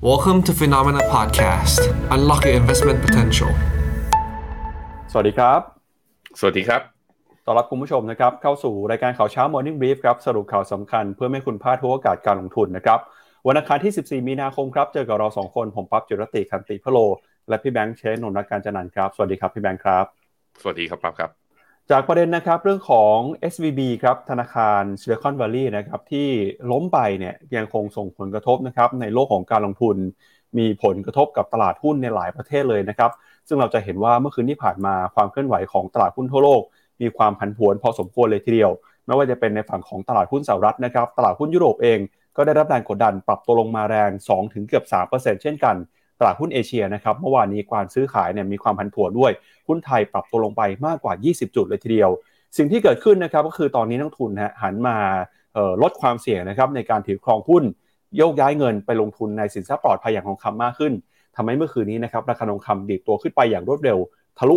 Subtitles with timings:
[0.00, 1.80] Welcome to Phenomena Podcast.
[2.14, 3.50] Unlock your investment potential.
[5.12, 5.60] สวัสดีครับ
[6.40, 6.82] สวัสดีครับ
[7.44, 12.98] ต้อนรับคุณผู้ชมนะครับ เข้าสู่รายการข่าวเช้า Morning Brief ครับ สรุปข่าวสำคัญเพื่อไม่ให้คุณพลาดทุกโอกาสการลงทุนนะครับ
[13.46, 16.98] วันอังคารที่ 14 มีนาคมครับ เจอกับเรา 2 คน ผมปั๊บจุรติคันติพะโล
[17.48, 20.04] และพี่แบงค์เชนนนท์รักการจันนันท์ครับ สวัสดีครับพี่แบงค์ครับ
[20.60, 21.30] สวัสดีครับปั๊บครับ
[21.92, 23.16] จากประเด็นนะครับเรื่องของ
[23.52, 26.28] SVB ครับธนาคาร Silicon Valley นะครับที่
[26.70, 29.96] ล้มไปเนี่ยยังคงส่งผลกระทบนะครับในโลกของการลงทุน
[30.58, 33.10] มีผลกระทบกับตลาดหุ้นในหลายประเทศเลยนะครับ
[33.48, 36.62] ซึ่งเราจะเห็นว่าเมื่อคืนที่ผ่านมาความเคลื่อนไหวของตลาดหุ้นทั่วโลก
[37.00, 38.70] มีความผันผวนพอสมควรเลยทีเดียว
[39.06, 41.98] ไม่ว่าจะเป็นในฝั่งของตลาดหุ้นสหรัฐนะครับตลาดหุ้นยุโรปเอง
[42.36, 44.84] ก็ได้รับแรงกดดันปรับตัวลงมาแรง 2 ถึงเกือบ
[45.14, 45.76] 3%เช่นกัน
[46.18, 49.32] ตลาดหุ้นเอเชียนะครับเมื่อวานนี้การซื้อขายเนี่ยมีความผันผวนด้วย
[49.68, 52.10] หุ้นไทยปรับตัวลงไปมากกว่า 20 จุดเลยทีเดียว
[52.56, 54.96] สิ่งที่เกิดขึ้นนะครับก็คือตอนนี้นักทุนฮะหันมา
[55.82, 57.64] ลดความเสี่ยงนะครับในการถือครองหุ้น
[58.16, 60.92] โยกย้ายเงินไปลงทุนในสินทรัพย์ปลอดภัยอย่างทองคำมากขึ้น
[61.36, 63.98] ทำให้เมื่อคืนนี้นะครับราคาทองคำดีดตัวขึ้นไปอย่างรวดเร็ว
[64.38, 64.56] ทะลุ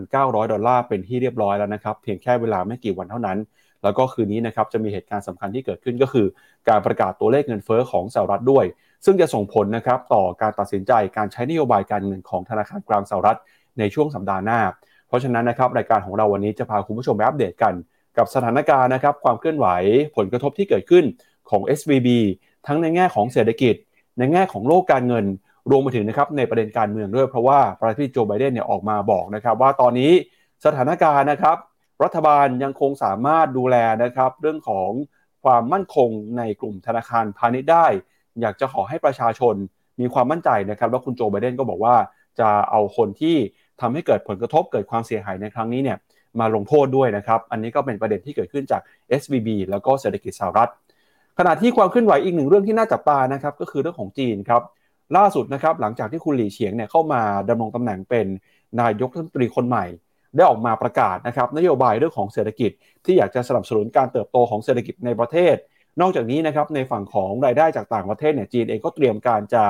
[0.00, 3.38] 1,900 ดอลลาร์เป็นที่เรียบร้อยแล้วนะครับ เพียงแค่เวลาไม่กี่วันเท่านั้น
[3.82, 6.26] แล้วก็คืนนี้นะครับจะมีเหตุการณ์สำคัญที่เกิดขึ้นก็คือ
[6.68, 8.64] การประกาศตัวเลขเงินเฟ้อของสหรัฐด้วย
[9.04, 13.38] ซึ่งจะส่งผลนะครับต่อการตัดสินใจการใช้นโยบายการเงินของธนาคารกลางสหรัฐ
[13.78, 14.60] ในช่วงสัปดาห์หน้า
[15.08, 17.74] เพราะฉะนั้นนะครับรายการของเราวันนี้จะพาคุณผู้ชมไปอัปเดตกัน
[18.16, 19.66] กับสถานการณ์นะครับความเคลื่อนไหว
[20.16, 21.04] ผลกระทบที่เกิดขึ้น
[21.50, 22.08] ของ SVB
[22.66, 23.74] ทั้งในแง่ของเศรษฐกิจ
[24.18, 25.24] ในแง่ของโลกการเงิน
[25.70, 30.12] รวมไปถึงนะครับในประเด็นการเมืองด้วยเพราะว่าประธานาธิบดีโจไบเดนเนี่ยออกมาบอกนะครับว่าตอนนี้
[30.64, 31.56] สถานการณ์นะครับ
[32.04, 34.90] รัฐบาลยังคงสามารถดูแลนะครับเรื่องของ
[35.44, 37.86] ความมั่นคงในกลุ่มธนาคารพาณิชย์ได้
[38.42, 39.54] อยากจะขอให้ประชาชน
[40.00, 41.94] มีความมั่นใจนะครับว่าคุณโจไบเดนก็บอกว่า
[42.40, 43.36] จะเอาคนที่
[43.80, 45.98] ทำให้เกิดผลกระทบเกิดความเสียหายในครั้งนี้เนี่ย
[46.40, 48.82] มาลงโทษด้วยนะครับ อันนี้ก็เป็นประเด็นที่เกิดขึ้นจาก
[49.20, 50.70] SVB แล้วก็เศรษฐกิจสหรัฐ
[51.38, 54.62] ขณะที่ความเคลื่อนไหวอีกหนึ่งเรื่องที่น่าจับตานะครับก็คือเรื่องของจีนครับ
[55.16, 58.26] ล่าสุดนะครับหลังจากที่คุณหลี่เฉียงเนี่ยเข้ามาดำรงตำแหน่งเป็น
[58.80, 59.86] นายกรัฐมนตรีคนใหม่
[60.36, 62.70] ได้ออกมาประกาศนะครับนโยบายเรื่องของเศรษฐกิจ
[63.04, 65.56] ที่อยากจะสนับสนุนการเติบโตของเศรษฐกิจในประเทศ
[66.00, 69.64] นอกจากนี้นะครับในฝั่งของรายได้จากต่างประเทศเนี่ยจีนเองก็เตรียมการจะ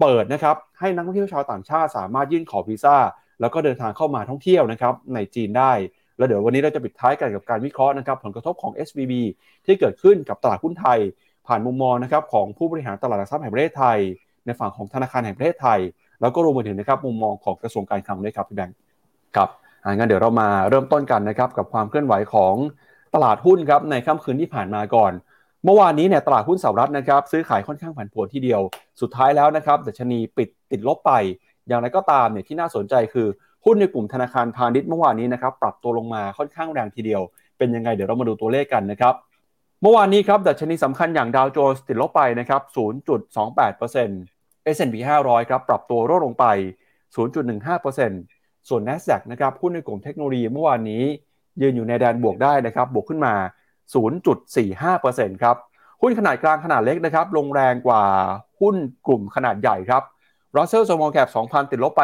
[0.00, 2.96] เปิดนะครับให้นักท่องเที่ยวชาวต่างชาติสามารถยื่นขอวีซ่า
[3.40, 5.72] แล้วก็เดินทางเข้ามาท่องเที่ยวนะครับในจีนได้
[6.16, 9.12] แล้วเดี๋ยววันนี้เราจะปิดท้ายกันกับการวิเคราะห์นะครับผลกระทบของ SVB
[9.66, 10.98] ที่เกิดขึ้นกับตลาดหุ้นไทย
[11.46, 13.98] ผ่านมุมมองนะครับของผู้บริหารตลาดหลักทรัพย์แห่งประเทศไทย
[14.46, 15.80] ในฝั่งของธนาคารแห่งประเทศไทย
[16.20, 18.76] แล้วก็รวมไปถึงนะครับมุมมองของกระทรวงการคลังด้วยครับพี่แบงค์
[19.36, 19.48] ครับ
[19.94, 22.54] งั้นเดี๋ยวเรามาเริ่มต้นกันนะครับกับความเคลื่อนไหวของ
[23.14, 25.12] ตลาดหุ้นครับในค่ำคืนที่ผ่านมาก่อน
[25.64, 28.60] เมื่อวานนี้เนี่ยตลาดหุ้นสหรัฐนะครับซื้อขายค่อนข้างผันผวนทีเดียว
[29.00, 31.12] สุดท้ายแล้วนะครับดัชนีปิดติดลบไป
[31.68, 33.26] อย่างไรก็ตามเนี่ยที่น่าสนใจคือ
[33.64, 37.22] หุ้นในกลุ่มธนาคารพาณิชย์เมื่อวานนี้นะครับปรับตัวลงมาค่อนข้างแรงทีเดียว
[37.58, 39.14] เป็นยังไงเดี๋ยวเรามาดูตัวเลขกันนะครับ
[39.82, 42.60] เมื่อวานนี้ครับดัชนีสำคัญอย่างดาวโจนส์ติดลบไปนะครับ
[43.46, 46.44] 0.28% S&P 500 ครับปรับตัวลดลงไป
[47.16, 51.02] 0.15%ส่วน NASDAQ นะครับหุ้นในกลุ่มเทคโนโลยีเมื่อวานนี้
[51.62, 53.34] ยืนอยู่ในแดนบวกได้นะครับบวกขึ้นมา
[53.90, 55.56] 0.45%ครับ
[56.00, 58.04] หุ้นขนาดกลางขนาดเล็กนะครับ ลงแรงกว่า
[58.60, 58.76] หุ้น
[59.06, 60.02] กลุ่มขนาดใหญ่ครับ
[60.56, 62.02] Russell Small Cap 2,000 ติดลบไป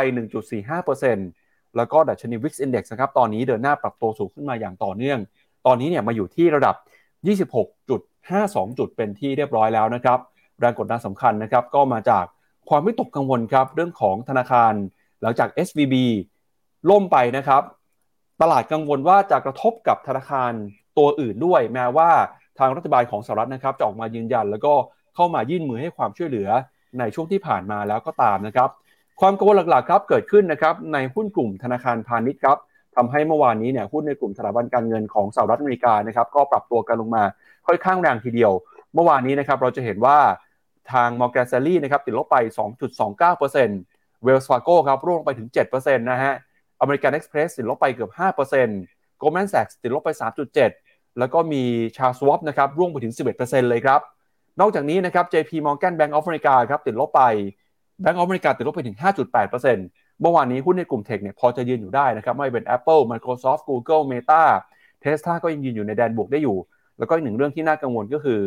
[0.67, 5.19] 1.45%แล้วก็ดัชนี Wix Index นะครับ ตอนนี้เดินหน้าปรับตัวสูงขึ้นมาอย่างต่อเนื่อง
[5.67, 6.75] ตอนนี้เนี่ยมาอยู่ที่ระดับ
[7.57, 10.19] 26.52 จุดเป็นที่เรียบร้อยแล้วนะครับ
[10.61, 12.25] แรงกดดันสำคัญนะครับ ก็มาจาก
[12.69, 14.73] ความวิตกกังวลครับ เรื่องของธนาคาร
[15.23, 15.95] หลังจาก SVB
[16.91, 17.63] ล่มไปนะครับ
[18.43, 20.53] ตลาดกังวลว่าจะกระทบกับธนาคาร
[20.99, 22.11] ตัวอื่นด้วย แม้ว่า
[22.59, 24.75] ทางรัฐบาลของสหรัฐนะครับจะออกมายืนยัน แล้วก็
[25.15, 26.49] เข้ามายื่นมือให้ความช่วยเหลือ
[26.99, 28.69] ในช่วงที่ผ่านมาแล้วก็ตามนะครับ
[29.21, 32.59] ความกังวลหลักๆครับเกิดขึ้นนะครับในหุ้นกลุ่มธนาคารพาณิชย์ครับ
[32.97, 37.25] ทำให้เมื่อวานนี้เนี่ยหุ้นในกลุ่มสถาบันการเงินของสหรัฐอเมริกานะครับก็ปรับตัวกันลงมา
[37.67, 38.53] ค่อนข้างแรงทีเดียว
[38.95, 40.19] เมื่อวานนี้นะครับเราจะเห็นว่า
[40.93, 42.37] ทาง Morgan Stanley นะครับติดลบไป
[43.47, 46.35] 2.29% Wells Fargo ครับร่วงไปถึง 7%นะฮะ
[46.83, 48.11] American Express ติดลบไปเกือบ
[48.67, 50.11] 5% Goldman Sachs ติดลบไป
[50.57, 50.88] 3.7
[51.19, 51.63] แล้วก็มี
[51.97, 54.01] Charles Schwab นะครับร่วงไปถึง 11%เลยครับ
[54.61, 57.23] นอกจากนี้นะครับ JP Morgan Bank of America ครับติดลบไป
[58.03, 58.97] Bank of America ติดลบไปถึง
[59.39, 64.43] 5.8%เมื่อวานนี้หุ้นในกลุ่มเทคเนี่ยพอจะยืนอยู่ได้นะครับไม่เป็น Apple Microsoft Google Meta
[65.05, 66.57] Tesla ก็ยังยืนอยู่ในแดนบวกได้อยู่
[66.99, 68.41] แล้วก็อีกหนึ่งเรื่องที่น่ากังวลก็คือ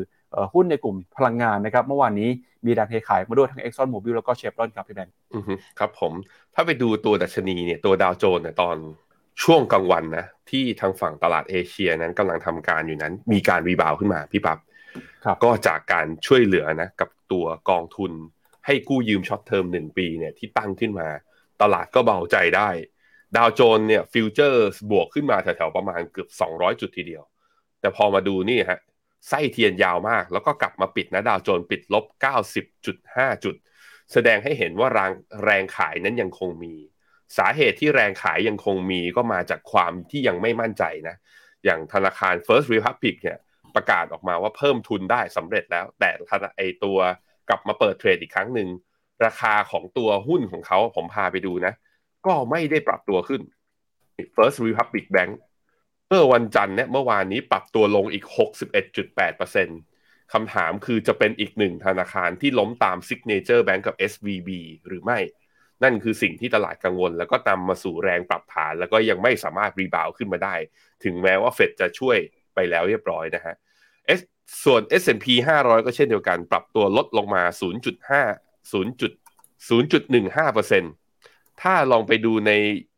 [0.53, 2.29] หุ้นในกลุ่มพลังงานนะครับเมื่อวานนี้
[2.65, 5.13] มีแรงเทขายมาด้วยทั้ง Exxon Mobil แล้วก็เชฟรอนครับพี่แบงค์
[5.79, 6.13] ครับผม
[6.55, 8.75] ถ้าไปดูตัวดัชนีเนี่ยตัวดาวโจนส์เนี่ยตอน
[9.43, 14.59] ช่วงกลางวันนะที่ทางฝั่งตลาดเอเชียนั้นกำลังทำการอยู่นั้น มีการ rebound ขึ้นมาพี่แป๊บ
[15.43, 18.11] ก็จากการช่วยเหลือนะกับตัวกองทุน
[18.65, 21.07] ให้กู้ยืม short term หนึ่งปีเนี่ยที่ตั้งขึ้นมา
[21.61, 22.69] ตลาดก็เบาใจได้
[23.37, 27.23] ดาวโจนส์เนี่ยฟิวเจอร์บวกขึ้นมาแถวๆประมาณเกือบ 200 จุดทีเดียว
[27.79, 28.79] แต่พอมาดูนี่ฮะ
[29.29, 32.05] ไส้เทียนยาวมาก แล้วก็กลับมาปิดนะดาวโจนส์ปิดลบ
[32.73, 33.55] 90.5 จุด
[34.11, 35.11] แสดงให้เห็นว่าแรง
[35.45, 36.73] แรงขายนั้นยังคงมี
[37.37, 41.15] สาเหตุที่แรงขายยังคงมีก็มาจากความที่ยังไม่มั่นใจนะ
[41.65, 43.37] อย่างธนาคาร First Republic เนี่ย
[43.75, 46.09] ประกาศออกมาว่าเพิ่มทุนได้สำเร็จแล้ว แต่
[46.57, 46.97] ไอตัว
[47.49, 48.69] กลับมาเปิดเทรดอีกครั้งหนึ่ง
[49.25, 51.73] ราคาของตัวหุ้นของเขาผมพาไปดูนะ
[52.25, 53.41] ก็ไม่ได้ปรับตัวขึ้น
[54.35, 55.31] First Republic Bank
[56.07, 58.25] เมื่อวันจันทร์เนี่ยเมื่อวานนี้ปรับตัวลงอีก
[59.69, 64.49] 61.8%คำถามคือจะเป็นอีกหนึ่งธนาคารที่ล้มตาม Signature Bank กับ SVB
[64.87, 65.19] หรือไม่
[65.83, 70.55] นั่นคือสิ่งที่ตลาดกังวล แล้วก็นำมาสู่แรงปรับฐาน แล้วก็ยังไม่สามารถรีบาวขึ้นมาได้
[71.03, 72.17] ถึงแม้ว่าเฟดจะช่วย
[72.55, 73.55] ไปแล้วเรียบร้อยนะฮะ
[74.63, 75.25] ส่วน S&P
[75.61, 77.43] 500 ก็เช่นเดียวกัน ปรับตัวลดลงมา
[78.11, 82.51] 0.5 0.0.15%ถ้าลองไปดูใน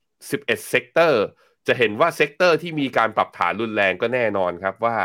[0.10, 1.24] 11 sector
[1.68, 4.98] จะเห็นว่า sector ที่มีการปรับฐานรุนแรงก็แน่นอนครับว่า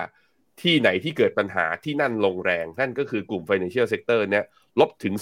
[0.63, 4.45] ที่ไหนที่เกิดปัญหาที่นั่นลงแรง นั่นก็คือกลุ่ม Financial Sector เนี่ย
[4.81, 5.15] ลบถึง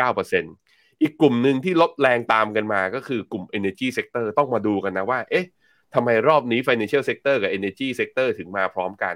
[0.00, 0.63] 3.9%
[1.02, 5.46] อีกกลุ่มหนึ่งที่ลบแรงตามกันมาก็คือกลุ่ม Energy Sector ต้องมาดูกันนะว่า เอ๊ะ
[5.94, 9.14] ทำไมรอบนี้ Financial Sector กับ Energy Sector ถึงมาพร้อมกัน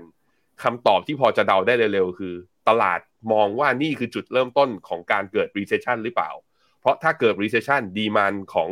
[0.62, 2.34] คำตอบที่พอจะเดาได้เร็วๆ คือ
[2.68, 3.00] ตลาด
[3.32, 6.30] มองว่านี่คือจุดเริ่มต้นของการเกิด recession หรือเปล่า
[6.80, 8.68] เพราะถ้าเกิด recession ดีมันของ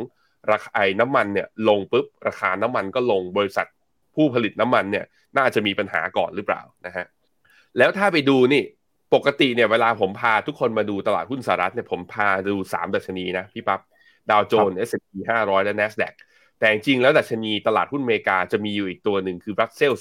[0.50, 3.67] ราคาไอ้น้ำมันเนี่ยลงปุ๊บราคาน้ำมันก็ลงบริษัท
[4.14, 5.05] ผู้ผลิตน้ำมันเนี่ย
[5.38, 7.06] น่าจะมีปัญหาก่อนหรือเปล่านะฮะ
[7.79, 8.62] แล้วถ้าไปดูนี่
[9.14, 13.81] ปกติเนี่ยเวลาผมพาทุกคนมาดูตลาดหุ้นสหรัฐเนี่ยผมพาดู3ดัชนีนะพี่ปับ๊บ
[14.31, 15.11] ดาวโจนส์ S&P
[15.41, 16.14] 500 และ NASDAQ
[16.58, 19.93] แต่จริงแล้วดัชนีตลาดหุ้นอเมริกาจะมีอยู่อีกตัวหนึ่งคือรัสเซล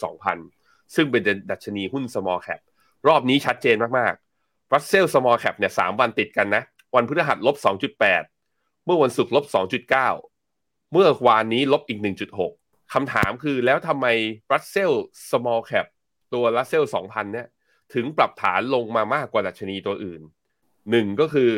[0.43, 1.21] 2,000 ซึ่งเป็น
[1.51, 2.61] ดัชนีหุ้น small cap
[3.07, 6.63] รอบนี้ชัดเจนมากๆรัสเซล small cap เนี่ยสามวันติดกันนะ
[6.95, 7.55] วันพฤหัสลบ
[8.21, 11.99] 2.8 เมื่อวันศุกร์ลบ 2.9 เมื่อวานนี้ลบอีก
[12.45, 14.05] 1.6คำถามคือแล้วทำไม
[14.53, 14.91] รัสเซล
[15.29, 15.85] small cap
[16.33, 17.47] ตัวรัสเซล2,000 เนี่ย
[17.95, 20.21] ถึงปรับฐานลงมามากกว่าดัชนีตัวอื่น
[20.91, 21.51] หนึ่งก็คือ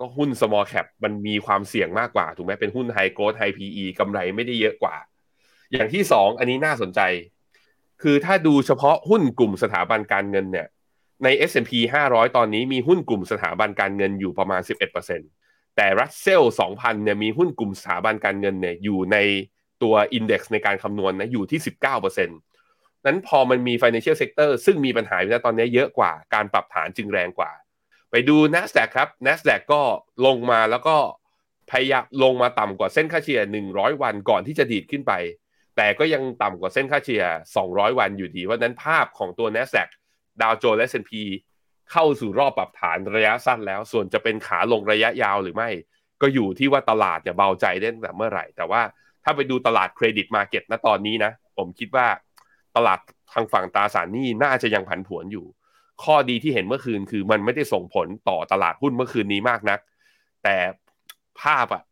[0.00, 4.96] ก็หุ้น small cap มันมีความเสี่ยงมากกว่า ถูกไหมเป็นหุ้น high growth high PE กำไรไม่ได้เยอะกว่า
[5.72, 7.00] อย่างที่สองอันนี้น่าสนใจ
[8.02, 10.66] คือถ้าดูเฉพาะหุ้นกลุ่มสถาบันการเงินเนี่ย
[11.24, 11.72] ใน S&P
[12.06, 14.60] 500 ตอนนี้มีหุ้นกลุ่มสถาบันการเงินอยู่ประมาณ
[15.18, 16.42] 11%แต่รัสเซล
[16.72, 19.16] 2,000เนี่ยมีหุ้นกลุ่มสถาบันการเงินเนี่ยอยู่ใน
[19.82, 21.60] ตัวอินเด็กซ์ในการคำนวณนะอยู่ที่
[22.22, 22.51] 19%
[23.06, 27.50] นั้นพอมันมี financial sector ซึ่งมีปัญหาอยู่แล้วตอนนี้เยอะกว่าการปรับฐานจึงแรงกว่า
[28.10, 29.82] ไปดู NASDAQ ครับ NASDAQ ก็
[30.26, 30.96] ลงมาแล้วก็
[31.70, 35.12] พยายามลงมาต่ำกว่าเส้นค่าเฉลี่ย100 วันก่อนที่จะดีดขึ้นไป
[35.76, 37.24] แต่ก็ยังต่ำกว่าเส้นค่าเฉลี่ย
[37.60, 39.88] 200 วันอยู่ดีว่านั้นภาพของตัว NASDAQ
[40.42, 41.12] ดาวโจนส์และ S&P
[41.92, 45.70] เข้าสู่รอบปรับฐานระยะสั้นแล้ว ส่วนจะเป็นขาลงระยะยาวหรือไม่
[46.22, 48.82] ก็อยู่ที่ว่าตลาดจะเบาใจได้ตั้งแต่เมื่อไหร่ แต่ว่า
[49.24, 52.06] ถ้าไปดูตลาดเครดิตมาเก็ตณตอนนี้นะ ผมคิดว่า
[52.76, 52.98] ตลาด
[53.32, 55.46] ทางฝั่งตราสารหนี้น่าจะยังผันผวนอยู่
[56.04, 59.78] ข้อดีที่เห็นเมื่อคืนคือมันไม่ได้ส่งผลต่อตลาดหุ้นเมื่อคืนนี้มากนัก
[60.44, 60.56] แต่
[61.40, 61.82] ภาพอะ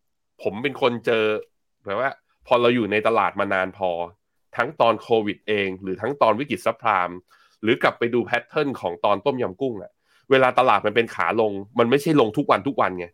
[0.42, 1.24] ผมเป็นคนเจอ
[1.84, 2.10] แบบว่า
[2.46, 3.90] พอเราอยู่ในตลาดมานานพอ
[4.56, 7.08] ทั้งตอนโควิดเอง หรือทั้งตอนวิกฤต subprime
[7.62, 9.92] หรือกลับไปดู pattern ของตอนต้มยำกุ้งอะ
[10.30, 13.06] เวลาตลาดมันเป็นขาลง มันไม่ใช่ลงทุกวันทุกวันไง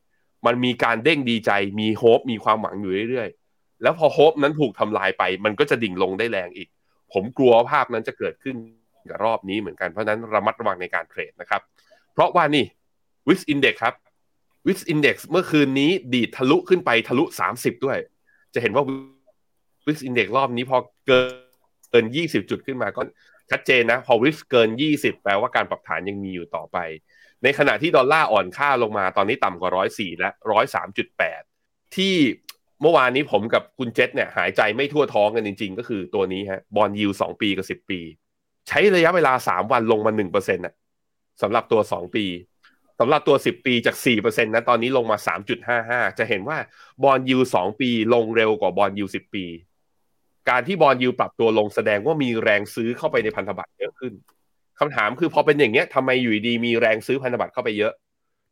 [0.46, 6.68] มันมีการเด้งดีใจมี hope มีความหวังอยู่เรื่อยๆ แล้วพอ hope นั้นถูกทำลายไป มันก็จะดิ่งลงได้แรงอีก
[7.12, 8.56] ผมกลัวภาพนั้นจะเกิดขึ้น
[9.10, 11.62] กับรอบนี้เหมือนกันเพราะนั้นระมัดระวังในการเทรดนะครับ
[12.12, 12.64] เพราะว่านี่
[13.28, 13.94] VIX Index ครับ
[14.66, 17.98] VIX Index เมื่อคืนนี้ดีดทะลุขึ้นไปทะลุ 30 ด้วย
[18.54, 18.84] จะเห็นว่า
[19.86, 21.32] VIX Index รอบนี้พอเกิน
[21.90, 23.02] เกิน 20 จุดขึ้นมาก็
[23.50, 26.78] ชัดเจนนะ พอ VIX เกิน 20 แปลว่าการปรับฐานยังมีอยู่ต่อไป
[27.42, 30.30] ในขณะที่ดอลลาร์อ่อนค่าลงมาตอนนี้ต่ำกว่า 104 และ
[31.12, 32.14] 103.8 ที่
[32.80, 38.00] เมื่อวานนี้ผมกับคุณเจษเนี่ยหายใจไม่ทั่วท้องกันจริง ๆ ก็คือตัวนี้ฮะ bond yield สองปีกับสิบปี
[38.68, 40.74] ใช้ระยะเวลาสามวันลงมาหนึ่งเปอร์เซ็นต์อะ
[41.42, 42.24] สำหรับตัวสองปี
[43.00, 46.58] สำหรับตัวสิบปีจากสี่เปอร์เซ็นต์นะตอนนี้ลงมาสามจุดห้าห้าจะเห็นว่า
[47.02, 49.44] bond yield สองปีลงเร็วกว่า bond yield สิบปี
[50.50, 54.12] การที่ bond yield ปรับตัวลงแสดงว่ามีแรงซื้อเข้าไปในพันธบัตรเยอะขึ้น
[54.78, 57.92] คำถามคือพอเป็นอย่างเงี้ยทำไมอยู่ดีมีแรงซื้อพันธบัตรเข้าไปเยอะ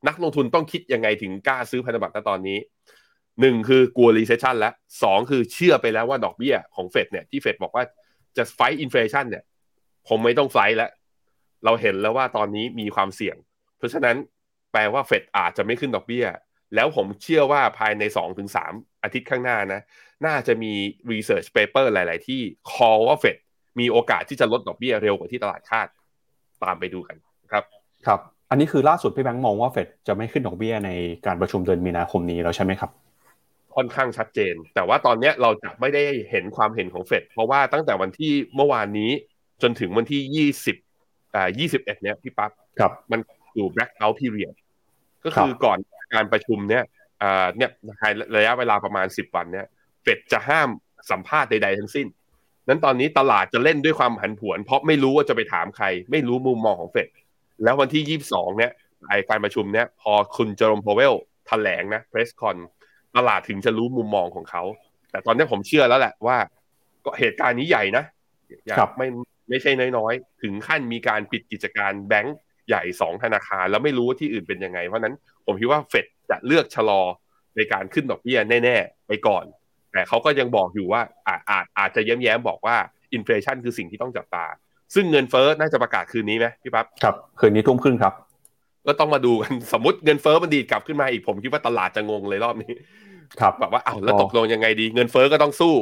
[0.09, 2.59] นักลงทุนต้องคิดยังไงถึงกล้าซื้อพันธบัตรณตอนนี้
[3.41, 7.85] หนึ่งคือกลัว recession แล้วสองคือเชื่อไปแล้วว่าดอกเบี้ยของเฟดเนี่ยที่เฟดบอกว่า
[8.37, 9.45] จะ fight inflation เนี่ย
[10.09, 10.91] ผมไม่ต้อง fight แล้ว
[11.64, 13.37] เราเห็นแล้วว่าตอนนี้มีความเสี่ยง
[13.79, 14.17] เพราะฉะนั้น
[14.73, 16.26] แปลว่าเฟดอาจจะไม่ขึ้นดอกเบี้ย
[16.75, 18.17] แล้วผมเชื่อว่าภายใน2
[18.57, 18.59] ส
[19.03, 19.81] อาทิตย์ข้างหน้านะ
[20.26, 20.73] น่าจะมี
[21.12, 22.41] research paper หลาย ๆ ที่
[22.73, 23.37] call ว่าเฟด
[23.81, 25.88] มีโอกาสที่จะลดดอกเบี้ยเร็วกว่าที่ตลาดคาด
[26.62, 27.17] ตามไปดูกัน
[27.50, 27.64] ครับ
[28.07, 30.91] ครับ อันนี้คือล่าสุดพี่แบงค์มองว่าเฟดจะไม่ขึ้นดอกเบี้ยใน
[31.26, 32.91] การประชุมเดือนมีนาคมนี้แล้วใช่ไหมครับ
[33.76, 39.11] ค่อนข้างชัดเจน แต่ว่าตอนนี้เราจะไม่ได้เห็นความเห็นของเฟดเพราะว่าตั้งแต่วันที่เมื่อวานนี้
[39.62, 40.76] จนถึงวันที่ยี่สิบ
[41.35, 43.21] อ่ายี่สิบเอ็ดเนี้ยพี่ปั๊บครับมัน
[43.57, 44.54] อยู่ blackout period
[45.25, 45.78] ก็คือก่อน
[46.14, 46.85] การประชุมเนี่ย
[47.57, 47.71] เนี่ย
[48.37, 49.66] ระยะเวลาประมาณสิบวันเนี่ย
[50.02, 50.69] เฟดจะห้าม
[51.11, 52.07] สัมภาษณ์ใดๆทั้งสิ้น
[52.69, 57.09] นั้นตอนนี้ตลาดจะเล่นด้วยความผันผวน เพราะไม่รู้ว่าจะไปถามใคร ไม่รู้มุมมองของเฟด
[57.64, 58.73] แล้ววันที่ยี่สิบสองเนี่ย
[59.09, 61.14] ไอการประชุมเนี่ยพอคุณเจอร์มโพเวล
[61.47, 62.57] แถลงนะเพรสคอน
[63.16, 64.62] ตลาดถึงจะรู้มุมมองของเขา
[65.11, 66.37] แต่ตอนนี้ผมเชื่อแล้วแหละว่า
[67.04, 68.04] ก็เหตุการณ์นี้ใหญ่นะ
[68.99, 69.09] ไม่
[69.49, 72.37] ไม่ใช่น้อยๆ ถึงขั้นมีการปิดกิจการแบงก์
[72.68, 75.14] ใหญ่สองธนาคาร แล้วไม่รู้ว่าที่อื่นเป็นยังไง เพราะนั้น
[75.47, 77.02] ผมคิดว่าเฟดจะเลือกชะลอ
[77.56, 79.44] ในการขึ้นดอกเบี้ยแน่ ๆ ไปก่อน
[79.92, 82.76] แต่เขาก็ยังบอกอยู่ว่าอาจอาจอาจจะแย้มๆบอกว่า
[83.14, 84.44] อินฟลชันคือสิ่งที่ต้องจับตา
[84.94, 88.12] ซึ่งเงินเฟ้อน่าจะประกาศคืนนี้ไหมพี่ปั๊บครับ คืนนี้ทุ่มครึ่งครับ
[88.87, 92.73] ก็ต้องมาดูกันสมมติเงินเฟ้อมันดีกลับขึ้นมาอีกผมคิดว่าตลาดจะงงเลยรอบนี้
[93.41, 95.75] ครับแบบว่าอ้าวแล้วตกลงยังไงดี เงินเฟ้อก็ต้องสู้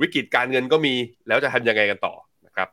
[0.00, 0.94] วิกฤตการเงินก็มี
[1.28, 2.14] แล้วจะทำยังไงกันต่อ
[2.46, 2.68] นะครับ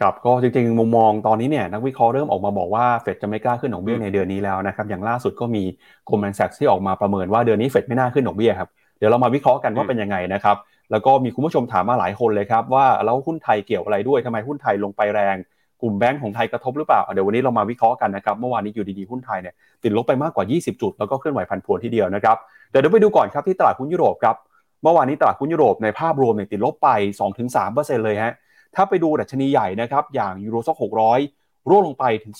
[0.00, 5.62] ครับก็จริงๆมุมมองตอนนี้เนี่ยนักวิเคราะห์เริ่มออกมาบอกว่าเฟดจะไม่กล้าขึ้นดอกเบี้ยในเดือนนี้แล้วนะครับ อย่างล่าสุดก็มี
[6.08, 8.68] Goldman Sachs ที่ออกมาประเมินว่าเดือนนี้เฟดไม่น่าขึ้นดอกเบี้ยครับ
[8.98, 10.56] เดี๋ยวเรามาวิเคราะห์กันว่าเป็นยังไงนะครับ
[10.90, 15.36] แล้วก็มีคุณผู้ชมถามมาหลายคนเลยครับว่าแล้วหุ้นไทยเกี่ยวอะไรด้วยทำไมหุ้นไทยลงไปแรง
[15.82, 22.36] กลุ่มแบงก์ของไทยกระทบหรือเปล่า เดี๋ยววันนี้เรามาวิเคราะห์กันนะครับ เมื่อวานนี้อยู่ดีๆหุ้นไทยเนี่ยติดลบไปมากกว่า 20 จุด แล้วก็เคลื่อนไหวพันพวนทีเดียวนะครับ
[22.70, 24.36] เดี๋ยวไปดูก่อนครับที่ตลาดหุ้นยุโรปครับ
[24.82, 26.88] เมื่อวานนี้ตลาดหุ้นยุโรปในภาพรวมเนี่ยติดลบไป
[27.48, 28.32] 2-3%เลยฮะ
[28.74, 30.76] ถ้าไปดูดัชนีใหญ่นะครับอย่างยูโรซ็อก
[31.22, 32.34] 600 ร่วงลงไปถึง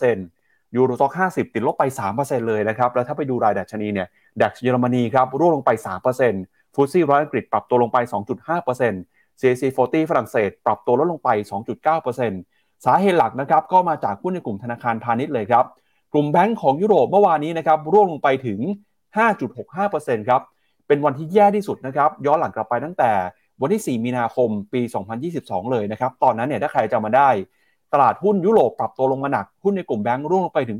[0.00, 1.84] 2.3%ยูโรซ็อก50 ติดลบไป
[2.16, 4.08] 3%เลยนะครับแล้วถ้าไปดูรายดัชนีเนี่ย
[4.42, 5.70] ดัชเยอรมนีครับร่วงลงไป
[6.24, 7.98] 3%ฟุตซี่ร้อยอังกฤษปรับตัวลงไป
[8.50, 11.28] 2.5% CAC 40 ฝรั่งเศส ปรับตัวลดลงไป
[12.00, 15.64] 2.9% สาเหตุหลักนะครับก็มาจากหุ้นในกลุ่มธนาคารพาณิชย์เลยครับ
[16.12, 18.60] กลุ่มแบงก์ของยุโรปเมื่อวานนี้นะครับร่วงลงไปถึง
[19.24, 20.42] 5.65%ครับ
[20.86, 23.10] เป็นวันที่แย่ที่สุดนะครับย้อนหลังกลับไปตั้งแต่
[23.60, 24.80] วันที่ 4 มีนาคมปี
[25.26, 27.28] 2022 เลยนะครับ ตอนนั้นเนี่ยถ้าใครจะมาได้
[27.92, 30.78] ตลาดหุ้นยุโรปปรับตัวลงมาหนัก หุ้นในกลุ่มแบงก์ร่วงลงไปถึง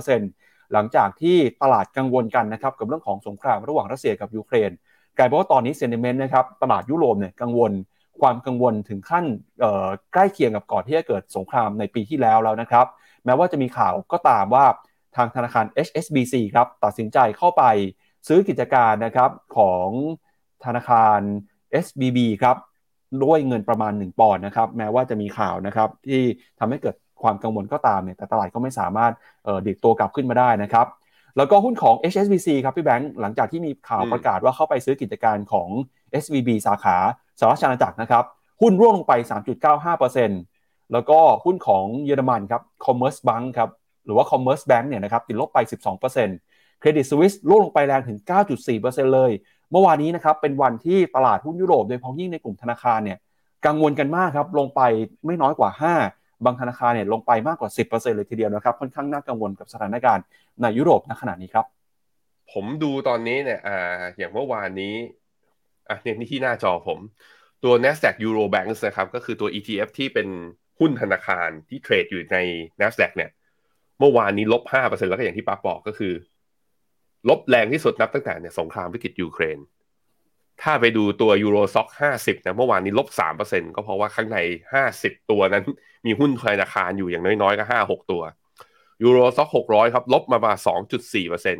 [0.00, 4.70] 6.6%หลังจากที่ตลาดกังวลกันนะครับกับเรื่องของสงครามระหว่างรัสเซียกับยูเครน
[5.18, 7.72] กลายเป็นว่าตอนนี้เซนิเมนต์นะครับตลาดยุโรปเนี่ยกังวล
[8.20, 9.24] ความกังวลถึงขั้น
[10.12, 12.86] ใกล้เคียงกับก่อนที่จะเกิดสงครามในปีที่แล้วแล้วนะครับ
[13.24, 14.64] แม้ว่าจะมีข่าวก็ตามว่า
[15.16, 17.62] ทางธนาคาร HSBC ครับตัดสินใจเข้าไป
[18.28, 19.88] ซื้อกิจการนะครับของ
[20.64, 21.20] ธนาคาร
[21.84, 22.56] SBB ครับ
[23.24, 26.22] ด้วยเงินประมาณ 1 ปอนด์นะครับแม้ว่าจะมีข่าวนะครับที่
[26.58, 29.12] ทำให้เกิดความกังวลก็ตามเนี่ยแต่ตลาดก็ไม่สามารถ
[29.66, 30.86] ดิดตัวกลับขึ้นมาได้นะครับ
[31.36, 35.68] แล้วก็หุ้นของ HSBC ครับพี่แบงค์หลังจากที่มีข่าวประกาศว่าเข้าไปซื้อกิจการของ
[36.22, 36.96] SVB สาขา
[37.40, 38.24] สหรัฐอาณาจักรนะครับ
[38.60, 39.12] หุ้นร่วงลงไป
[39.82, 43.70] 3.95%แล้วก็หุ้นของเยอรมันครับ Commerce Bank ครับ
[44.04, 45.58] หรือว่า Commerce Bank เนี่ยนะครับติดลบไป
[46.20, 48.18] 12% Credit Suisse ร่วงลงไปแรงถึง
[48.66, 49.30] 9.4%เลย
[49.70, 53.18] เมื่อวานนี้นะครับเป็นวันที่ตลาดหุ้นยุโรปโดยเฉพาะยิ่งในกลุ่มธนาคารเนี่ย
[53.66, 54.80] กังวลกันมากครับลงไป
[55.26, 55.70] ไม่น้อยกว่า
[56.06, 60.24] 5บางธนาคารเนี่ยลงไปมากกว่า 10%เลยทีเดียวนะครับ ค่อนข้างน่ากังวลกับสถานการณ์
[60.60, 61.66] ในยุโรปณขณะนี้ครับ
[62.52, 64.94] ผมดูตอนนี้เนี่ยอ่าอย่างเมื่อวานนี้
[65.90, 66.98] อะเนี่ยนี่ที่หน้าจอผม
[67.64, 70.28] ตัว NASDAQ Euro Banks นะครับ ก็คือตัว ETF ที่เป็น
[70.80, 72.38] หุ้นธนาคารที่เทรดอยู่ใน
[72.80, 73.30] NASDAQ เนี่ย
[73.98, 76.14] เมื่อวานนี้ลบ5%แล้วก็อย่างที่ป้าบอกก็คือ
[77.28, 79.58] ลบแรงที่สุดนับตั้งแต่เนี่ยสงครามวิกฤตยูเครน
[80.62, 84.38] ถ้าไปดูตัวยูโรซ็อกห้าสิบนะเมื่อวานนี้ลบสามเปอร์เซ็นก็เพราะว่าข้างใน
[84.72, 85.62] ห้าสิบตัวนั้น
[86.06, 88.22] มีหุ้นธนาคารอยู่อย่างน้อยๆก็ห้าหกตัว
[89.02, 91.58] ยูโรซ็อกหกร้อยครับ ลบมาประมาณสองจุดสี่เปอร์เซ็น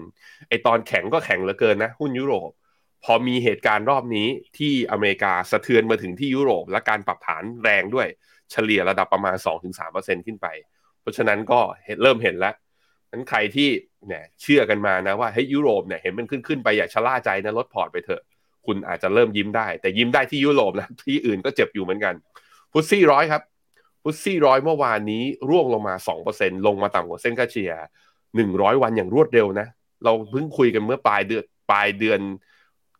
[0.49, 2.51] ไอตอนแข็งก็แข็งเหลือเกินนะ หุ้นยุโรป
[3.04, 4.28] พอมีเหตุการณ์รอบนี้
[4.59, 8.09] ที่อเมริกาสะเทือนมาถึงที่ยุโรป และการปรับฐานแรงด้วย
[8.50, 9.37] เฉลี่ยระดับประมาณ
[9.83, 10.47] 2-3%ขึ้นไป
[11.00, 11.61] เพราะฉะนั้นก็
[12.02, 12.54] เริ่มเห็นแล้ว
[13.11, 13.69] นั้นใครที่
[14.09, 18.23] เนี่ยเชื่อกันมานะว่าเฮ้ยยุโรปเนี่ยเห็นมันขึ้นขึ้นไปอย่าชะล่าใจนะลดพอร์ตไปเถอะ
[18.66, 22.14] คุณอาจจะเริ่มยิ้มได้ แต่ยิ้มได้ที่ยุโรปนะที่อื่นก็เจ็บอยู่เหมือนกัน
[22.73, 23.42] FTSE ร้อยครับ
[24.02, 25.95] FTSE ร้อยเมื่อวานนี้ร่วงลงมา
[26.30, 27.73] 2%ลงมาต่ำกว่าเส้นค่าเฉลี่ย
[28.26, 29.66] 100 วันอย่างรวดเร็วนะ
[30.04, 32.21] เราเพิ่งคุยกันเมื่อปลายเดือนปลายเดือน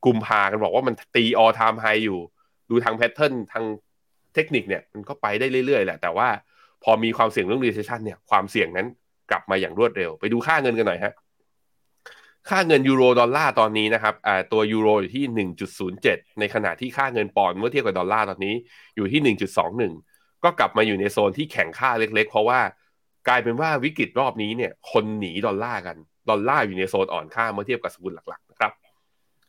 [0.07, 2.19] กุมภากันบอกว่ามันตี all time high อยู่
[2.71, 3.65] ดูทาง pattern ทาง
[4.35, 6.29] เทคนิคเนี่ยมันก็ไปได้เรื่อยๆแหละ แต่ว่า
[6.85, 8.87] พอมีความเสี่ยงเรื่อง recession เนี่ยความเสี่ยงนั้น
[9.31, 11.15] กลับมาอย่างรวดเร็ว ไปดูค่าเงินกันหน่อยฮะ
[12.51, 14.15] ค่าเงินยูโรดอลลาร์ตอนนี้นะครับ
[14.53, 15.49] ตัวยูโรอยู่ที่
[15.87, 18.55] 1.07 ในขณะที่ค่าเงินปอนด์เมื่อเทียบกับดอลลาร์ตอนนี้
[18.97, 19.37] อยู่ที่
[19.89, 22.61] 1.21 ก็กลับมาอยู่ในโซนที่แข็งค่าเล็กๆ เพราะว่า
[23.29, 25.97] กลายเป็นว่าวิกฤตรอบนี้เนี่ยคนหนีดอลลาร์กัน
[26.31, 28.73] ดอลลาร์อยู่ในโซนอ่อนค่าเมื่อเทียบกับสกุลหลักๆนะครับ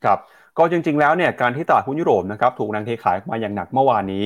[0.03, 0.19] ครับ
[0.57, 4.25] ก็จริง ๆ แล้วเนี่ยการที่ตลาดหุ้นยุโรปนะครับถูกแรงเทขายมาอย่างหนักเมื่อวานนี้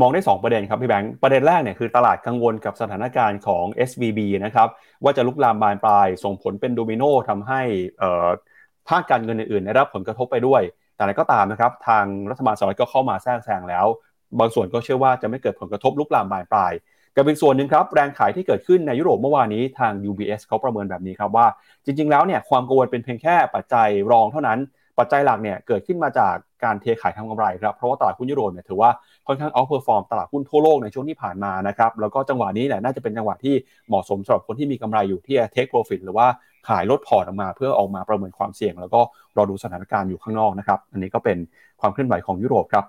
[0.00, 4.68] มองได้ 2 ประเด็นครับพี่แบงค์ประเด็นแรกเนี่ยคือตลาดกังวลกับสถานการณ์ของ SVB นะครับ
[5.04, 7.60] ว่าจะลุกลามบานปลาย ส่งผลเป็นโดมิโนทำให้
[8.88, 10.62] ภาคการเงินอื่นๆได้รับผลกระทบไปด้วย
[10.94, 13.86] แต่อะไรก็ตามนะครับทางรัฐบาลสหรัฐก็เข้ามาแทรกแซงแล้ว
[14.38, 16.72] บางส่วนก็เชื่อว่าจะไม่เกิดผลกระทบลุกลามบานปลาย
[17.16, 21.46] ก็เป็นส่วนหนึ่งครับแรงขายที่เกิดขึ้นในยุโรปเมื่อวานนี้ทาง UBS เขาประเมินแบบนี้ครับว่า
[21.84, 24.58] จริง ๆ แล้วเนี่ยความกังวลเป็นเพียงแค่ปัจจัยรองเท่านั้น
[24.98, 26.34] ปัจจัยหลักเนี่ยเกิดขึ้นมาจาก
[26.64, 28.90] การเทขายทำกำไรครับเพราะว่าตลาดหุ้นยุโรปเนี่ยถือว่า
[29.26, 33.54] ค่อนข้าง outperform ตลาดหุ้นทั่วโลกในช่วงที่ผ่านมานะครับแล้วก็จังหวะนี้แหละน่าจะเป็นจังหวะที่
[33.88, 36.26] เหมาะสมสำหรับคนที่มีกำไรอยู่ที่จะ take profit หรือว่า
[36.68, 39.00] ขายลดพอร์ตออกมา เพื่อออกมาประเมินความเสี่ยง แล้วก็
[39.36, 41.38] รอดูสถานการณ์อยู่ข้างนอกนะครับอันนี้ก็เป็น
[41.80, 42.84] ความเคลื่อนไหวของยุโรปครับ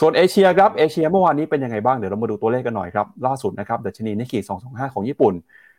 [0.00, 5.34] ส่วนเอเชียครับเอเชียเมื่อวานนี้เป็นยังไงบ้างเดี๋ยวเรามาดูตัวเลขกันหน่อยครับล่าสุดนะครับดัชนีนิกเกอิ225 ของญี่ปุ่น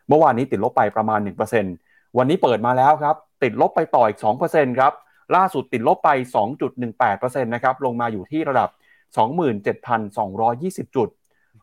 [0.08, 1.20] เมื่อวานนี้ติดลบไปประมาณ
[1.68, 4.92] 1%วันนี้เปิดมาแล้วครับติดลบไปต่ออีก 2%ครับ
[5.36, 6.10] ล่าสุดติดลบไป
[6.76, 8.68] 2.18%นะครับลงมาอยู่ที่ระดับ
[10.06, 11.08] 27,220 จุด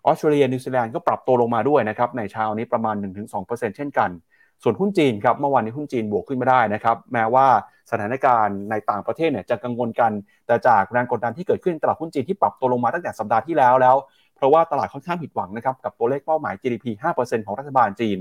[0.05, 2.95] ออสเตรเลียนิวซีแลนด์ก็ปรับตัวลงมาด้วยนะครับในเช้านี้ประมาณ
[3.35, 4.09] 1-2%เช่นกัน
[4.63, 7.47] ส่วนหุ้นจีนครับเมื่อวานนี้หุ้นจีนบวกขึ้นมาได้นะครับแม้ว่า
[7.91, 10.11] สถานการณ์ในต่างประเทศเนี่ยจะกังวลกัน
[10.47, 13.95] แต่จากแรงกดดันที่เกิดขึ้นตลาดหุ้นจีนที่ปรับตัวลงมาตั้งแต่สัปดาห์ที่แล้วแล้ว
[14.35, 16.85] เพราะว่าตลาดค่อนข้างผิดหวังนะครับกับตัวเลขเป้าหมาย GDP
[17.17, 18.17] 5%ของรัฐบาลจีน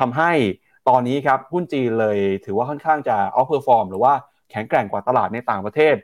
[0.00, 0.30] ทำให้
[0.88, 4.12] ตอนนี้ครับหุ้นจีนเลยถือว่าค่อนข้างจะ outperform หรือว่า
[4.54, 5.94] แข็งแกร่งกว่าตลาดในต่างประเทศ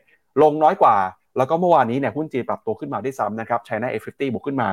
[0.43, 0.97] ลงน้อยกว่า
[1.37, 4.69] แล้วก็เมื่อวานนี้เนี่ยหุ้นจีนปรับตัวขึ้นมาได้ซ้ำนะครับ China A50 บวกขึ้นมา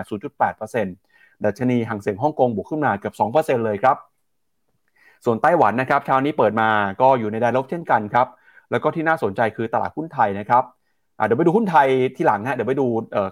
[0.70, 3.98] 0.8%ดัชนีฮั่งเส็งฮ่องกงบวกขึ้นมาเกือบ2%เลยครับ
[5.26, 6.70] ส่วนไต้หวันนะครับเช้านี้เปิดมา
[7.02, 8.28] ก็อยู่ในแดนลบเช่นกันครับ
[8.72, 10.64] แล้วก็ที่น่าสนใจคือตลาดหุ้นไทยนะครับ
[11.26, 12.88] เดี๋ยวไปดูหุ้นไทยทีหลังฮะเดี๋ยวไปดู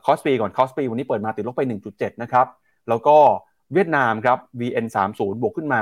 [0.05, 1.61] คอสปีก่อนคอสปีวันนี้เปิดมาติดลบไป
[1.91, 2.47] 1.7 นะครับ
[2.89, 3.17] แล้วก็
[3.73, 5.81] เวียดนามครับ VN30 บวกขึ้นมา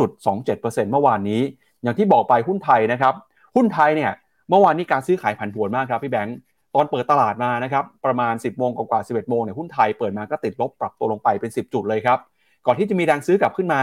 [0.00, 1.40] 0.27%เมื่อวานนี้
[1.82, 3.14] อย่างที่บอกไปหุ้นไทยนะครับ
[3.56, 4.12] หุ้นไทยเนี่ย
[4.48, 6.38] เมื่อวานนี้การซื้อขายผันผวนมากครับพี่แบงค์
[6.74, 12.18] ตอนเปิดตลาดมานะครับประมาณ 10โมงกว่าๆ11โมงเนี่ยหุ้นไทยเปิดมาก็ติดลบปรับตัวลงไปเป็น 10 จุดเลยครับ
[12.66, 13.82] ก่อนที่จะมีแรงซื้อกลับขึ้นมา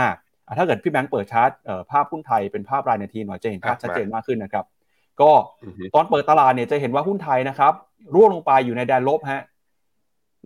[0.57, 1.49] ถ้าเกิดพี่แบงค์เปิดชาร์ต
[1.91, 4.65] ภาพหุ้นไทยเป็นภาพรายนาทีหน่อยจะเห็นภาพชัดเจนมากขึ้นนะครับ
[5.21, 5.31] ก็
[5.95, 7.73] ตอนเปิดตลาดเนี่ยจะเห็นว่าหุ้นไทยนะครับ
[8.15, 9.43] ร่วงลงไปอยู่ในแดนลบฮะ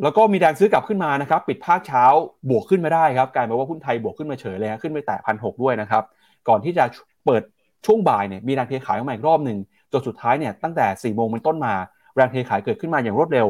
[0.04, 2.04] แล้วก็มีแรงซื้อกลับขึ้นมานะครับปิดภาคเช้า
[2.50, 6.04] บวกขึ้นมาได้ครับกลายเป็นว่าหุ้นไทยบวกขึ้นมาเฉยเลยฮะขึ้นไปแตะพันหด้วยนะครับ
[6.50, 6.86] ก่อนที่จะ
[7.26, 7.44] เปิด
[7.86, 9.58] ช่วงบ่ายเนี่ยมีแรงเทขายออกมาอีกรอบหนึ่ง
[9.92, 11.74] จนสุดท้ายเนี่ยตั้งแต่4ี่โมงเป็นต้นมา
[12.16, 13.48] แรงเทขายเกิดขึ้นมาอย่างรวดเร็ว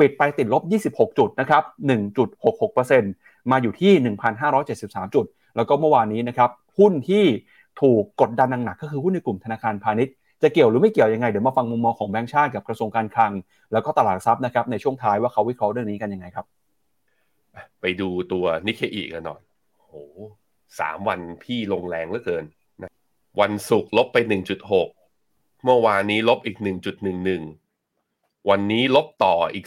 [0.00, 1.62] ปิดไปติดลบ 26 จุดนะครับ
[2.36, 3.92] 1.66%มาอยู่ที่
[4.54, 7.24] 1,573 จุด แล้วก็เมื่อวานนี้นะครับหุ้นที่
[7.80, 13.32] ถูกกดดันหนักๆก็คือหุ้นในกลุ่มธนาคารพาณิชย์จะเกี่ยวหรือไม่เกี่ยวยังไง เดี๋ยวมาฟังมุมมองของแบงก์ชาติกับกระทรวงการคลัง
[13.72, 16.46] แล้วก็ตลาดทรัพย์นะครับในช่วงท้ายว่าเขาวิเคราะห์เรื่องนี้กันยังไงครับ
[17.80, 19.40] ไปดูตัวนิเคอีกันหน่อย
[19.78, 20.02] โอ้
[20.80, 22.44] สามวันพี่ลงแรงเหลือเกิน
[23.40, 24.16] วันศุกร์ลบไป
[24.90, 26.56] 1.6 เมื่อวานนี้ลบอีก
[27.32, 29.66] 1.11 วันนี้ลบต่ออีก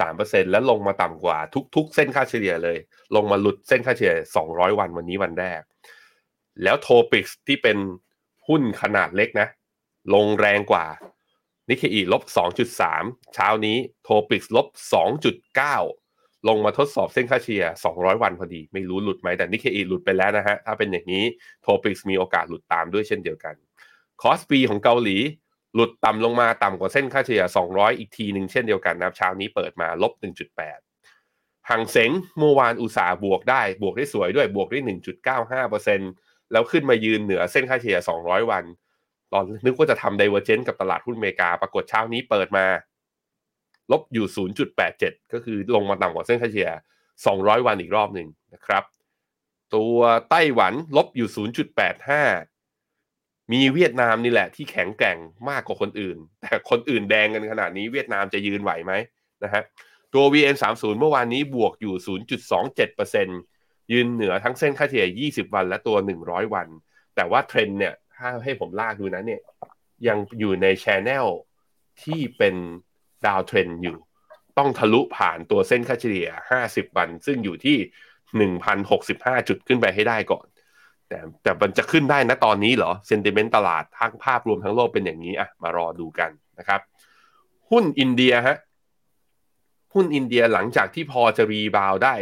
[0.00, 1.38] 2.3%แล้วลงมาต่ำกว่า
[1.76, 2.78] ทุกๆ เส้นค่าเฉลี่ยเลย
[3.16, 4.14] ลงมาหลุดเส้นค่าเฉลี่ย
[4.46, 5.60] 200 วันวันนี้วันแรก
[6.62, 7.78] แล้วโทปิกที่เป็น
[8.48, 9.48] หุ้นขนาดเล็กนะ
[10.14, 10.86] ลงแรงกว่า
[11.68, 12.22] นิเคอิลบ
[12.78, 14.66] 2.3 เช้านี้โทปิกลบ
[15.42, 16.01] 2.9
[16.48, 21.24] ลงมาทดสอบเส้นค่าเฉลี่ย 200 วันพอดี ไม่รู้หลุดไหมแต่นิเคอิหลุดไปแล้วนะฮะ ถ้าเป็นอย่างนี้
[21.62, 23.54] โทปิกมีโอกาสหลุดตามด้วยเช่นเดียวกัน
[24.22, 25.16] คอสปีของเกาหลี
[25.74, 30.12] หลุดต่ำลงมาต่ำกว่าเส้นค่าเฉลี่ย 200 อีกทีหนึ่งเช่นเดียวกันนะเช้านี้เปิดมาลบ
[30.90, 34.80] 1.8ห่างเสงเมื่อวานอุตสาห์บวกได้บวกได้สวยด้วยบวกได้
[35.46, 38.64] 1.95%แล้วขึ้นมายืนเหนือเส้นค่าเฉลี่ย 200 วัน
[39.32, 42.66] ตอนนึกว่าจะทำไดเวอร์เจนต์กับตลาดหุ้นอเมริกาปรากฏเช้านี้เปิดมา
[43.92, 44.26] ลบอยู่
[44.78, 46.70] 0.87 ก็คือลงมาต่ำกว่าเส้นค่าเฉลี่ย
[47.18, 48.84] 200 วันอีกรอบหนึ่งนะครับ
[49.74, 49.96] ตัว
[50.30, 51.28] ไต้หวันลบอยู่
[52.40, 55.18] 0.85 มีเวียดนามนี่แหละที่แข็งแกร่ง
[55.48, 58.92] มากกว่าคนอื่น แต่คนอื่นแดงกันขนาดนี้เวียดนามจะยืนไหวไหม
[59.44, 59.62] นะฮะ
[60.14, 61.94] ตัว VN30 เมื่อวานนี้บวกอยู่
[62.74, 66.68] 0.27%ยืนเหนือทั้งเส้นค่าเฉลี่ย 20 วันและตัว 100 วัน
[67.14, 69.40] แต่ว่าเทรนเนี่ย ถ้าให้ผมลากดูนะเนี่ย
[70.08, 71.26] ยังอยู่ใน channel
[72.02, 72.54] ที่เป็น
[73.26, 73.96] downtrend อยู่
[74.58, 76.28] ต้องทะลุผ่านตัวเส้นค่าเฉลี่ย
[76.62, 77.76] 50 วัน ซึ่งอยู่ที่
[78.82, 80.46] 1,065 จุดขึ้นไปให้ได้ก่อน
[81.08, 86.80] แต่แต่มันจะขึ้นได้นะตอนนี้เหรอ sentiment ตลาดทั้งภาพรวมทั้งโลกเป็นอย่างนี้อะมารอดูกันนะครับ
[87.70, 88.56] หุ้นอินเดียฮะ
[89.94, 92.14] หุ้นอินเดียหลังจากที่พอจะ rebound ได้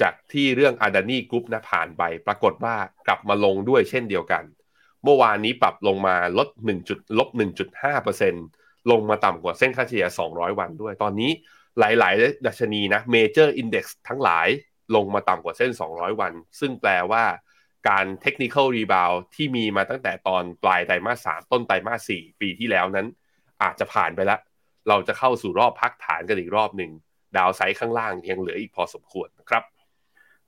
[0.00, 4.44] จากที่เรื่องอาดานีกรุ๊ปนะผ่านไป ปรากฏว่ากลับมาลงด้วยเช่นเดียวกัน
[5.04, 8.44] เมื่อวานนี้ปรับลงมาลด1จุดลบ1.5%เปอร์เซ็นต์
[8.90, 11.30] ลงมาต่ำกว่าเส้นค่าเฉลี่ย 200 วันด้วย ตอนนี้
[11.78, 14.48] หลาย ๆ ดัชนีนะ Major Index ทั้งหลาย
[14.94, 17.24] ลงมาต่ำกว่าเส้น 200 วัน ซึ่งแปลว่า
[17.88, 23.06] การ Technical Rebound ที่มีมาตั้งแต่ตอนปลายไตรมาส3ต้นไตรมาส4ปีที่แล้วนั้น
[23.62, 24.40] อาจจะผ่านไปแล้ว
[24.88, 26.90] เราจะเข้าสู่รอบพักฐานกันอีกรอบหนึ่ง
[27.36, 29.62] ดาวไซด์ข้างล่างยังเหลืออีกพอสมควรนะครับ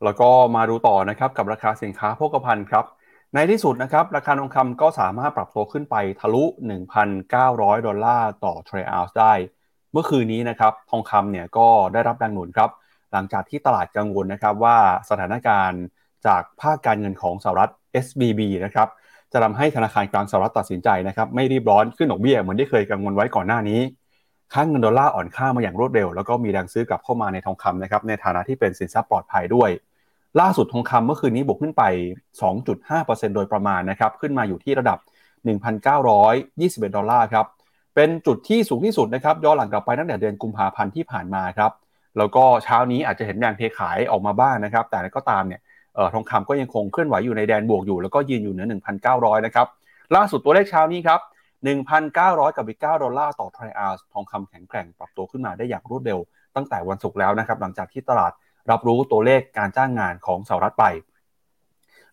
[0.04, 2.84] แล้วก็มาดูต่อนะครับกับราคาสินค้าโภคภัณฑ์ครับ
[3.36, 6.44] ในที่สุดนะครับราคาทองคำก็สามารถปรับตัวขึ้นไปทะลุ
[7.14, 9.32] 1,900 ดอลลาร์ต่อเทรอัลล์ได้
[9.92, 12.70] เมื่อคืนนี้นะครับทองคำเนี่ยก็ได้รับแรงหนุนครับ
[13.12, 14.76] หลังจากที่ตลาดกังวลนะครับว่า
[15.10, 15.82] สถานการณ์
[16.26, 17.70] จากภาคการเงินของสหรัฐ
[18.04, 18.88] SBB นะครับ
[19.32, 23.80] จะทำให้ธนาคารกลางสหรัฐตัดสินใจนะครับไม่รีบร้อนขึ้นดอกเบี้ยเหมือนที่เคยกังวลไว้ก่อนหน้านี้
[24.54, 29.70] ค่างเงินดอลลาร์อ่อนค่ามาอย่างรวดเร็ว แล้วก็มีแรงซื้อกลับเข้ามาในทองคำนะครับในฐานะที่เป็นสินทรัพย์ปลอดภัยด้วย
[30.40, 31.82] ล่าสุดทองคำเมื่อคืนนี้บวกขึ้นไป
[32.42, 34.98] 2.5%โดยประมาณนะครับ ขึ้นมาอยู่ที่ระดับ
[35.96, 37.46] 1,921 ดอลลาร์ครับ
[37.94, 41.72] เป็นจุดที่สูงที่สุดนะครับย้อนหลังกลับไปตั้งแต่เดือนกุมภาพันธ์ที่ผ่านมาครับ
[42.18, 45.60] แล้วก็เช้านี้อาจจะเห็นแรงเทขายออกมาบ้างนะครับ แต่ก็ตามเนี่ย
[46.14, 48.66] ทองคำก็ยังคงเคลื่อนไหวอยู่ในแดนบวกอยู่ แล้วก็ยืนอยู่เหนือ
[49.06, 49.66] 1,900 นะครับ
[50.16, 51.20] ล่าสุดตัวเลขเช้านี้ครับ
[51.88, 56.18] 1,900 กับอีก9ดอลลาร์ต่อ troy ounce ทองคำแข็งแกร่งปรับตัวขึ้นมาได้อย่างรวดเร็ว
[56.56, 58.32] ตั้งแต่วันศุกร์แล้วนะครับ หลังจากที่ตลาด
[58.70, 60.84] รับรู้ตัวเลขการจ้างงานของสหรัฐไป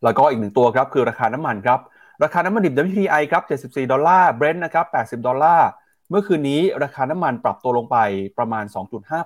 [0.04, 1.80] แล้วก็อีกหนึ่งตัวครับคือราคาน้ำมันครับ
[2.24, 5.68] ราคาน้ำมันดิบ WTI ครับ 74 ดอลลาร์ Brent นะครับ 80 ดอลลาร์
[6.10, 7.98] เมื่อคืนนี้ราคาน้ำมันปรับตัวลงไป
[8.38, 8.66] ประมาณ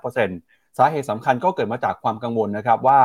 [0.08, 3.00] 2.5%สาเหตุสำคัญก็เกิดมาจากความกังวลนะครับว่า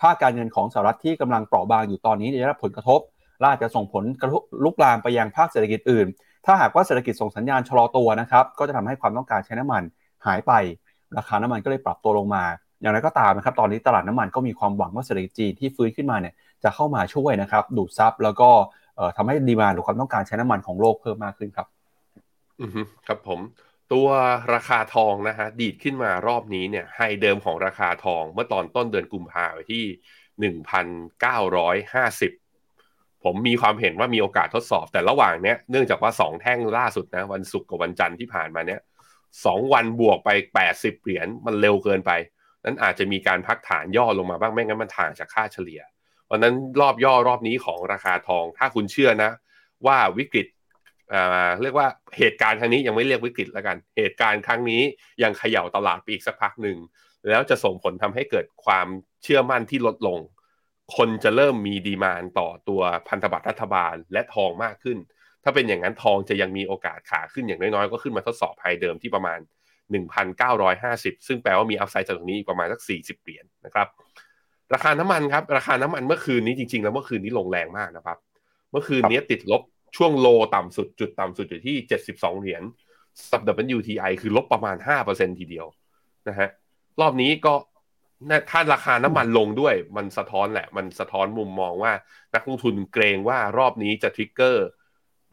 [0.00, 3.00] ภาคการเงินของสหรัฐที่กำลังเปราะบางอยู่ตอนนี้จะได้รับผลกระทบ
[3.42, 6.06] ละอาจะส่งผลกระทบลุกลามไปยังภาคเศรษฐกิจอื่น
[6.46, 9.82] ถ้าหากว่าเศรษฐกิจส่งสัญญาณชะลอตัวนะครับ ก็จะทำให้ความต้องการใช้น้ำมัน
[10.26, 10.52] หายไป
[11.16, 12.44] ราคาน้ำมันก็เลยปรับตัวลงมา
[12.82, 18.50] อย่างไรก็ตามนะครับตอนนี้ตลาดน้ำมันก็มีความหวังว่าเศรษฐกิจจีนที่ฟื้นขึ้นมาเนี่ยจะเข้ามาช่วยนะครับดูดซับแล้วก็
[19.16, 21.66] ทำให้ดีมาหรือความต้องการใช้น้ำมันของโลกเพิ่มมากขึ้นครับ
[22.60, 22.70] อือ
[23.06, 23.40] ครับผม
[23.92, 24.08] ตัว
[24.54, 29.84] ราคาทองนะฮะดีดขึ้นมารอบนี้เนี่ยไฮเดิมของราคาทองเมื่อตอนต้นเดือนกุมภาพันธ์ที่
[30.40, 30.86] หนึ่งพัน
[31.20, 32.32] เก้าร้อยห้าสิบ
[33.24, 38.80] ผมมีความเห็นว่ามีโอกาสทดสอบ แต่ระหว่างเนี้ยเนื่องจากว่าสองแท่งล่าสุดนะวันศุกร์กับวันจันทร์ที่ผ่านมาเนี้ย
[39.44, 42.10] สองวันบวกไปแปดสิบเหรียญมันเร็วเกินไป
[42.64, 45.80] นั้นอาจจะมีการพักฐานย่อลงมาบ้างไม่งั้นมันถ่างจากค่าเฉลี่ย
[46.26, 49.30] เพราะนั้นรอบย่อรอบนี้ของราคาทอง ถ้าคุณเชื่อนะ
[49.86, 50.46] ว่าวิกฤต
[51.62, 54.82] เรียกว่าเหตุการณ์ครั้งนี้ยังไม่เรียกวิกฤตแล้วกัน เหตุการณ์ครั้งนี้
[55.22, 56.78] ยังเขย่าตลาดไปอีกสักพักหนึ่ง
[57.28, 58.86] แล้วจะส่งผลทำให้เกิดความ
[59.22, 60.18] เชื่อมั่นที่ลดลง
[60.96, 64.98] คนจะเริ่มมีดีมานต่อตัวพันธบัตรรัฐบาลและทองมากขึ้น
[65.44, 69.38] ถ้าเป็นอย่างนั้นทองจะยังมีโอกาสขาขึ้นอย่างน้อยๆ ก็ขึ้นมาทดสอบภายเดิมที่ประมาณ
[69.92, 73.88] 1,950 ซึ่งแปลว่ามีอัพไซด์จากตรงนี้อีกประมาณสัก 40 เหรียญนนะครับ
[74.74, 78.18] ราคาน้ำมันครับ ราคาน้ำมันเมื่อคืนนี้จริงๆ แล้วเมื่อคืนนี้ลงแรงมากนะครับ
[78.70, 79.62] เมื่อคืนนี้ติดลบ
[79.96, 81.76] ช่วงโลต่ำสุดจุดต่ำสุดอยู่ที่
[82.08, 82.62] 72 เหรียญ
[83.32, 84.76] สัปดาห์ WTI คือลบประมาณ
[85.08, 85.66] 5%ทีเดียว
[86.28, 86.48] นะฮะ
[87.00, 87.54] รอบนี้ก็
[88.50, 91.92] ถ้าราคาน้ำมันลงด้วยมันสะท้อนแหละ มันสะท้อนมุมมองว่า
[92.34, 94.66] นักลงทุนเกรงว่ารอบนี้จะทริกเกอร์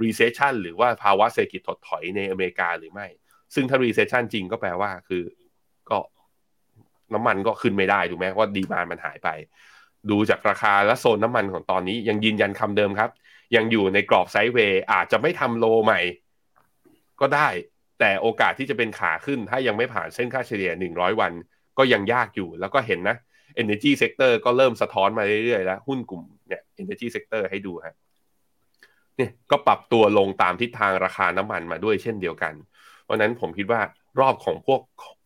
[0.01, 3.07] recession หรือว่าภาวะเศรษฐกิจถดถอยในอเมริกาหรือไม่
[3.53, 5.23] ซึ่งถ้า recession จริงก็แปลว่าคือ
[5.89, 5.99] ก็
[7.13, 9.29] น้ำมันก็ขึ้นไม่ได้ถูกไหมว่าดีมานมันหายไป
[10.09, 13.09] ดูจากราคาและโซนน้ำมันของตอนนี้ยังยืนยันคำเดิมครับ
[13.55, 15.99] ยังอยู่ในกรอบไซด์เวย์อาจจะไม่ทำโลใหม่
[17.21, 17.47] ก็ได้
[17.99, 21.31] แต่โอกาสที่จะเป็นขาขึ้น ถ้ายังไม่ผ่านเส้นค่าเฉลี่ย 100 วัน
[21.77, 23.17] ก็ยังยากอยู่แล้วก็เห็นนะ
[23.61, 27.95] Energy Sector ก็เริ่มสะท้อนมาเรื่อยๆแล้วหุ้นกลุ่มเนี่ย Energy Sector ให้ดูฮะ
[29.17, 32.53] เนี่ยก็ปรับตัวลงตามทิศทางราคาน้ำมันมาด้วยเช่นเดียวกัน
[33.09, 33.81] เพราะนั้นผมคิดว่า
[34.19, 34.81] รอบของพวก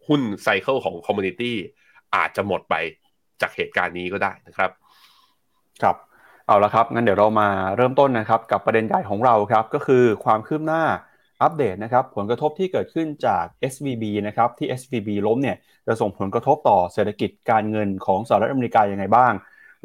[0.07, 1.55] หุ้น cycle ของ commodity
[2.15, 2.75] อาจจะหมดไป
[3.41, 4.71] จากเหตุการณ์นี้ก็ได้นะครับ
[5.83, 5.95] ครับ
[6.47, 10.83] เอาละครับงั้นเดี๋ยวเรามาเริ่มต้นนะครับ กับประเด็นใหญ่ของเราครับก็คือความคืบหน้า
[11.41, 19.33] อัปเดตนะครับผลกระทบที่เกิดขึ้นจาก SVB นะครับที่ SVB ล้มเนี่ยจะส่งผลกระทบต่อเศรษฐกิจการเงินของสหรัฐอเมริกายังไงบ้าง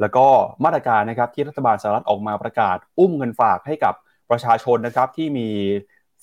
[0.01, 0.27] แล้วก็
[0.63, 3.93] มาตรการนะครับที่รัฐบาลสหรัฐออกมาประกาศ อุ้มเงินฝากให้กับ
[4.31, 5.49] ประชาชนนะครับที่มี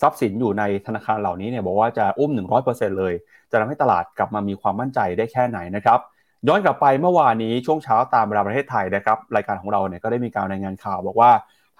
[0.01, 2.31] ทรัพย์สินอยู่ในธนาคารเหล่านี้เนี่ยบอกว่าจะอุ้ม
[2.65, 3.15] 100%เลย
[3.51, 6.01] จะทำให้ตลาดกลับมามีความมั่นใจได้แค่ไหนนะครับ
[6.49, 11.31] ย้อนกลับไปเมื่อวานนี้ช่วงเช้าตามเวลาประเทศไทยนะครับรายการของเราเนี่ยก็ได้มีการรายงานข่าว บอกว่า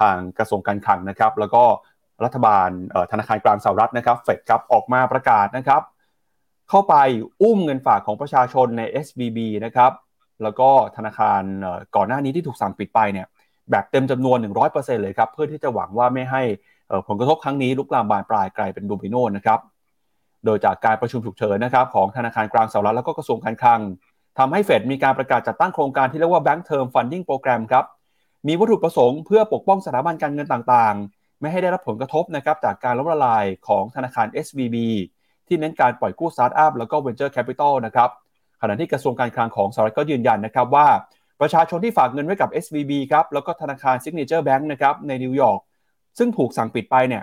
[0.01, 1.65] ทางกระทรวงการคลังนะครับ แล้วก็
[2.25, 2.69] รัฐบาล
[3.13, 5.83] ธนาคารกลางสหรัฐนะครับเฟดครับออกมาประกาศนะครับ
[6.71, 6.95] เข้าไป
[7.43, 9.93] อุ้มเงินฝากของประชาชนใน SVB นะครับ
[10.43, 11.43] แล้วก็ธนาคาร
[11.97, 13.27] ก่อนหน้านี้ที่ถูกสั่งปิดไปเนี่ย
[13.71, 14.39] แบบเต็มจำนวน
[14.71, 16.43] 100%เลยครับเพื่อที่จะหวังว่าไม่ให้
[17.09, 19.61] ผลกระทบครั้งนี้ลุกลามบานปลายกลายเป็นโดมิโนนะครับ
[20.45, 23.81] โดยจากการประชุมฉุกเฉินนะครับของธนาคารกลางสหรัฐแล้วก็กระทรวงการคลัง
[24.39, 27.85] ทำให้เฟดมีการประกาศจัดตั้งโครงการที่เรียกว่า Bank Term Funding Program ครับ
[28.47, 34.77] มีวัตถุประสงค์เพื่อปกป้องสถาบันการเงินต่างๆ ไม่ให้ได้รับผลกระทบนะครับจากการล้มละลายของธนาคาร SVB
[35.47, 38.11] ที่เน้นการปล่อยกู้สตาร์ทอัพแล้วก็ Venture Capital นะครับ
[38.61, 40.87] ขณะที่กระทรวงการคลังของสหรัฐก็ยืนยันนะครับว่า
[41.41, 45.61] ประชาชนที่ฝากเงินไว้กับ SVB ครับแล้วก็ธนาคาร Signature Bank นะครับในนิวยอร์ก
[46.19, 47.23] ซึ่งถูกสั่งปิดไปเนี่ย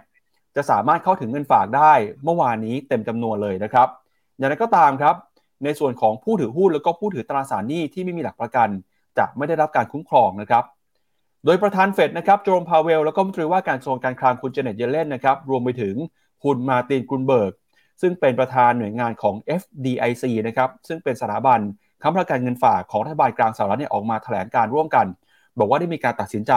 [0.56, 3.88] จะสามารถเข้าถึงเงินฝากได้เมื่อวานนี้เต็มจำนวนเลยนะครับ
[4.38, 5.16] อย่างไรก็ตามครับ
[5.64, 8.70] ในส่วนของผู้ถือหุ้นแล้วก็ผู้ถือตราสารหนี้ที่ไม่มีหลักประกัน
[9.18, 10.64] จะไม่ได้รับการคุ้มครองนะครับ
[11.46, 15.96] โดยประธานเฟดนะครับเจอโรมพาวเวล แล้วก็รัฐมนตรีว่าการกระทรวงการคลังคุณเจเน็ตเยเลนนะครับรวมไปถึง
[16.44, 17.54] คุณมาร์ตินกรุนเบิร์ก
[18.02, 21.60] ซึ่งเป็นประธานหน่วยงานของ FDIC นะครับซึ่งเป็นสถาบัน
[22.02, 25.06] ค้ำประกันเงินฝากของรัฐบาลกลางสหรัฐเนี่ยออกมาแถลงการณ์ร่วมกัน
[25.60, 26.54] บอกว่าได้มีการตัดสินใจ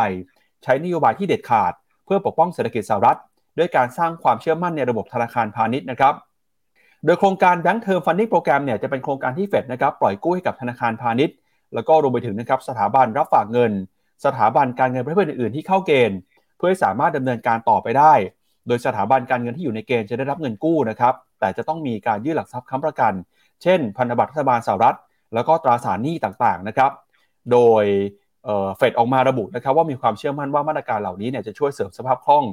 [0.62, 1.72] ใช้นโยบายที่เด็ดขาด
[2.06, 3.18] เพื่อปกป้องเศรษฐกิจสหรัฐ
[3.58, 6.14] ด้วยการสร้างความเชื่อมั่นในระบบธนาคารพาณิชย์นะครับ
[7.04, 11.36] โดยโครงการ Bank Term Funding Program เนี่ยจะเป็นโครงการที่เฟดนะครับปล่อยกู้ให้กับธนาคารพาณิชย์
[11.74, 13.72] แล้วก็รวมไปถึงนะครับสถาบันรับฝากเงิน
[14.24, 16.18] สถาบันการเงินประเภทอื่นๆที่เข้าเกณฑ์
[16.56, 18.12] เพื่อให้สามารถดำเนินการต่อไปได้
[18.66, 23.12] โดยสถาบันการเงินที่อยู่ในเกณฑ์จะได้รับเงินกู้นะครับแต่จะต้องมีการยื่นหลักทรัพย์ค้ำประกัน
[23.62, 24.96] เช่น พันธบัตรรัฐบาลสหรัฐ
[25.34, 26.92] แล้วก็ตราสารหนี้ต่างๆนะครับ
[27.52, 27.84] โดย
[28.76, 32.44] เฟดออกมาระบุนะครับว่ามีความเชื่อมั่นว่ามาตรการเหล่านี้เนี่ยจะช่วยเสริมสภาพคล่อง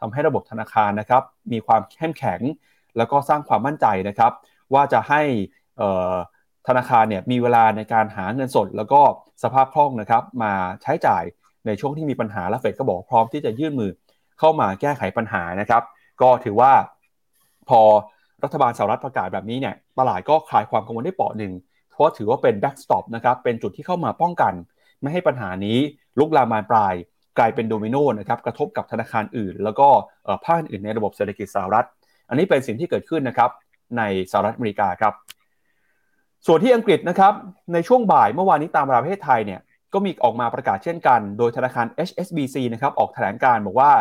[0.00, 2.40] ทำให้ระบบธนาคารนะครับมีความเข้มแข็ง
[2.96, 4.32] แล้วก็สร้างความมั่นใจนะครับ
[4.74, 5.22] ว่าจะให้
[6.68, 9.00] ธนาคารเนี่ยมีเวลาในการหาเงินสด แล้วก็
[9.42, 11.24] สภาพคล่องนะครับมาใช้จ่าย
[11.66, 13.90] ในช่วงที่มีปัญหาและเฟดก็บอกพร้อมที่จะยื่นมือ
[14.38, 15.82] เข้ามาแก้ไขปัญหานะครับ
[16.22, 16.72] ก็ถือว่า
[17.68, 17.80] พอ
[18.44, 21.52] รัฐบาลสหรัฐประกาศแบบนี้เนี่ยตลาดก็คลายความกังวลได้เปลาะหนึ่ง
[21.90, 24.52] เพราะถือว่าเป็น backstop นะครับเป็นจุดที่เข้ามาป้องกัน
[25.02, 25.78] ไม่ให้ปัญหานี้
[26.18, 26.94] ลุกลามบานปลาย
[27.38, 29.88] กลายเป็นโดมิโนนะครับกระทบกับธนาคารอื่น แล้วก็
[30.44, 31.86] ภาคอื่นในระบบเศรษฐกิจสหรัฐ
[32.28, 33.50] อันนี้เป็นสิ่งที่เกิดขึ้นนะครับ
[33.98, 35.14] ในสหรัฐอเมริกาครับ
[36.46, 37.32] ส่วนที่อังกฤษนะครับ
[37.72, 39.60] ในช่วงบ่ายเมื่อวานนี้ตามประเทศไทยเนี่ย
[39.92, 43.92] ก็มีออกมาประกาศเช่นกัน โดยธนาคาร HSBC นะครับออกแถลงการบอกว่า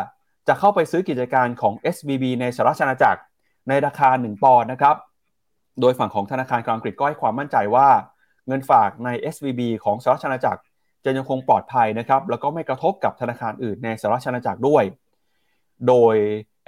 [0.48, 3.22] จะเข้าไปซื้อกิจการของ SVB ในสหรัฐอาณาจักร
[3.70, 4.96] ในราคา 1 ปอนด์นะครับ
[5.82, 7.88] โดยฝั่งของธนาคารกลางอังกฤษก็ให้ความมั่นใจว่า
[8.48, 10.62] เงินฝากใน SVB ของสหรัฐอาณาจักร
[11.06, 14.84] จะยังคงปลอดภัยนะครับแล้วก็ไม่กระทบกับธนาคารอื่นในสหรัฐอาณาจักรด้วย
[15.88, 16.16] โดย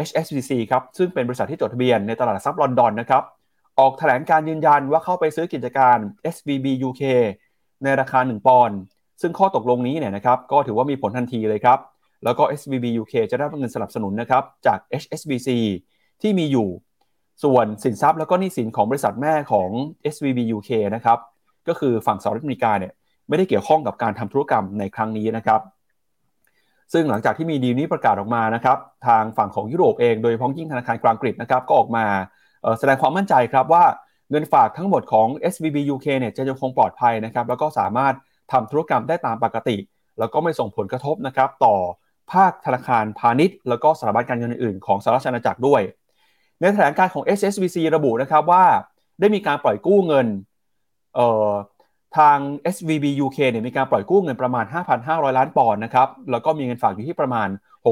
[0.07, 3.23] HSBC ครับซึ่งเป็นบริษัทที่จดทะเบียนในตลาดซับลอนดอนนะครับ
[3.79, 5.97] ออกแถลงการยืนยันว่าเข้าไปซื้อกิจการ
[6.35, 7.03] SVB UK
[7.83, 8.77] ในราคา 1 ปอนด์
[9.21, 11.79] ซึ่งข้อตกลงนี้เนี่ยนะครับก็ถือว่ามีผลทันทีเลยครับ
[12.23, 15.49] แล้วก็ SVB UK จะได้รับเงินสนับสนุนนะครับจาก HSBC
[16.21, 16.67] ที่มีอยู่
[17.43, 19.69] ส่วนสินทรัพย์แล้วก็หนี้สินของบริษัทแม่ของ
[20.13, 21.19] SVB UK นะครับ
[21.67, 22.93] ก็คือฝั่งสหรัฐอเมริกาเนี่ย
[23.31, 25.61] ไม่ได้เกี่ยวข้องกับการทำธุรกรรมในครั้งนี้นะครับ
[26.93, 32.05] ซึ่งหลังจากที่มีดีลนี้ประกาศออกมานะครับทางฝั่งของยุโรปเองโดยพ้องยิ่งธนาคารกลางกรีกนะครับก็ออกมา
[32.79, 33.83] แสดงความมั่นใจครับว่า
[34.29, 38.13] เงินฝากทั้งหมดของ SVB UK เนี่ยจะยังคงปลอดภัยนะครับแล้วก็สามารถ
[38.51, 39.77] ทำธุรกรรมได้ตามปกติ
[40.19, 41.75] แล้วก็ไม่ส่งผลกระทบนะครับต่อ
[42.33, 45.81] ภาคธนาคารพาณิชย์ แล้วก็สถาบันการเงินอื่นๆของสหรัฐอาณาจักรด้วย
[46.59, 48.65] ในแถลงการของ SSBC ระบุนะครับว่า
[49.19, 50.27] ได้มีการปล่อยกู้เงิน
[52.17, 52.37] ทาง
[52.75, 54.65] SVB UK เนี่ยมีการปล่อยกู้เงินประมาณ
[55.01, 57.49] 5,500 ล้านปอนด์นะครับ แล้วก็มีเงินฝากอยู่ที่ประมาณ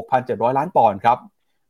[0.08, 1.18] 6,700 ล้านปอนด์ครับ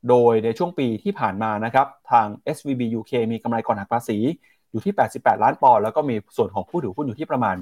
[0.09, 4.17] โดยในช่วงปีที่ผ่านมานะครับ ทาง SVB UK มีกำไรก่อนหักภาษี
[4.71, 7.55] อยู่ที่ 88 ล้านปอนด์ แล้วก็มีส่วนของผู้ถือหุ้นอยู่ที่ประมาณ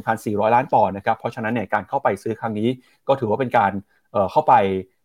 [0.00, 2.68] 1,400 ล้านปอนด์นะครับ เพราะฉะนั้นเนี่ยการเข้าไปซื้อครั้งนี้
[3.08, 3.72] ก็ถือว่าเป็นการ
[4.12, 4.54] เเข้าไป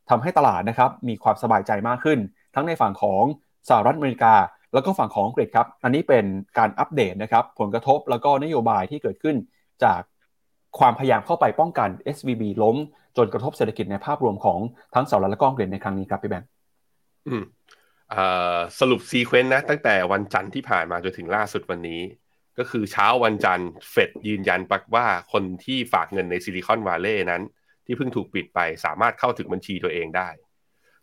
[0.10, 2.20] ทำให้ตลาดนะครับมีความสบายใจมากขึ้น
[2.56, 3.24] ทั้งในฝั่งของ
[3.70, 4.34] สหรัฐอเมริกา
[4.74, 6.26] แล้วก็ฝั่งของอังกฤษครับ อันนี้เป็น
[6.58, 9.36] การอัปเดตนะครับ ผลกระทบแล้วก็นโยบายที่เกิดขึ้น
[9.84, 10.02] จาก
[10.80, 12.78] ความพยายามเข้าไปป้องกัน SVB ล้ม
[13.18, 14.60] จนกระทบเศรษฐกิจในภาพรวมของ
[14.96, 16.50] ทั้งสหรัฐและก็อังกฤษในครั้งนี้ครับพี่แบงค์
[17.28, 17.44] อืม
[18.80, 22.02] สรุป sequence นะ ตั้งแต่วันจันทร์ที่ผ่านมาจนถึงล่าสุดวันนี้
[22.58, 27.42] ก็คือเช้าวันจันทร์เฟดยืนยันปักว่าคนที่ฝากเงินในซิลิคอนวาเลย์นั้น
[27.86, 30.30] ที่เพิ่งถูกปิดไปสามารถเข้าถึงบัญชีตัวเองได้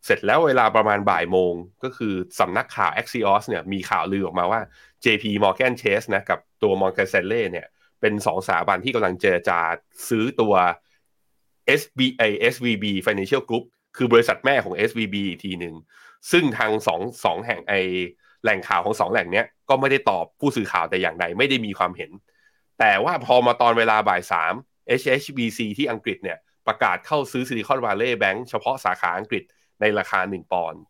[0.05, 1.53] เสร็จแล้วเวลาประมาณบ่ายโมง
[1.85, 4.61] ก็คือสำนักข่าว Axios เนี่ยมีข่าวลือออกมาว่า
[5.05, 7.67] JP Morgan Chase นะกับตัว Morgan Stanley เนี่ย
[8.01, 9.59] เป็นสองสถาบันที่กำลังเจรจา
[10.09, 10.55] ซื้อตัว
[11.81, 13.65] SBA SVB Financial Group
[13.97, 15.75] คือบริษัทแม่ของ SVB อีกทีหนึ่ง
[16.31, 17.75] ซึ่งทางสองสองแห่งไอ
[18.43, 22.11] แหล่งข่าวของสองแหล่งเนี้ยก็ไม่ได้ตอบผู้สื่อข่าวแต่อย่างใดไม่ได้มีความเห็น
[22.79, 24.53] แต่ว่าพอมาตอนเวลาบ่ายสาม
[25.01, 29.43] HSBC ที่อังกฤษเนี่ยประกาศเข้าซื้อ Silicon Valley Bank เฉพาะสาขาอังกฤษ
[29.81, 30.81] ในราคา 1 ปอนด์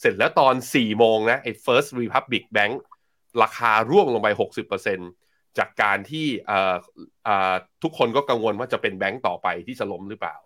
[0.00, 2.74] เสร็จแล้วตอน 4 โมงนะไอ้ First Republic Bank
[3.42, 4.28] ราคาร่วงลงไป
[4.92, 6.26] 60%จากการที่
[7.82, 10.36] ทุกคนก็กังวลว่าจะเป็นแบงก์ต่อไปที่จะล้มหรือเปล่า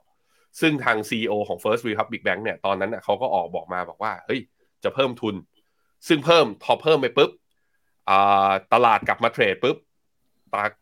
[0.61, 4.41] ซึ่งทาง CEO ของ First Republic Bank เนี่ยตอนนั้นเขาก็ออกบอกมาบอกว่าเฮ้ย
[4.85, 5.35] จะเพิ่มทุน
[6.09, 7.31] ซึ่งเพิ่มพอเพิ่มไปปุ๊บ
[8.73, 9.77] ตลาดกลับมาเทรดปุ๊บ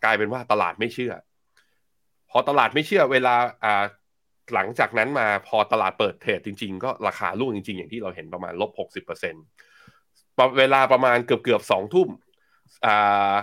[0.04, 1.12] กลายเป็นว่าตลาดไม่เชื่อ
[2.30, 3.34] พอตลาดไม่เชื่อเวลา
[4.54, 9.44] หลังจากนั้นมาพอตลาดเปิด trade จริง ๆ ก็ราคาร่วงจริง ๆ อย่างที่เราเห็นประมาณลบหกสิบเปอร์เซ็นต์
[10.58, 12.08] เวลาประมาณเกือบเกือบสองทุ่ม
[12.86, 13.34] อ่า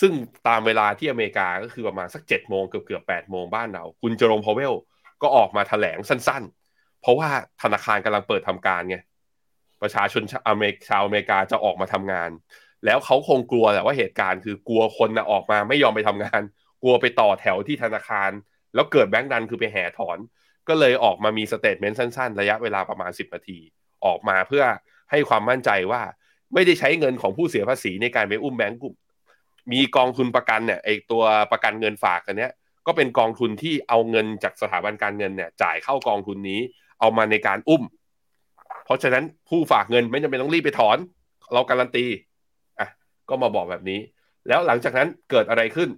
[0.00, 0.12] ซึ่ง
[0.48, 4.74] ตามเวลาที่อเมริกาก็คือประมาณสักเจ็ดโมงเกือบเกือบแปดโมงบ้านเรา คุณ Jerome Powell
[5.22, 7.28] ก็ออกมาแถลงสั้น ๆ เพราะว่า
[7.62, 8.96] ธนาคารกำลังเปิดทำการไง
[9.82, 12.30] ประชาชนอเมริกชาวอเมริกาจะออกมาทำงาน
[12.84, 16.40] แล้วเขาคงกลัวแหละว่าเหตุการณ์คือกลัวคนนะออกมาไม่ยอมไปทำงาน
[16.82, 18.30] กลัวไปต่อแถวที่ธนาคาร
[18.74, 20.18] แล้วเกิดแบงก์ดันคือไปแห่ถอน
[20.68, 23.58] ก็เลยออกมามี statement สั้นๆ ระยะเวลาประมาณ 10 นาที
[24.06, 24.64] ออกมาเพื่อ
[25.10, 26.02] ให้ความมั่นใจว่า
[26.54, 28.94] ไม่ได้ใช้เงินของผู้เสียภาษีในการไปอุ้มแบงก์กลุ่ม
[29.72, 32.52] มีกองทุนประกันเนี่ยไอตัวประกันเงินฝากกันเนี้ย
[32.86, 36.60] ก็เป็นกองทุนที่เอาเงินจากสถาบันการเงินเนี่ยจ่ายเข้ากองทุนนี้
[37.00, 37.82] เอามาในการอุ้ม
[38.84, 40.98] เพราะฉะนั้นผู้ฝากเงินไม่จำเป็นต้องรีบไปถอน
[41.52, 42.04] เราการันตี
[42.80, 42.88] อะ
[43.28, 44.00] ก็มาบอกแบบนี้
[44.48, 45.88] แล้วหลังจากนั้นเกิดอะไรขึ้น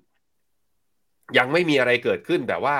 [1.39, 2.77] ยังไม่มีอะไรเกิดขึ้นแต่ว่า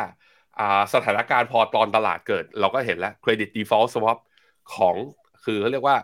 [0.95, 4.19] สถานการณ์พอตอนตลาดเกิด เราก็เห็นแล้วเครดิต default swap
[4.75, 4.95] ของ
[5.45, 5.97] คือเขาเรียกว่า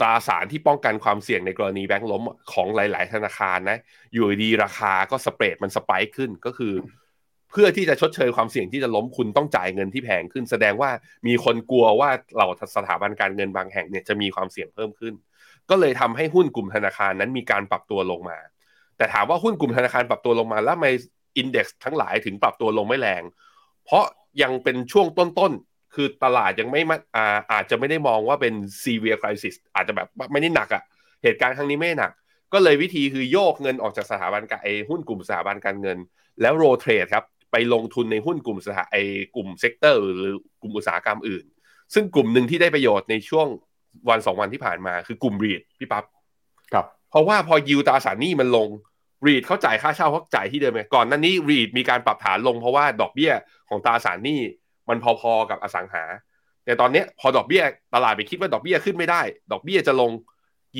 [0.00, 3.78] ตราสารที่ป้องกันความเสี่ยงในกรณีแบงก์ล้มของหลาย ๆ ธนาคารนะ
[4.14, 6.74] อยู่ดีราคาก็สเปรดมันสไปค์ขึ้นก็คือ
[7.50, 10.90] เพื่อที่จะชดเชยความเสี่ยงที่จะล้มคุณต้องจ่ายเงินที่แพงขึ้น แสดงว่า
[11.26, 15.14] มีคนกลัวว่าเราสถาบันการเงินบางแห่งเนี่ยจะมีความเสี่ยงเพิ่มขึ้น
[15.70, 18.38] ก็เลยทำให้หุ้นกลุ่มธนาคารนั้นมีการปรับตัวลงมา
[18.96, 20.88] แต่ถามว่าหุ้นกลุ่มธนาคารปรับตัวลงมาแล้วทำไม
[21.36, 23.22] อินเด็กซ์ทั้งหลายถึงปรับตัวลงไม่แรง
[23.84, 24.04] เพราะ
[24.42, 25.06] ยังเป็นช่วง
[25.40, 25.52] ต้น
[25.96, 26.80] คือตลาดยังไม่
[27.16, 30.82] อาอาจจะไม่ได้มองว่าเป็น severe crisis อาจจะแบบไม่ได้หนักอะ่ะ
[31.22, 32.12] เหตุการณ์ครั้งนี้ไม่หนัก
[32.52, 35.98] ก็เลยวิธีคือโยกเงินออกจากสถาบันการไอหุ้นกลุ่มสถาบันการเงิน
[36.40, 38.96] แล้ว rotate ครับ ไปลงทุนในหุ้นกลุ่มสถาไอ
[39.34, 41.44] กลุ่ม sector หรือกลุ่มอุตสาหกรรมอื่น
[41.94, 43.46] ซึ่งกลุ่มหนึ่งที่ได้ประโยชน์ในช่วง
[44.08, 46.04] วันสองวันที่ผ่านมาคือกลุ่ม REIT พี่ปั๊บ
[46.72, 48.68] ครับ เพราะว่าพอยิวตราสารหนี้มันลง
[49.26, 53.32] REIT เขาจ่ายค่าเช่าเขาจ่ายที่เดิมไงก่อนนั้นนี้ REIT มีการปรับฐานลงเพราะว่าดอกเบี้ย
[53.68, 54.40] ของตราสารหนี้
[54.88, 56.04] มันพอๆกับอสังหา
[56.64, 57.62] แต่ตอนนี้พอดอกเบี้ย
[57.94, 60.10] ตลาดไปคิดว่าดอกเบี้ยขึ้นไม่ได้ ดอกเบี้ยจะลง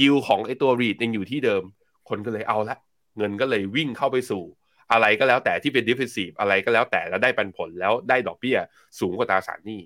[0.00, 1.62] yield ของไอตัว REIT ยังอยู่ที่เดิม
[2.08, 2.76] คนก็เลยเอาละ
[3.16, 4.42] เงินก็เลยวิ่งเข้าไปสู่
[4.92, 8.56] อะไรก็แล้วแต่ที่เป็น defensive อะไรก็แล้วแต่แล้วได้ปันผลแล้วได้ดอกเบี้ย
[9.00, 9.80] สูงกว่าตราสารหนี้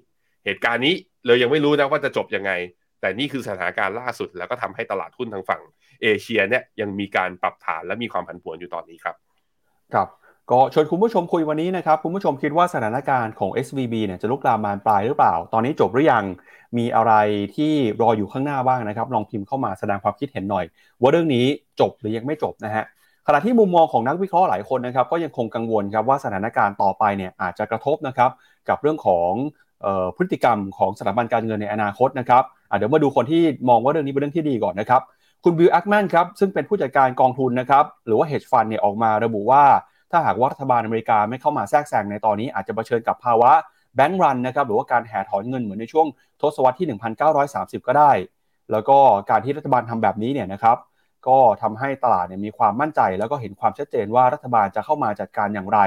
[0.44, 0.94] เหตุการณ์นี้
[1.26, 2.52] เลยยังไม่รู้นะว่าจะจบยังไง
[3.00, 5.62] แต่นี่คือสถานการณ์ล่าสุดแล้วก็ทำให้ตลาดหุ้นทางฝั่ง
[6.02, 9.16] เอเชียเนี่ยยังมีการปรับฐานและมีความผันผวนอยู่ตอนนี้ครับ
[9.94, 10.08] ครับ
[10.50, 16.24] ก็ชวนคุณผู้ชมคุยวันนี้นะครับ คุณผู้ชมคิดว่าสถานการณ์ของ SVB เนี่ยจะลุกลามบานปลายหรือเปล่า ตอนนี้จบหรือยัง
[16.78, 17.12] มีอะไร
[17.56, 20.64] ที่รออยู่ข้างหน้าบ้างนะครับ ลองพิมพ์เข้ามาแสดงความคิดเห็นหน่อย
[21.00, 21.46] ว่าเรื่องนี้
[21.80, 22.84] จบหรือยังไม่จบนะฮะ
[23.26, 28.30] ขณะที่มุมมองของนักวิเคราะห์หลายคนนะครับ ก็ยังคงกังวลครับว่าสถานการณ์ต่อไปเนี่ยอาจจะกระทบนะครับ
[28.68, 29.30] กับเรื่องของ
[30.16, 32.44] พฤติกรรมของสถาบันการเงินในอนาคตนะครับ
[32.76, 35.02] เดี๋ยวมาดูคนที่มองว่าเรื่องนี้เป็นเรื่องที่ดีก่อนนะครับ
[35.44, 39.64] คุณบิลแอคแมนครับซึ่งเป็นผู้จัดการกองทุนนะครับหรือว่า hedge fund เนี่ยออกมาระบุว่า
[40.10, 43.50] ถ้าหากว่ารัฐบาลอเมริกาไม่เข้ามาแทรกแซงในตอนนี้อาจจะเผชิญกับภาวะ
[43.96, 46.06] แบงก์รันนะครับหรือว่าการแห่ถอนเงินเหมือนในช่วง
[46.40, 46.86] ทศวรรษที่
[47.36, 48.12] 1930 ก็ได้
[48.72, 48.98] แล้วก็
[49.30, 50.76] การที่รัฐบาลทำแบบนี้เนี่ยนะครับ
[51.28, 55.78] ก็ทำให้ตลาดเนี่ยมีความมั่นใจ แล้วก็เห็นความชัดเจนว่ารัฐบาลจะเข้ามาจัดการอย่างไร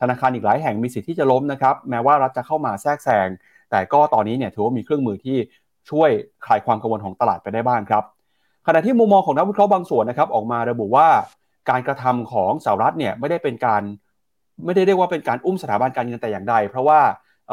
[0.00, 3.28] ธนาคารอีกหลายแห่งมีสิทธิ์ที่จะล้มนะครับแม้ว่ารัฐจะเข้ามาแทรกแซง
[3.70, 5.36] แต่ก็ตอนนี้เนี่ยถือว่ามีเครื่องมือที่
[5.90, 6.10] ช่วย
[6.46, 8.04] คลายความกังวลของตลาดไปได้บ้างครับ
[8.66, 11.08] ขณะที่มุมมองของนักวิเคราะห์บางส่วนนะครับออกมาระบุว่า
[11.70, 13.82] การกระทำของสหรัฐเนี่ยไม่ได้เป็นการ
[14.64, 17.00] ไม่ได้เรียกว่าเป็นการอุ้มสถาบันการเงินแต่อย่างใด เพราะว่า
[17.48, 17.50] เ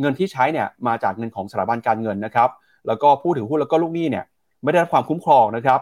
[0.00, 2.50] เงินที่ใช้เนี่ยมาจากเงินของสถาบันการเงินนะครับ
[2.86, 4.24] แล้วก็ผู้ถือหุ้นแล้วก็ลูกหนี้เนี่ย
[4.62, 5.80] ไม่ได้รับความคุ้มครองนะครับ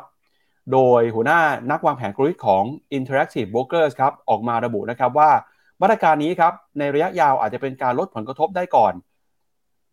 [0.72, 2.62] โดยหัวหน้านักวางแผนกลยุทธ์ของ
[2.98, 5.30] Interactive Brokers ครับออกมาระบุนะครับว่า
[5.82, 8.92] มาตรการนี้ครับในระยะยาวอาจจะเป็นการลดผลกระทบได้ก่อน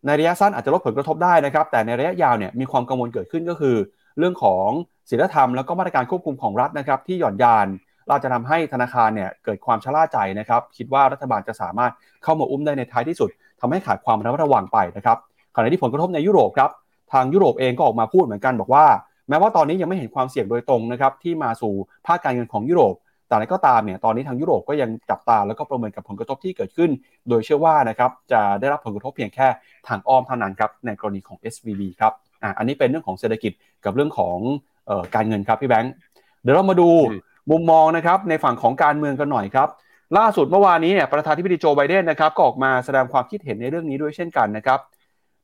[0.06, 3.76] ในระยะสั้นอาจจะลดผลกระทบได้นะครับ แต่ในระยะยาวเนี่ยมีความกังวลเกิดขึ้นก็คือ
[4.18, 4.68] เรื่องของ
[5.10, 7.66] ศีลธรรมแล้วก็มาตรการควบคุมของรัฐนะครับ ที่หย่อนยาน
[8.08, 15.18] เราจะทำให้ธนาคารเนี่ยเกิดความชะล่าใจนะครับ คิดว่ารัฐบาลจะสามารถเข้ามาอุ้มได้ในท้ายที่สุดทำให้ขาดความระมัดระวังไปนะครับ
[15.54, 16.70] ขณะที่ผลกระทบในยุโรปครับ
[17.12, 18.86] ทางยุโรปเองก็ออกมาพูดเหมือนกันบอกว่า
[19.28, 21.74] แม้ว่าตอนนี้ยังไม่เห็นความเสี่ยงโดยตรงนะครับที่มาสู่
[22.06, 22.94] ภาคการเงินของยุโรป
[23.26, 26.90] แต่อะไรก็ตามเนี่ยตอนนี้ทางยุโรปก็ยังจับตาแล้วก็ประเมินกับผลกระทบที่เกิดขึ้น
[27.28, 29.46] โดยเชื่อว่านะครับจะได้รับผลกระทบเพียงแค่
[29.88, 33.52] ทางอ้อมเท่านั้นครับในกรณีของ SVB ครับ อะอันนี้เป็นเรื่องของเศรษฐกิจ
[33.84, 34.38] กับเรื่องของ
[34.90, 35.92] ออการเงินครับพี่แบงค์
[36.42, 36.88] เดี๋ยวเรามาดู
[37.50, 39.68] มุมมองนะครับในฝั่งของการเมืองกันหน่อยครับ
[40.18, 44.80] ล่าสุดเมื่อวานนี้เนี่ยประธานธิบดีโจไบเดนนะครับก็ออกมาแสดงความคิดเห็นในเรื่องนี้ด้วยเช่นกันนะครับ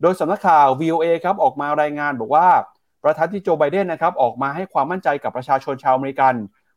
[0.03, 2.47] โดยสำนักข่าว VOA ครับออกมารายงานบอกว่า
[3.05, 6.35] ประธานที่โจไบเดนนะครับออกมาให้ความมั่นใจกับประชาชนชาวอเมริกัน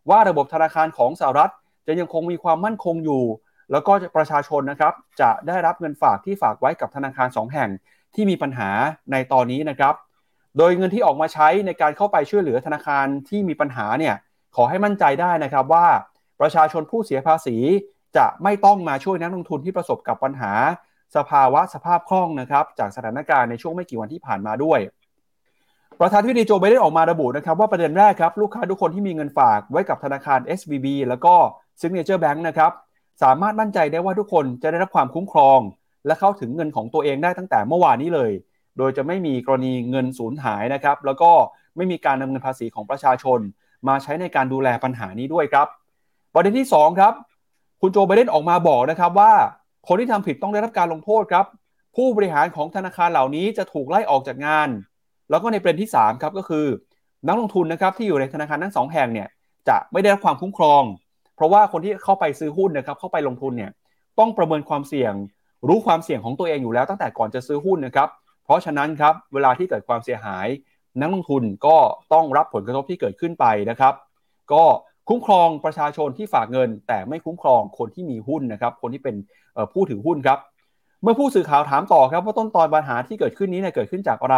[0.09, 1.51] ว่าระบบธนาคารของสหรัฐ
[1.87, 3.23] จะยังคงมีความมั่นคงอยู่
[3.71, 7.69] แล้วก็ประชาชนนะครับจะได้รับเงินฝากที่ฝากไว้กับธนาคาร 2 แห่ง
[8.15, 8.69] ที่มีปัญหา
[9.11, 9.93] ในตอนนี้นะครับ
[10.57, 14.15] โดยเงินที่ออกมาใช้ในการเข้าไปช่วยเหลือธนาคารที่มีปัญหาเนี่ย
[14.55, 15.87] ขอให้มั่นใจได้นะครับว่า
[16.41, 17.57] ประชาชนผู้เสียภาษี
[18.17, 20.53] จะไม่ต้องมาช่วยนักลงทุนที่ประสบกับปัญหา
[21.15, 24.79] สภาวะสภาพคล่องนะครับ จากสถานการณ์ในช่วงไม่กี่วันที่ผ่านมาด้วย
[25.99, 31.33] ประธานวิดีโจไบเดนออกมาระบุนะครับว่าประเด็นแรกครับลูกค้าทุกคนที่มีเงินฝากไว้กับธนาคาร SVB แล้วก็
[31.81, 32.71] Signature Bank นะครับ
[33.23, 35.59] สามารถมั่นใจได้ว่าทุกคนจะได้รับความคุ้มครอง
[36.05, 38.31] และเข้าถึงเงินของตัวเองได้ตั้งแต่เมื่อวานนี้เลย
[38.77, 41.31] โดยจะไม่มีกรณีเงินสูญหายนะครับ แล้วก็
[41.75, 43.39] ไม่มีการนำเงินภาษีของประชาชน
[43.87, 45.67] มาใช้ในการดูแลปัญหานี้ด้วยครับ
[46.33, 47.13] ประเด็นที่ 2 ครับ
[47.81, 49.33] คุณโจไบเดนออกมาบอกนะครับว่า
[49.87, 51.45] คนที่ทำผิดต้องได้รับการลงโทษครับ
[51.95, 54.69] ผู้บริหารของธนาคารเหล่านี้จะถูกไล่ออกจากงาน
[55.29, 56.65] แล้วก็ในประเด็นที่3ครับก็คือ
[57.27, 59.27] นักลงทุนนะครับที่อยู่ในธนาคารทั้งสองแห่งเนี่ย
[59.67, 60.83] จะไม่ได้รับความคุ้มครอง
[61.35, 63.71] เพราะว่าคนที่เข้าไปซื้อหุ้นนะครับเข้าไปลงทุนเนี่ย
[64.19, 65.13] ต้องประเมินความเสี่ยง
[65.67, 68.09] รู้ความเสี่ยงของตัวเองอยู่แล้วตั้งแต่ก่อนจะซื้อหุ้นนะครับ
[68.51, 70.47] ราะฉะนั้นครับเวลาที่เกิดความเสียหาย
[71.01, 71.77] นักลงทุนก็
[72.13, 73.93] ต้องรับผลกระทบที่เกิดขึ้นไปนะครับ
[74.53, 74.63] ก็
[75.09, 79.15] คุ้มครองประชาชนที่ฝากเงิน แต่ไม่คุ้มครองคนที่มีหุ้นนะครับ คนที่เป็น
[79.73, 80.39] ผู้ถือหุ้นครับ
[81.03, 84.37] เมื่อผู้สื่อข่าวถามต่อครับว่าต้นตอนปัญหาที่เกิดขึ้นนี้เนี่ยเกิดขึ้นจากอะไร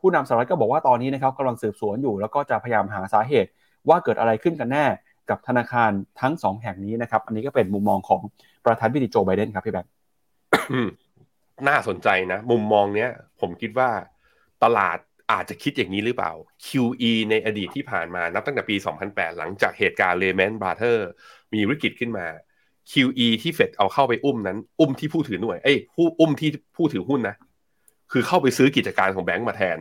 [0.00, 3.50] ผู้นำสหรัฐก็บอกว่าตอนนี้นะครับกำลังสืบสวนอยู่ แล้วก็จะพยายามหาสาเหตุ
[3.88, 4.84] ว่าเกิดอะไรขึ้นกันแน่
[5.30, 5.90] กับธนาคาร
[6.20, 8.20] ทั้ง2แห่งนี้นะครับ อันนี้ก็เป็นมุมมองของ
[8.64, 9.90] ประธานาธิบดีโจไบเดนครับพี่แบงค์
[11.68, 13.90] น่าสนใจนะ มุมมองเนี้ย ผมคิดว่า
[14.64, 14.98] ตลาด
[15.32, 16.32] อาจจะคิดอย่างนี้หรือเปล่า
[16.66, 21.08] QE ในอดีตที่ผ่านมานับตั้งแต่ปี 2008 หลังจากเหตุการณ์เลแมนบราเธอร์
[21.54, 22.26] มีวิกฤตขึ้นมา
[22.92, 27.36] QE ที่เฟดเอาเข้าไปอุ้มนั้น อุ้มที่ผู้ถือหน่วย เอ้ยผู้อุ้มที่ผู้ถือหุ้นนะ
[28.12, 29.78] คือเข้าไปซื้อกิจการของแบงก์มาแทน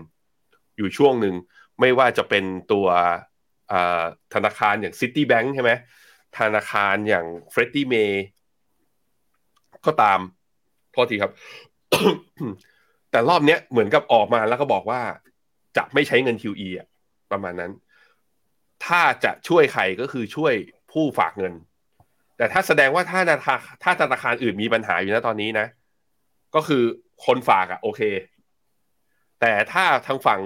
[0.77, 1.35] อยู่ช่วงหนึ่ง
[1.79, 2.87] ไม่ว่าจะเป็นตัว
[4.33, 5.71] ธนาคารอย่าง City Bank ใช่ไหม
[6.39, 8.13] ธนาคารอย่าง Freddie May
[9.85, 10.19] ก็ตาม
[10.91, 11.31] โทษทีครับ
[13.11, 15.01] แต่รอบเนี้ยเหมือนกับออกมาแล้วก็บอกว่า
[15.77, 16.87] จะไม่ใช้เงิน QE อะ
[17.31, 17.71] ประมาณนั้น
[18.85, 20.53] ถ้าจะช่วยใครก็คือช่วย
[20.91, 21.53] ผู้ฝากเงิน
[22.37, 25.67] แต่ถ้าแสดงว่าถ้าธนาคารถ้าธนาคารอื่นมีปัญหาอยู่นะตอนนี้นะ
[26.55, 26.83] ก็คือ
[27.25, 28.01] คนฝากอะโอเค
[29.41, 30.39] แต่ถ้าทางฝั่ง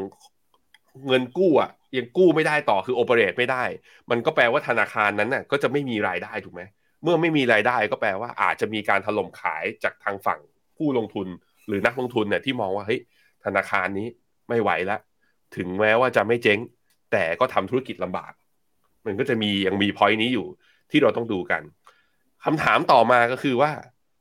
[1.07, 3.63] เงินกู้อะยังกู้ไม่ได้ต่อคือโอเปเรตไม่ได้
[4.11, 6.61] มันก็แปลว่าธนาคารนั้นน่ะ ก็จะไม่มีรายได้ถูกไหม
[7.03, 10.39] เมื่อไม่มีรายได้ก็แปลว่าอาจจะมีการถล่มขายจากทางฝั่ง
[10.77, 11.27] ผู้ลงทุน
[11.67, 12.99] หรือนักลงทุนเนี่ยที่มองว่าเฮ้ย
[13.45, 14.07] ธนาคารนี้
[14.49, 14.99] ไม่ไหวแล้ว
[15.55, 16.59] ถึงแม้ว่าจะไม่เจ๊ง
[17.11, 18.31] แต่ก็ทำธุรกิจลำบาก
[19.05, 20.47] มันก็จะมียังมีพอยต์นี้อยู่
[20.91, 21.61] ที่เราต้องดูกัน
[22.45, 23.71] คำถามต่อมาก็คือว่า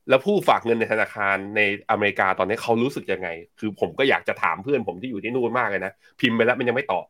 [0.08, 3.28] แล้วผู้ฝากเงินในธนาคารในอเมริกาตอนนี้เขารู้สึกยังไง
[3.58, 7.06] คือผมก็อยากจะถามเพื่อนผมที่อยู่ที่นู่นมากเลยนะพิมพ์ไปแล้วมันยังไม่ตอบ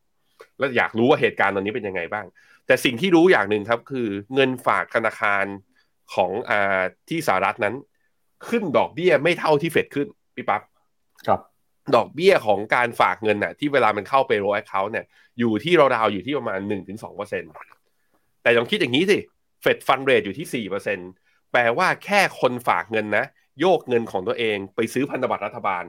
[0.59, 2.27] แล้วอยากรู้ว่าเหตุการณ์ตอนนี้เป็นยังไงบ้าง
[2.67, 5.45] แต่สิ่งที่รู้อย่างหนึ่งครับคือเงินฝากธนาคาร
[6.15, 7.75] ของอ่าที่สหรัฐนั้น
[8.49, 10.63] ขึ้นดอกเบี้ยไม่เท่าที่เฟดขึ้นพี่ปั๊บ
[11.27, 11.41] ครับ
[11.97, 15.07] ดอกเบี้ยของการฝากเงินน่ะที่เวลามันเข้าไปใน account เนี่ย
[15.39, 17.47] อยู่ที่ราวๆอยู่ที่ประมาณหนึ่งถึงสองเปอร์เซ็นต์
[18.43, 19.19] แต่ลองคิดอย่างนี้สิ
[19.63, 20.99] Fed funds rate อยู่ที่สี่เปอร์เซ็นต์
[21.53, 23.25] แปลว่าแค่คนฝากเงินนะ
[23.61, 25.85] โยกเงินของตัวเองไปซื้อพันธบัตรรัฐบาล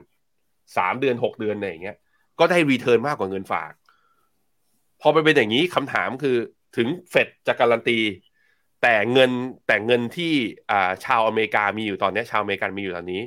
[0.76, 1.96] สามเดือนหกเดือนอะไรอย่างเงี้ย
[2.38, 3.72] ก็ได้ return มากกว่าเงินฝาก
[5.00, 6.36] พอไปเป็นอย่างนี้คำถามคือ
[6.76, 7.98] ถึง Fed จะการันตี
[8.82, 9.30] แต่เงิน
[9.66, 10.32] แต่เงินที่
[11.04, 13.22] ชาวอเมริกามีอยู่ตอนนี้ชาวอเมริกันมีอยู่ตอนนี้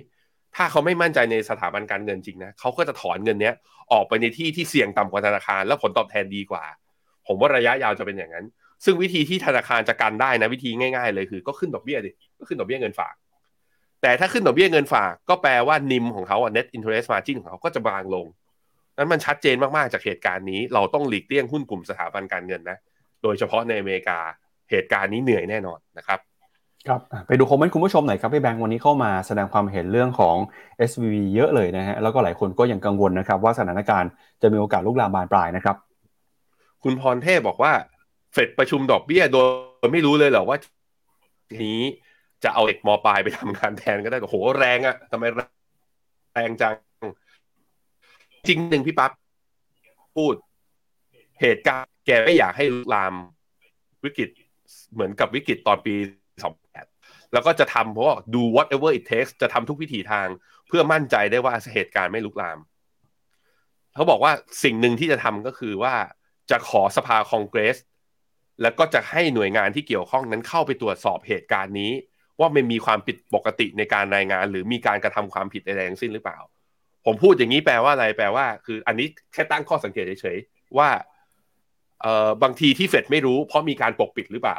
[0.55, 3.55] ถ้าเขาไม่มั่นใจในสถาบันการเงินจริงนะเขาก็จะถอนเงินเนี้ย
[3.91, 6.63] ออกไปในที่ที่เสี่ยงต่ำกว่าธนาคาร แล้วผลตอบแทนดีกว่า
[7.27, 8.45] ผมว่าระยะยาวจะเป็นอย่างนั้น
[8.85, 13.13] ซึ่งวิธีที่ธนาคารจะกันได้นะวิธีง่ายๆ เลยคือ ก็ขึ้นดอกเบี้ยดิก็ขึ้นดอกเบี้ยเงินฝาก
[14.01, 18.25] แต่ถ้าขึ้นดอกเบี้ยเงินฝากก็แปลว่านิมของเขาอะ net interest margin ของเขาก็จะบางลง
[18.97, 22.77] นั้นมันชัดเจนมากๆจากเหตุการณ์นี้ เราต้องหลีกเลี่ยงหุ้นกลุ่มสถาบันการเงินนะ
[23.23, 24.19] โดยเฉพาะในอเมริกา
[24.69, 26.19] เหตุการณ์นี้เหนื่อยแน่นอนนะครับ
[26.87, 30.35] ครับไปดูคอมเมนต์คุณผู้ชมหน่อยครับพี่แบงค์วันนี้เข้ามาแสดงความเห็นเรื่องของ
[30.89, 34.11] SVB เยอะเลยนะฮะแล้วก็หลายคนก็ยังกังวลนะครับ ว่าสถานการณ์
[34.41, 35.75] จะมีโอกาสลุกลามบานปลายนะครับ
[36.83, 37.73] คุณพรเทพบอกว่า
[38.33, 39.37] เฟดประชุมดอกเบี้ยโด
[39.85, 40.57] ยไม่รู้เลยเหรอว่า
[41.63, 41.81] นี้
[42.43, 45.23] จะเอาเด็กมปลายไปทำงานแทนก็ได้โอ้โหแรงอะทำไม
[46.33, 46.75] แรงจัง
[48.47, 49.11] จริงหนึ่งพี่ปั๊บ
[50.15, 50.35] พูด
[51.41, 53.13] เหตุการณ์แกไม่อยากให้ลุกลาม
[54.03, 54.29] วิกฤต
[54.93, 55.95] เหมือนกับวิกฤตตอนปี
[57.33, 60.27] แล้วก็จะทำเพราะว่าดู whatever it takes จะทำทุกวิถีทาง
[60.67, 62.59] เพื่อมั่นใจได้ว่าเหตุการณ์ไม่ลุกลาม
[63.93, 64.31] เขาบอกว่า
[64.63, 65.93] สิ่งหนึ่งที่จะทำก็คือว่า
[66.51, 67.77] จะขอสภาคองเกรส
[68.61, 71.91] แล้วก็จะให้หน่วยงานที่เกี่ยวข้องนั้นเข้าไปตรวจสอบเหตุการณ์นี้
[72.39, 76.39] ว่ามันมีความผิดปกติในการรายงาน หรือมีการกระทำความผิดใดๆทั้งสิ้นหรือเปล่า
[77.05, 80.89] ผมพูดอย่างนี้แปลว่าอะไรแปลว่า คืออันนี้แค่ตั้งข้อสังเกตเฉยๆว่า
[82.01, 84.57] เอ่อบางทีที่เฟดไม่รู้เพราะมีการปกปิดหรือเปล่า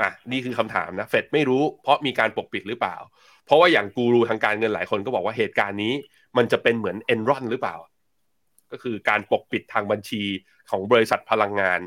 [0.00, 2.96] อะนี่คือคำถามนะเฟดไม่รู้เพราะมีการปกปิดหรือเปล่า
[3.46, 5.92] เพราะว่าอย่างกูรูทางการเงินหลายคนก็บอกว่าเหตุการณ์นี้
[6.36, 7.76] มันจะเป็นเหมือนเอ็นรอนหรือเปล่า
[8.72, 10.22] ก็คือการปกปิดทางบัญชี
[10.70, 11.80] ของบริษัทพลังงาน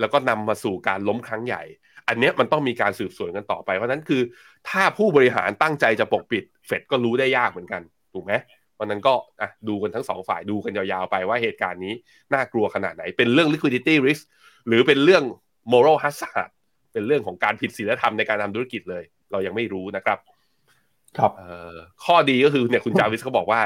[0.00, 1.62] แล้วก็นำมาสู่การล้มครั้งใหญ่
[2.08, 4.22] อันนี้มันต้องมีการสืบสวนกันต่อไปเพราะนั้นคือ
[4.68, 7.82] ถ้าผู้บริหารตั้งใจจะปกปิดเฟดก็รู้ได้ยากเหมือนกัน
[8.12, 8.32] ถูกไหม
[8.78, 11.94] วันนั้นก็อะดูกันทั้งสองฝ่ายดูกันยาวๆไปว่าเหตุการณ์นี้
[12.34, 14.22] น่ากลัวขนาดไหน เป็นเรื่อง liquidity risk
[14.66, 15.24] หรือเป็นเรื่อง
[15.72, 16.50] moral hazard
[16.92, 20.18] เป็นเรื่องของการผิดศีลธรรมในการทำธุรกิจเลย เรายังไม่รู้นะครับ
[21.18, 21.32] ครับ
[22.04, 23.60] ข้อดีก็คือเนี่ยคุณจาวิสเขาบอกว่า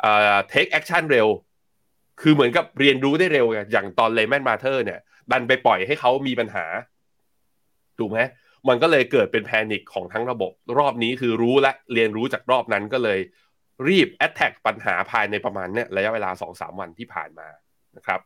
[0.00, 1.28] เอ่อ take action เร็ว
[2.22, 6.64] คือเหมือนกับเรียนรู้ได้เร็ว อย่างตอนเลแมนมาเธอร์เนี่ย ดันไปปล่อยให้เขามีปัญหา
[7.98, 8.18] ถูกไหม
[8.68, 13.18] มันก็เลยเกิดเป็น panic ของทั้งระบบ รอบนี้คือรู้และเรียนรู้จากรอบนั้นก็เลย
[13.86, 17.48] รีบ attack ปัญหาภายในประมาณเนี่ยระยะเวลาสองสามวันที่ผ่านมา
[17.96, 18.20] นะครับ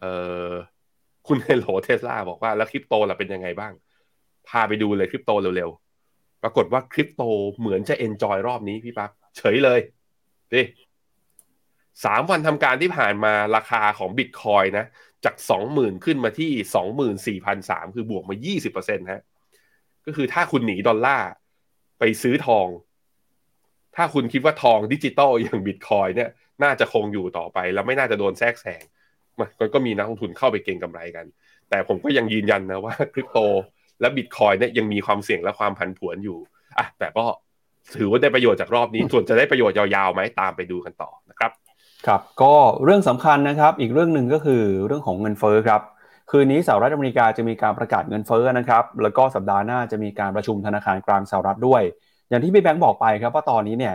[0.00, 0.14] เอ่
[0.46, 0.48] อ
[1.28, 3.72] คุณ Hello Tesla บอกว่าแล้วคริปโตล่ะเป็นยังไงบ้าง
[4.48, 7.22] พาไปดูเลยคริปโตเร็วๆ ปรากฏว่าคริปโต
[7.58, 9.80] เหมือนจะ enjoy รอบนี้พี่ปั๊บเฉยเลย
[10.52, 10.62] ดิ
[12.04, 14.84] สามวันทำการที่ผ่านมาราคาของบิตคอยนะ
[15.24, 19.22] จากสองหมื่นขึ้นมาที่สองหมื่นสี่พันสามคือบวกมายี่สิบเปอร์เซ็นต์ฮะ
[20.06, 21.30] ก็คือถ้าคุณหนีดอลลาร์
[21.98, 22.66] ไปซื้อทอง
[23.98, 26.28] ถ้าคุณคิดว่าทองดิจิตอลอย่างบิตคอยเนี่ย
[26.62, 28.82] น่าจะคงอยู่ต่อไป แล้วไม่น่าจะโดนแทรกแซง
[29.40, 31.26] มันก็มีนักลงทุนเข้าไปเก็งกำไรกัน
[31.70, 33.38] แต่ผมก็ยังยืนยันนะว่าคริปโต
[34.00, 36.38] และบิตคอยเนี่ยยังมีความเสี่ยงและความผันผวนอยู่
[36.78, 37.24] อะแต่ก็
[37.98, 41.50] ถือว่าได้ประโยชน์จากรอบนี้ ส่วนจะได้ประโยชน์ยาวๆไหมตามไปดูกันต่อนะครับ
[42.06, 45.82] ครับก็เรื่องสำคัญนะครับ อีกเรื่องหนึ่งก็คือเรื่องของเงินเฟ้อครับ
[46.30, 51.82] คืนนี้สหรัฐอเมริกาจะมีการประกาศเงินเฟ้อนะครับ แล้วก็สัปดาห์หน้าจะมีการประชุมธนาคารกลางสหรัฐด้วย
[52.28, 53.94] อย่างที่พี่แบงค์บอกไปครับว่าตอนนี้เนี่ย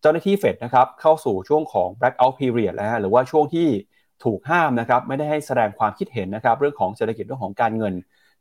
[0.00, 3.68] เจ้าหน้าที่เฟดนะครับเข้าสู่ช่วงของ blackout period แล้วหรือว่าช่วงที่
[4.24, 7.94] ถูกห้ามนะครับไม่ได้ให้แสดงความคิดเห็นนะครับเรื่องของเศรษฐกิจเรื่องของการเงิน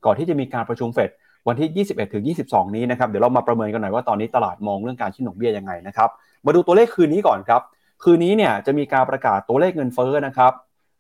[0.05, 1.09] ก่อนที่จะมีการประชุมเฟด
[1.47, 6.09] วันที่ 21 ถึง 22 นี้นะครับเดี๋ยวเรามาประเมินกันหน่อยว่าตอนนี้ตลาดมองเรื่องการขึ้นดอกเบี้ยยังไงนะครับ
[6.45, 7.61] มาดูตัวเลขคืนนี้ก่อนครับ
[8.03, 10.53] คืนนี้เนี่ยจะมีการประกาศตัวเลขเงินเฟ้อนะครับ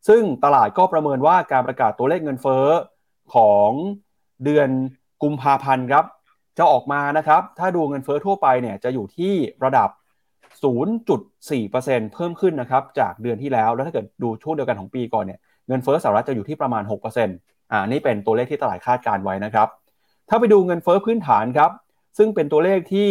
[0.07, 2.65] ซึ่งตลาดก็ประเมินว่าการประกาศตัวเลขเงินเฟ้อ
[3.35, 3.69] ของ
[4.43, 4.69] เดือน
[5.23, 6.05] กุมภาพันธ์ครับ
[6.57, 9.33] จะออกมานะครับ ถ้าดูเงินเฟ้อทั่วไปเนี่ยจะอยู่ที่
[9.65, 9.89] ระดับ
[10.63, 16.83] 0.4%เพิ่มขึ้นนะครับจากเดือนที่แล้ว แล้วถ้าเกิดดูช่วงเดียวกันของปีก่อนเนี่ยเงินเฟ้อสหรัฐจะอยู่ที่ประมาณ
[17.27, 19.67] 6%อ่านี่เป็นตัวเลขที่ตลาดคาดการไว้นะครับ
[20.29, 21.71] ถ้าไปดูเงินเฟ้อพื้นฐานครับ
[22.17, 23.09] ซึ่งเป็นตัวเลขที่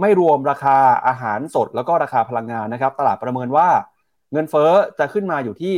[0.00, 0.76] ไม่รวมราคา
[1.06, 3.68] อาหารสดแล้วก็ราคาพลังงานนะครับ ตลาดประเมินว่า
[4.32, 5.72] เงินเฟ้อจะขึ้นมาอยู่ที่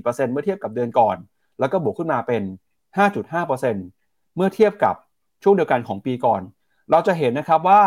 [0.00, 1.16] 0.4%เมื่อเทียบกับเดือนก่อน
[1.60, 2.42] แล้วก็บวกขึ้นมาเป็น
[3.20, 4.94] 5.5%เมื่อเทียบกับ
[5.42, 6.42] ช่วงเดียวกันของปีก่อน
[6.90, 7.82] เราจะเห็นนะครับว่า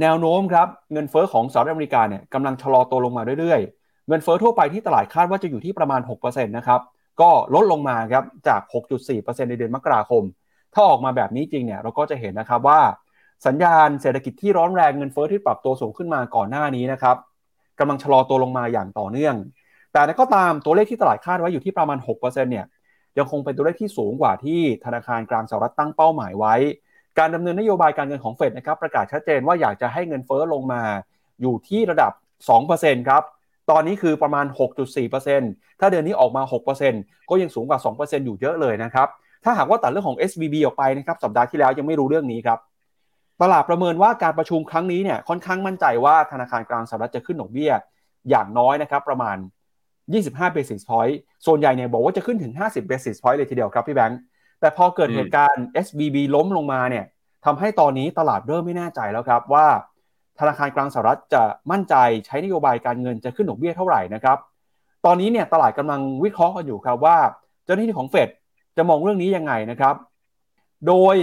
[0.00, 6.80] แนวโน้มครับเงินเฟอ้อของสหรัฐอเมริกาเนี่ยกำลังชะลอตัวลงมาเรื่อยๆ เงินเฟอ้อทั่วไปที่ตลาดคาดว่าจะอยู่ที่ประมาณ6%นะครับ
[7.20, 8.60] ก็ลดลงมาครับจาก
[9.06, 10.22] 6.4%ในเดือนมกราคม
[10.74, 12.80] ถ้าออกมาแบบนี้จริงเนี่ยเราก็จะเห็นนะครับว่า
[13.46, 17.16] สัญญาณเศรษฐกิจที่ร้อนแรงเงินเฟอ้อที่ปรับตัวสูงขึ้นมาก่อนหน้านี้นะครับ
[17.78, 19.34] กำลังชะลอตัวลงมาอย่างต่อเนื่อง
[19.92, 22.66] แต่ก็ตามตัวเลขที่ตลาดคาดไว้อยู่ที่ประมาณ6%เนี่ย
[23.18, 26.54] ยังคงเป็นตัวเลขที่สูงกว่าที่ธนาคารกลางสหรัฐตั้งเป้าหมายไว้
[27.18, 30.82] การดำเนินนโยบายการเงินของเฟดนะครับประกาศชัดเจนว่าอยากจะให้เงินเฟอ้อลงมา
[31.40, 32.12] อยู่ที่ระดับ
[32.60, 33.22] 2%ครับ
[33.70, 34.46] ตอนนี้คือประมาณ
[35.12, 36.42] 6.4%ถ้าเดือนนี้ออกมา
[36.86, 39.08] 6%ก็ยังสูงกว่า 2%อยู่เยอะเลยนะครับ
[39.44, 42.58] ถ้าหากว่าตัดเรื่องของ SVB ออกไปนะครับสัปดาห์ที่แล้วยังไม่รู้เรื่องนี้ครับ
[43.42, 47.72] ตลาดประเมินว่าการประชุมครั้งนี้เนี่ยค่อนข้างมั่นใจว่าธนาคารกลางสหรัฐจะขึ้นดอกเบี้ย
[48.30, 49.36] อย่างน้อยนะครับประมาณ
[50.16, 51.14] 25 basis point
[51.46, 54.18] ส่วนใหญ่เนี่ยบอกว่าจะขึ้นถึง 50 basis point เลยทีเดียวครับพี่แบงค์
[54.60, 57.04] แต่พอเกิดเหตุการณ์ SVB ล้มลงมาเนี่ย
[57.44, 59.66] ทำให้ตอนนี้ตลาดเริ่มไม่แน่ใจแล้วครับว่า
[60.38, 61.94] ธนาคารกลางสหรัฐจะมั่นใจ
[62.26, 64.38] ใช้นโยบายการเงินจะขึ้นดอกเบี้ยเท่าไหร่นะครับ
[65.06, 67.16] ตอนนี้เนี่ยตลาดกำลังวิเคราะห์กันอยู่ครับว่า
[67.64, 68.28] เจ้าหน้าที่ของเฟด
[68.76, 69.94] จะมองเรื่องนี้ยังไงนะครับ
[70.86, 71.16] โดย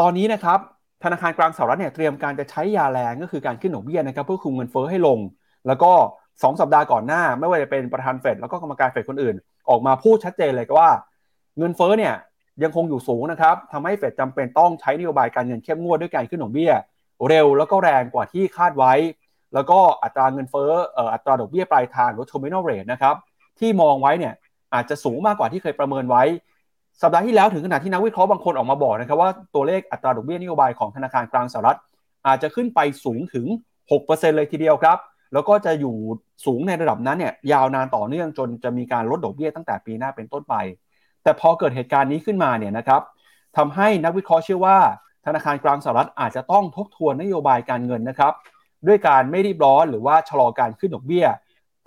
[0.00, 0.58] ตอนนี้นะครับ
[1.04, 5.18] ธนาคารกลางสหรัฐเนี่ยเตรียมการจะใช้ยาแรงก็คือการขึ้นดอกเบี้ยนะครับเพื่อคุมเงินเฟ้อให้ลง
[5.66, 5.92] แล้วก็
[6.42, 9.36] 2สัปดาห์ก่อนหน้า ไม่ว่าจะเป็นประธานเฟดแล้วก็กรรมการเฟดคนอื่น
[9.68, 10.90] ออกมาพูดชัดเจนเลยก็ว่า
[11.58, 12.14] เงินเฟ้อเนี่ย
[12.62, 16.72] ยังคงอยู่สูงนะครับทำให้เฟดจำเป็นต้องใช้นโยบายการเงินเข้มงวดด้วยการขึ้นดอกเบี้ย
[17.28, 18.92] เร็วแล้วก็แรงกว่าที่คาดไว้
[19.54, 20.70] แล้วก็อัตราเงินเฟ้อ
[21.12, 23.14] อัตราดอกเบี้ยปลายทางหรือ terminal rate นะครับ
[23.58, 24.34] ที่มองไว้เนี่ย
[24.74, 26.22] อาจจะสูงมากกว่าที่เคยประเมินไว้
[27.02, 31.78] สัปดาห์ที่แล้วถึงขนาดที่นักวิเคราะห์บางคนออกมาบอกนะครับว่าตัวเลขอัตราดอกเบี้ยนโยบายของธนาคารกลางสหรัฐ
[32.26, 33.46] อาจจะขึ้นไปสูงถึง
[33.90, 34.98] 6%เลยทีเดียวครับ
[35.32, 35.96] แล้วก็จะอยู่
[36.46, 40.54] สูงในระดับนั้นเนี่ยยาวนานต่อเนื่องจนจะมีการลดดอกเบี้ยตั้งแต่ปีหน้าเป็นต้นไป
[41.22, 43.02] แต่พอเกิดเหตุการณ์นี้ขึ้นมาเนี่ยนะครับ
[43.56, 44.78] ทำให้นักวิเคราะห์เชื่อว่า
[45.26, 48.32] ธนาคารกลางสหรัฐอาจจะต้องทบทวนนโยบายการเงินนะครับ
[48.86, 51.26] ด้วยการไม่รีบร้อนหรือว่าชะลอการขึ้นดอกเบี้ย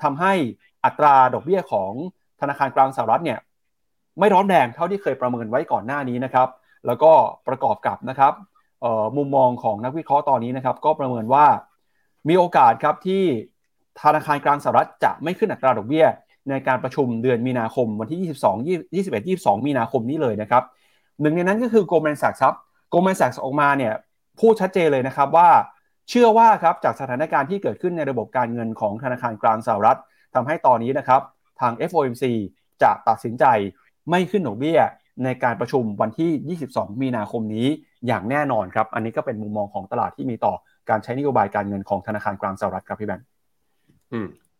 [0.03, 0.33] ทำให้
[0.85, 1.91] อัตราดอกเบี้ยของ
[2.41, 3.39] ธนาคารกลางสหรัฐเนี่ย
[4.19, 6.47] ไม่ร้อนแรงเท่าที่เคยประเมินไว้ก่อนหน้านี้นะครับ
[6.85, 7.11] แล้วก็
[7.47, 8.33] ประกอบกับนะครับ
[9.17, 11.45] มุมมองของนักวิเคราะห์ตอนนี้นะครับ ก็ประเมินว่า
[12.27, 13.23] มีโอกาสครับที่
[14.01, 16.05] ธนาคารกลางสหรัฐจะไม่ขึ้นอัตราดอกเบี้ย
[16.49, 18.19] ในการประชุมเดือนมีนาคมวันที่
[18.53, 20.63] 22 21 22 มีนาคมนี้เลยนะครับ
[21.21, 22.55] หนึ่งในนั้นก็คือโกลแมนแซกครับ
[22.89, 23.93] โกลแมนแซกออกมาเนี่ย
[24.39, 25.49] พูดชัดเจนเลยนะครับว่า
[26.09, 29.99] เชื่อว่าครับจากสถานการณ์ที่เกิดขึ้นในระบบการเงินของธนาคารกลางสหรัฐ
[30.35, 31.21] ทำให้ตอนนี้นะครับ
[31.59, 32.23] ทาง FOMC
[32.81, 33.45] จะตัดสินใจ
[34.09, 34.79] ไม่ขึ้นดอกเบี้ย
[35.23, 37.67] ในการประชุมวันที่ 22 มีนาคมนี้
[38.07, 40.53] อย่างแน่นอนครับ อันนี้ก็เป็นมุมมองของตลาดที่มีต่อ
[40.89, 43.27] การใช้นโยบายการเงินของธนาคารกลางสหรัฐครับพี่แบงค์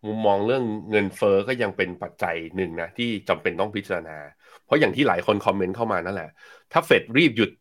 [0.05, 4.17] มุมมองเรื่องเงินเฟอ้อก็ยังเป็นปัจจัยหนึ่งนะที่จำเป็นต้องพิจารณา
[4.65, 6.29] เพราะอย่างที่หลายคนคอมเมนต์เข้ามานั่นแหละ
[6.71, 7.51] ถ้าเฟดรีบหยุด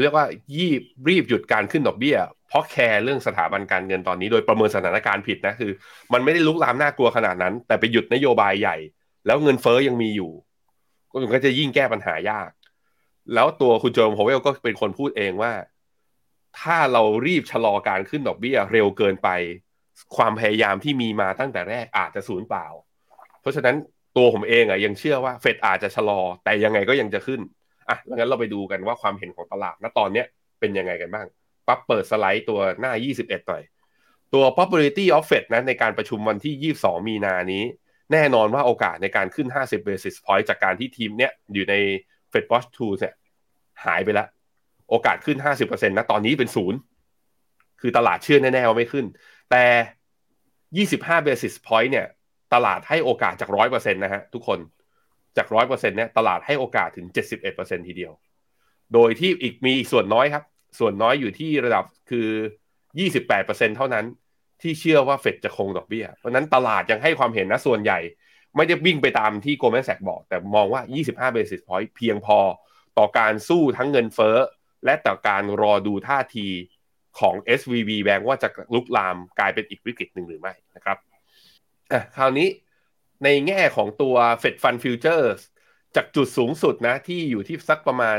[0.00, 2.16] เรียกว่ายีบรีบหยุดการขึ้นดอกเบี้ย
[2.48, 5.70] เพราะแคร์เรื่องสถาบันการเงินตอนนี้โดยประเมินสถานการณ์ผิดนะคือ
[6.12, 8.76] มันไม่ได้ลุกลามน่ากลัวขนาดนั้น แต่ไปหยุดนโยบายใหญ่
[9.26, 10.30] แล้วเงินเฟอ้อยังมีอยู่
[11.34, 12.50] ก็จะยิ่งแก้ปัญหายาก
[13.34, 15.52] แล้วตัวคุณโจมโฮเวลก็เป็นคนพูดเองว่า
[16.60, 19.28] ถ้าเรารีบชะลอการขึ้นดอกเบี้ยเร็วเกินไป
[20.16, 22.66] ความพยายามที่มีมาตั้งแต่แรกอาจจะสูญเปล่า
[23.40, 23.76] เพราะฉะนั้น
[24.16, 27.40] ตัวผมเองอะยังเชื่อว่าเฟดอาจจะชะลอ แต่ยังไงก็ยังจะขึ้น
[27.88, 30.26] อะงั้นเราไปดูกันว่าความเห็นของตลาดณตอนเนี้ย
[30.60, 31.26] เป็นยังไงกันบ้าง
[31.66, 33.62] ปั๊บเปิดสไลด์ตัวหน้า 21 หน่อย
[34.34, 37.64] ตัว probability of Fed นะในการประชุมวันที่ 22 มีนานี้
[38.12, 41.74] แน่นอนว่าโอกาสในการขึ้น 50 basis point จากการที่ทีมเนี้ยอยู่ใน
[42.32, 43.14] Fed Watch 2เนี่ย
[43.84, 44.28] หายไปแล้ว
[44.90, 46.78] โอกาสขึ้น 50%นะ ตอนนี้เป็นศูนย์
[47.80, 49.06] คือตลาดเชื่อแน่ๆว่าไม่ขึ้น
[49.50, 49.64] แต่
[50.98, 52.06] 25 basis point เนี่ย
[52.54, 54.58] ตลาดให้โอกาสจาก 100%นะฮะทุกคน
[55.36, 57.06] จาก 100%เนี่ยตลาดให้โอกาสถึง
[57.46, 58.12] 71%ทีเดียว
[58.94, 60.44] โดยที่อีกมีอีกส่วนน้อยครับ
[60.78, 62.28] ส่วนน้อยอยู่ที่ระดับคือ
[63.02, 64.04] 28%เท่านั้น
[64.62, 67.98] ที่เชื่อว่าเฟดจะคงดอกเบี้ย เพราะนั้นตลาดยังให้ความเห็นนะส่วนใหญ่
[68.56, 70.82] ไม่ได้วิ่งไปตามที่โกลแมนแซกบอก แต่มองว่า
[71.30, 72.38] 25 basis point เพียงพอ
[72.98, 74.36] ต่อการสู้ทั้งเงินเฟ้อ
[74.84, 76.48] และต่อการรอดูท่าที
[77.18, 80.98] ของ SVB Bank ว่าจะลุกลามกลายเป็นอีกวิกฤตหนึ่งหรือไม่นะครับ
[82.16, 82.48] คราวนี้
[83.24, 85.40] ในแง่ของตัว Fed Fund Futures
[85.96, 88.18] จากจุดสูงสุดนะที่อยู่ที่สักประมาณ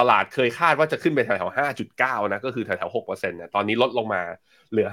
[0.00, 1.58] ตลาดเคยคาดว่าจะขึ้นไปแถวๆ
[1.92, 4.22] 5.9 นะก็คือแถวๆ6%นะตอนนี้ลดลงมา
[4.70, 4.88] เหลือ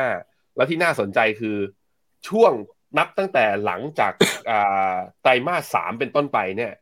[0.00, 1.56] 5.5 แล้วที่น่าสนใจคือ
[2.28, 2.52] ช่วง
[2.98, 4.12] นับตั้งแต่หลังจาก
[5.22, 6.72] ไตรมาส 3 เป็นต้นไปเนี่ย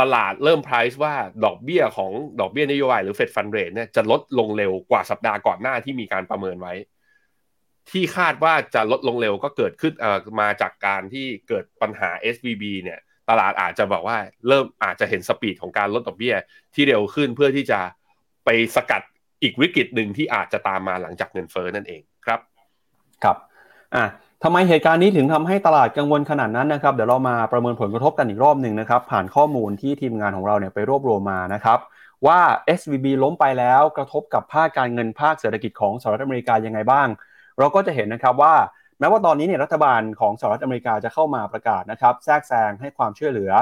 [0.00, 1.14] ตลาดเริ่ม price ว่า
[1.44, 6.74] ดอกเบี้ยของดอกเบี้ยนโยบายหรือ Fed Fund Rate เนี่ยจะลดลงเร็วกว่าสัปดาห์ก่อนหน้าที่มีการประเมินไว้
[7.90, 9.92] ที่คาดว่าจะลดลงเร็วก็เกิดขึ้น
[10.40, 12.98] มาจากการที่เกิดปัญหา SVB เนี่ย
[13.30, 14.18] ตลาดอาจจะบอกว่า
[14.48, 16.34] เริ่มอาจจะเห็นสปีดของการลดดอกเบี้ย
[16.74, 17.80] ที่เร็วขึ้นเพื่อที่จะ
[18.44, 19.02] ไปสกัด
[19.42, 22.40] อีกวิกฤตหนึ่งที่อาจจะตามมาหลังจากเงินเฟ้อนั่นเองครับ
[23.24, 23.36] ครับ
[23.94, 24.04] อะ
[24.42, 31.78] ทำไมเหตุการณ์นี้ถึงทำให้ตลาดกังวลขนาดนั้นนะครับ เดี๋ยวเรามาประเมินผลกระทบกันอีกรอบหนึ่งนะครับ ผ่านข้อมูลที่ทีมงานของเราเนี่ยไปรวบรวมมานะครับ
[32.26, 32.40] ว่า
[32.78, 37.08] SVB ล้มไปแล้วกระทบกับภาคการเงินภาคเศรษฐกิจของสหรัฐอเมริกายังไงบ้าง
[37.58, 38.54] เราก็จะเห็นนะครับว่า
[38.98, 43.52] แม้ว่าตอนนี้เนี่ยรัฐบาลของสหรัฐอเมริกาจะเข้ามาประกาศนะครับแทรกแซงให้ความช่วยเหลือ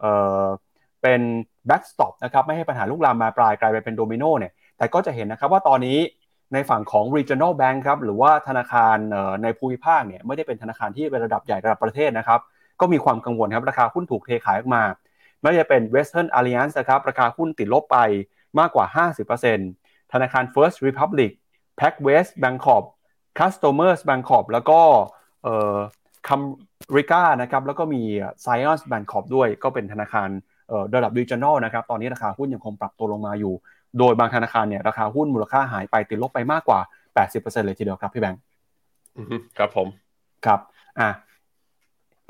[0.00, 0.12] เอ่
[0.42, 0.44] อ
[1.02, 1.20] เป็น
[1.66, 5.98] backstop นะครับไม่ให้ปัญหาลุกลามบานปลายกลายไปเป็นโดมิโนเนี่ยแต่ก็จะเห็นนะครับว่าตอนนี้
[6.54, 8.96] ในฝั่งของ regional bank ครับหรือว่าธนาคาร
[9.42, 12.40] ในภูมิภาคเนี่ยไม่ได้เป็นธนาคารที่เป็นระดับใหญ่ระดับประเทศนะครับ
[12.80, 14.82] ก็มีความกังวลครับราคาหุ้นถูกเทขายออกมา
[15.40, 17.98] ไม่ว่าจะเป็น Western Alliance นะครับราคาหุ้นติดลบไป
[18.58, 18.86] มากกว่า
[19.50, 21.30] 50%ธนาคาร First Republic
[21.80, 22.84] PacWest Bancorp
[23.40, 24.80] Customers Bancorp แล้วก็
[25.42, 25.76] เอ่อ
[26.28, 26.40] คัม
[26.96, 28.02] ริก้านะครับแล้วก็มี
[28.44, 30.28] Science Bancorp ด้วยก็เป็นธนาคาร
[30.94, 33.54] ระดับ regional นะครับตอนนี้ราคาหุ้นยังคงปรับตัวลงมาอยู่
[33.98, 36.80] โดยบางธนาคารเนี่ยราคาหุ้นมูลค่าหายไปติดลบไปมากกว่า
[37.24, 38.40] 80%เลยทีเดียวครับพี่แบงค์
[39.58, 39.88] ครับผม
[40.46, 40.60] ครับ
[41.00, 41.10] อะ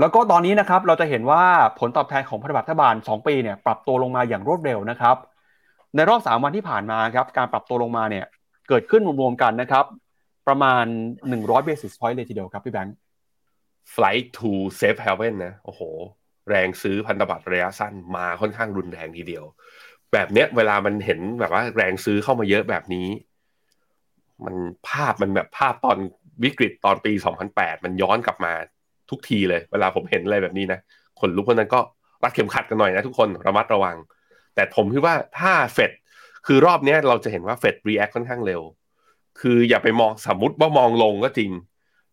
[0.01, 1.43] แล้วก็ตอนนี้นะครับเราจะเห็นว่า
[1.79, 5.17] ผลตอบแทนของพันธบัตรรัฐบาล 2 ปีเนี่ยปรับตัวลงมาอย่างรวดเร็วนะครับ
[5.95, 8.25] ในรอบ 3 วันที่ผ่านมาครับการปรับตัวลงมาเนี่ย
[8.69, 9.85] เกิดขึ้นรวมๆกันนะครับ
[10.49, 10.85] ประมาณ
[11.27, 12.97] 100 basis point เลยทีเดียวครับพี่แบงค์
[13.95, 14.51] flight to
[14.81, 15.81] safe haven นะ โอ้โห
[16.49, 19.45] แรงซื้อพันธบัตรระยะสั้นมาค่อนข้างรุนแรงทีเดียว
[20.15, 23.09] แบบเนี้ยเวลามันเห็นแบบว่าแรงซื้อเข้ามาเยอะแบบนี้
[24.45, 24.55] มัน
[24.89, 25.99] ภาพมันแบบภาพตอน
[26.45, 27.13] วิกฤตตอนปี
[27.49, 28.53] 2008 มันย้อนกลับมา
[29.11, 30.81] ทุกทีเลย เวลาผมเห็นอะไรแบบนี้นะ
[31.21, 31.81] คนลุกคนนั้นก็
[32.23, 33.97] รัดเข็มขัดกันหน่อยนะทุกคนระมัดระวัง
[34.55, 35.93] แต่ผมคิดว่าถ้า Fed
[36.47, 38.63] คือรอบนี้เราจะเห็นว่า Fed react ค่อนข้างเร็ว
[39.41, 41.51] คืออย่าไปมองสมมติว่ามองลงก็จริง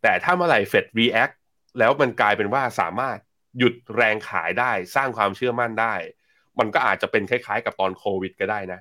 [0.01, 1.31] แต่ถ้าเมื่อไหร่ Fed react
[1.79, 3.17] แล้วมันกลายเป็นว่าสามารถ
[3.57, 5.93] หยุดแรงขายได้สร้างความเชื่อมั่นได้
[6.59, 8.79] มันก็อาจจะเป็นคล้ายๆ กับตอนโควิดก็ได้นะ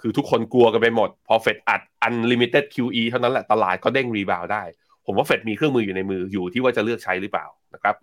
[0.00, 4.62] คือทุกคนกลัวกันไปหมด พอ Fed อัด unlimited QE เท่านั้นแหละตลาดก็เด้ง rebound ได้
[5.06, 7.94] ผมว่า Fed มีเครื่องมืออยู่ในมืออยู่ที่ว่าจะเลือกใช้หรือเปล่านะครับ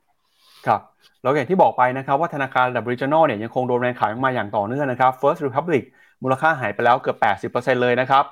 [0.67, 0.81] ครับ
[1.23, 5.83] แล้วอย่างที่บอกไปนะครับว่าธนาคารดับ regional เนี่ยยังคงโดนแรงขายมาอย่างต่อเนื่องนะครับ First Republic
[6.23, 8.25] มูลค่าหายไปแล้วเกือบ 80%เลยนะครับ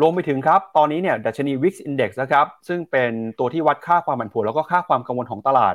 [0.00, 5.74] รวมไปถึงครับ ตอนนี้เนี่ยดัชนี Wix Index นะครับ ซึ่งเป็นตัวที่วัดค่าความผันผวนแล้วก็ค่าความกังวลของตลาด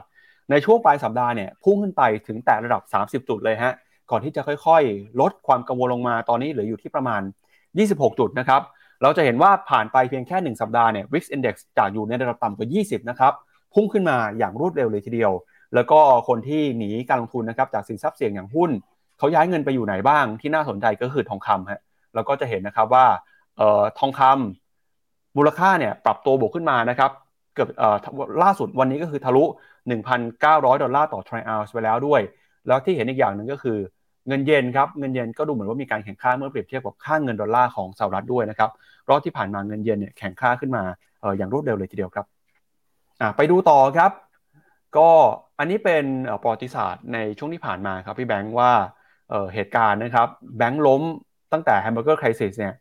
[0.52, 2.82] ในช่วงปลายสัปดาห์เนี่ยพุ่งขึ้นไปถึงแต่ระดับ
[3.22, 3.74] 30 จุดเลยฮะ
[4.12, 7.22] ก่อนที่จะค่อยๆ ลดความกังวลลงมาตอนนี้เหลืออยู่ที่ประมาณ
[7.70, 8.62] 26 จุดนะครับ
[9.02, 13.34] เราจะเห็นว่าผ่านไปเพียงแค่ 1 สัปดาห์เนี่ย Wix Index จากอยู่ในระดับต่ำกว่า 20 นะครับ
[13.74, 15.32] พุ่งขึ้นมาอย่างรวดเร็วเลยทีเดียว
[15.76, 18.72] แล้วก็คนที่หนีการลงทุนนะครับจากสินทรัพย์เสี่ยงอย่างหุ้น
[19.18, 21.82] เขาย้ายเงินไปอยู่ไหนบ้างที่น่าสนใจก็คือทองคำฮะ
[22.14, 23.06] เราก็จะเห็นนะครับว่า
[23.58, 27.12] เอ่อทองคำมูลค่าเนี่ยปรับตัวบวกขึ้นมานะครับ
[27.54, 27.96] เกือบเอ่อ
[28.44, 29.44] ล่าสุดวันนี้ก็คือทะลุ
[29.94, 32.22] 1,900 ดอลลาร์ต่อทริอัลไปแล้วด้วย
[32.68, 33.78] แล้วที่เห็นอีกอย่างหนึ่งก็คือ
[34.28, 38.70] เงินเยนครับเงินเยนก็ดูเหมือนว่ามีการแข่งค่าเมื่อเปรียบเทียบกับค่าเงินดอลลาร์ของสหรัฐด้วยนะครับ
[39.10, 40.84] รอบที่ผ่านมาเงินเยนเนี่ยแข่งค่าขึ้นมา
[41.22, 42.26] เอออย่างรวดเร็วเลยทีเดียวครับ
[43.22, 44.12] อ่าไปดูต่อครับ
[44.98, 45.10] ก็
[45.60, 46.06] อันนี้เป็น
[46.42, 48.72] ประวัติศาสตร์ในช่วงที่ผ่านมาครับพี่แบงค์ว่า
[49.54, 51.02] เหตุการณ์นะครับแบงค์ล้ม
[51.54, 52.74] ตั้งแต่แฮมเบอร์เกอร์คริสิสเนี่ย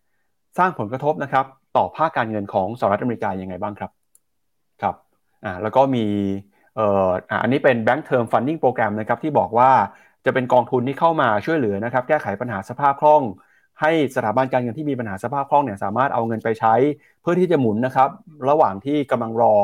[0.58, 3.90] สร้างผลกระทบนะครับต่อภาคการเงินของสหรัฐอเมริกายังไงบ้างครับ
[4.82, 4.94] ครับ
[5.44, 6.06] อ่าแล้วก็มี
[6.76, 7.08] เอ่อ
[7.42, 9.70] อันนี้เป็น Bank Term Funding Program นะครับที่บอกว่า
[10.24, 13.22] จะเป็นกองทุนที่เข้ามาช่วยเหลือนะครับแก้ไขปัญหาสภาพคล่อง
[13.80, 16.74] ให้สถาบันการเงินที่มีปัญหาสภาพคล่องเนี่ยสามารถเอาเงินไปใช้
[17.20, 18.08] เพื่อที่จะหมุนนะครับ
[18.48, 19.54] ระหว่างที่กำลังรอ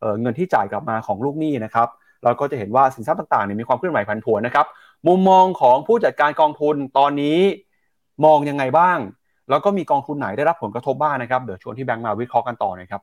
[0.00, 1.88] เเงินที่จ่ายกลับมาของลูกหนี้นะครับ
[2.24, 4.66] เราก็จะเห็นว่าสินทรัพย์ต่างๆเนี่ยมีความเคลื่อนไหวผันผวนนะครับ
[5.08, 7.38] มุมมองของผู้จัดการกองทุนตอนนี้
[8.24, 8.98] มองยังไงบ้าง
[9.50, 13.00] แล้วก็มีกองทุนไหนได้รับผลกระทบบ้างนะครับเดี๋ยวชวนที่แบงค์มาวิเคราะห์กันต่อนะครับ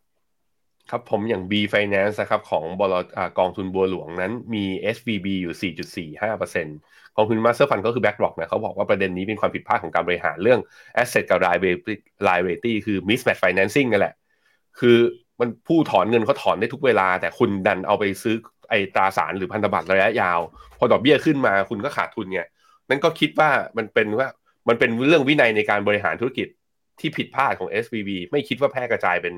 [0.89, 2.95] ครับผมอย่าง B Finance นะครับของบล
[3.39, 5.73] กองทุนบัวหลวงนั้นมี SVB อยู่
[6.13, 10.59] 4.45% กองทุน Master Fund ก็คือ BlackRock เนี่ยเขาบอกว่าประเด็นนี้เป็นความผิดพลาดของการบริหารเรื่อง
[11.01, 11.39] Asset กับ
[12.27, 14.15] Liability คือ Mismatch Financing นั่นแหละ
[14.79, 14.97] คือ
[15.39, 18.35] มันผู้ถอนเงินเขาถอนได้ทุกเวลา แต่คุณดันเอาไปซื้อ
[18.69, 20.39] ไอตราสารหรือพันธบัตรระยะยาว
[20.77, 22.41] พอดอกเบี้ยขึ้นมาคุณก็ขาดทุนไง
[22.89, 24.27] นั่นก็คิดว่ามันเป็นว่า
[24.69, 26.47] มันเป็นเรื่องวินัยในการบริหารธุรกิจ
[26.99, 29.33] ที่ผิดพลาดของ SVB ไม่คิดว่าแพร่กระจายเป็น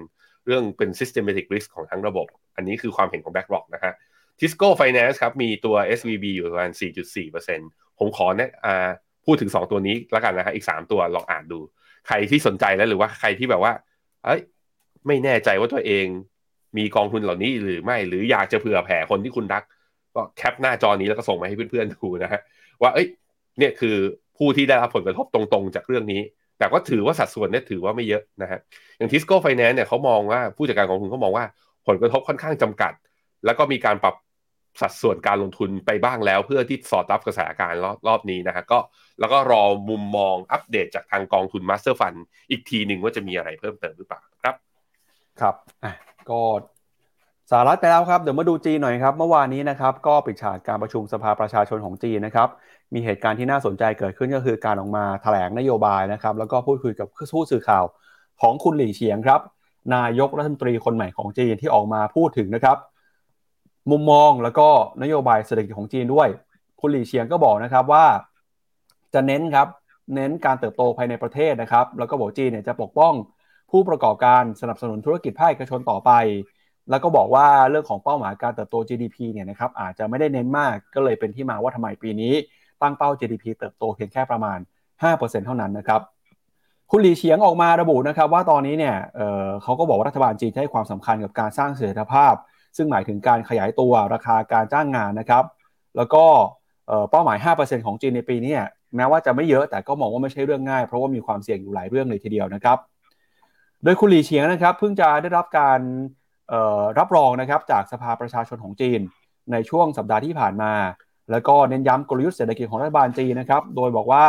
[0.45, 3.93] เรื่องเป็น systematic risk ของทั้งระบบ อันนี้คือความเห็นของ BlackRock นะฮะ
[4.39, 6.71] Tisco Finance ครับ มีตัว SVB อยู่ประมาณ
[7.35, 8.51] 4.4%ผมขอเนี่ย
[9.25, 11.59] พูดถึง 2 ตัวนี้แล้วกันนะฮะอีก 3 ตัวลองอ่านดู
[12.07, 13.73] ใครที่สนใจแล้วหรือว่าใครที่แบบว่า
[14.25, 14.41] เอ้ย
[15.07, 16.05] ไม่แน่ใจว่าตัวเอง
[16.77, 19.63] มีกองทุนเหล่านี้หรือไม่หรืออยากจะเผื่อแผ่คนที่คุณรัก
[20.15, 22.41] ก็แคปหน้าจอนี้แล้วก็ส่งมาให้เพื่อนๆดูนะฮะ
[22.81, 23.07] ว่าเอ้ย
[23.59, 23.95] เนี่ยคือ
[24.37, 26.21] ผู้ที่ได้รับผลกระทบตรงๆ จากเรื่องนี้
[26.57, 28.59] แต่ก็ถือว่าสัดส่วนเนี่ยถือว่าไม่เยอะนะฮะ
[28.97, 31.45] อย่างทิสโก้ไฟแนนซ์เนี่ยเขามองว่าผู้จัดการกองทุนเขามองว่า
[31.87, 32.93] ผลกระทบค่อนข้างจำกัด
[33.45, 34.15] แล้วก็มีการปรับ
[34.81, 38.79] สัดส่วนการลงทุนไปบ้างแล้ว เพื่อที่สอดรับกระแสการรอบรอบนี้นะฮะก็
[39.19, 42.13] แล้วก็รอมุมมองอัปเดตจากทางกองทุน master fund
[42.49, 44.55] อีกทีหนึ่งว่าจะมีอะไรเพิ่มเติมหรือเปล่าครับ
[45.41, 45.93] ครับอะ
[46.29, 46.41] ก็
[47.51, 52.49] สหรัฐไปแล้วครับ เดี๋ยวมาดูจีนหน่อยครับ เมื่อวานนี้นะครับ ก็ปิดฉากการประชุมสภาประชาชนของจีนนะครับ
[52.93, 57.85] มีเหตุการณ์ที่น่าสนใจเกิดขึ้นก็คือการออกมาแถลงนโยบายนะครับ แล้วก็พูดคุยกับผู้สื่อข่าว
[58.41, 59.41] ของคุณหลี่เฉียงครับ
[59.95, 62.77] นายกรัฐมนตรีคนใหม่ของจีนที่ออกมาพูดถึงนะครับ
[63.91, 64.67] มุมมองแล้วก็
[65.01, 66.27] นโยบายเศรษฐกิจของจีนด้วย
[66.79, 68.05] คุณหลี่เฉียงก็บอกนะครับว่า
[69.13, 69.67] จะเน้นครับ
[70.15, 73.13] เน้นการเติบโตภายในประเทศนะครับ แล้วก็บอกจีนเนี่ยจะปกป้อง
[73.71, 76.11] ผู้ประกอบการสนับสนุนธุรกิจภาคเอกชนต่อไป
[76.89, 82.33] แล้วก็บอกว่าเรื่องของเป้าหมายการเติบโต GDP เนี่ยนะครับอาจจะไม่ได้เน้นมากก็เลยเป็นที่มาว่าทำไมปีนี้
[82.81, 84.59] ตั้งเป้า GDP เติบโตเพียงแค่ประมาณ
[85.01, 86.01] 5%เท่านั้นนะครับ
[86.91, 92.33] คุณหลีเฉียงออกมาระบุนะครับว่าตอนนี้เนี่ยเเขาก็บอกว่ารัฐบาลจีนให้ความสำคัญกับการสร้างเสถียรภาพ
[92.77, 95.43] ซึ่งหมายถึงการขยายตัวราคาการจ้างงานนะครับ
[95.97, 96.25] แล้วก็
[97.09, 98.53] เป้าหมาย 5%ของจีนในปีนี้
[98.95, 102.77] แม้ว่าจะไม่เยอะแต่ก็มองว่าไม่ใช่เรื่องง่าย เพราะว่ามีความเสี่ยงอยู่หลายเรื่องเลยทีเดียวนะครับ
[103.83, 105.79] โดยคุณหลีเฉียงนะครับเพิ่งจะได้รับการ
[106.99, 108.99] รับรองนะครับจากสภาประชาชนของจีน
[109.51, 110.73] ในช่วงสัปดาห์ที่ผ่านมา
[111.31, 114.25] แล้วก็เน้นย้ำกลยุทธ์เศรษฐกิจของรัฐบาลจีนนะครับ โดยบอกว่า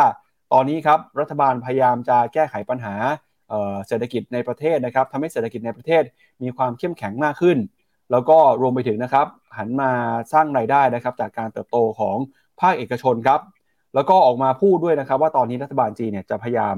[0.53, 2.95] ตอนนี้ครับรัฐบาลพยายามจะแก้ไขปัญหา
[3.87, 6.03] เศรษฐกิจในประเทศนะครับทำให้เศรษฐกิจในประเทศ
[6.43, 7.57] มีความเข้มแข็งมากขึ้น
[8.11, 9.27] แล้วก็รวมไปถึงนะครับ
[9.57, 9.91] หันมา
[10.33, 12.17] สร้างรายได้นะครับจากการเติบโตของ
[12.61, 13.39] ภาคเอกชนครับ
[13.95, 16.75] แล้วก็ออกมาพูดด้วยนะครับ ว่าตอนนี้รัฐบาลจีนเนี่ยจะพยายาม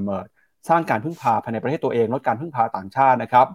[0.68, 3.46] สร้างการพึ่งพาภายในประเทศตัวเองลดการพึ่งพาต่างชาตินะครับ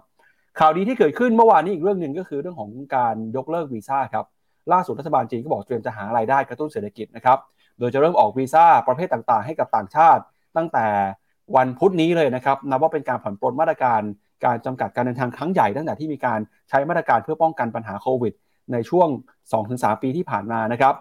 [0.58, 4.24] ข่าวดีที่เกิดขึ้นเมื่อวานนี้อีกเรื่องหนึ่งก็คือเรื่องของการยกเลิกวีซ่าครับ
[4.72, 7.38] ล่าสุดรัฐบาลจีนก็บอกเตรียมจะหารายได้กระตุ้นเศรษฐกิจนะครับ
[7.78, 10.22] โดยจะเริ่มออกวีซ่าประเภทต่างๆ ให้กับต่างชาติ
[10.56, 10.86] ตั้งแต่
[11.56, 14.00] วันพุธนี้เลยนะครับนับว่าเป็นการผ่อนปลนมาตรการ
[14.44, 18.32] การจำกัดการเดินทางครั้งใหญ่ตั้งแต่ที่มีการใช้มาตรการเพื่อป้องกันปัญหาโควิด
[18.72, 19.08] ในช่วง
[19.56, 20.94] 2-3 ปีที่ผ่านมานะครับ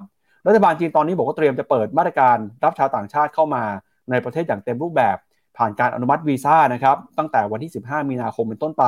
[0.48, 3.64] รัฐบาลจีนตอนนี้บอกว่าเตรียมจะเปิดมาตรการรับชาวต่างชาติเข้ามา
[4.12, 5.18] ในประเทศอย่างเต็มรูปแบบ
[5.58, 8.84] ผ่านการอนุมัติวีซ่านะครับตั้งแต่วันที่ 15 มีนาคมเป็นต้นไป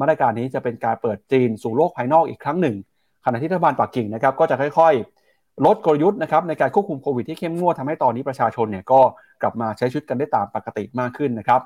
[0.00, 2.76] มาตรการนี้จะเป็นการเปิดจีนสู่โลกภายนอกอีกครั้งหนึ่ง
[3.24, 9.00] ขณะที่รัฐบาลปักกิ่งนะครับก็จะค่อยๆ ลดกลยุทธ์นะครับในการควบคุมโควิดที่เข้มงวดทำให้ตอนนี้ประชาชนเนี่ยก็
[9.42, 11.60] กลับมาใช้ชีวิตกันได้ตามปกติมากขึ้นนะครับ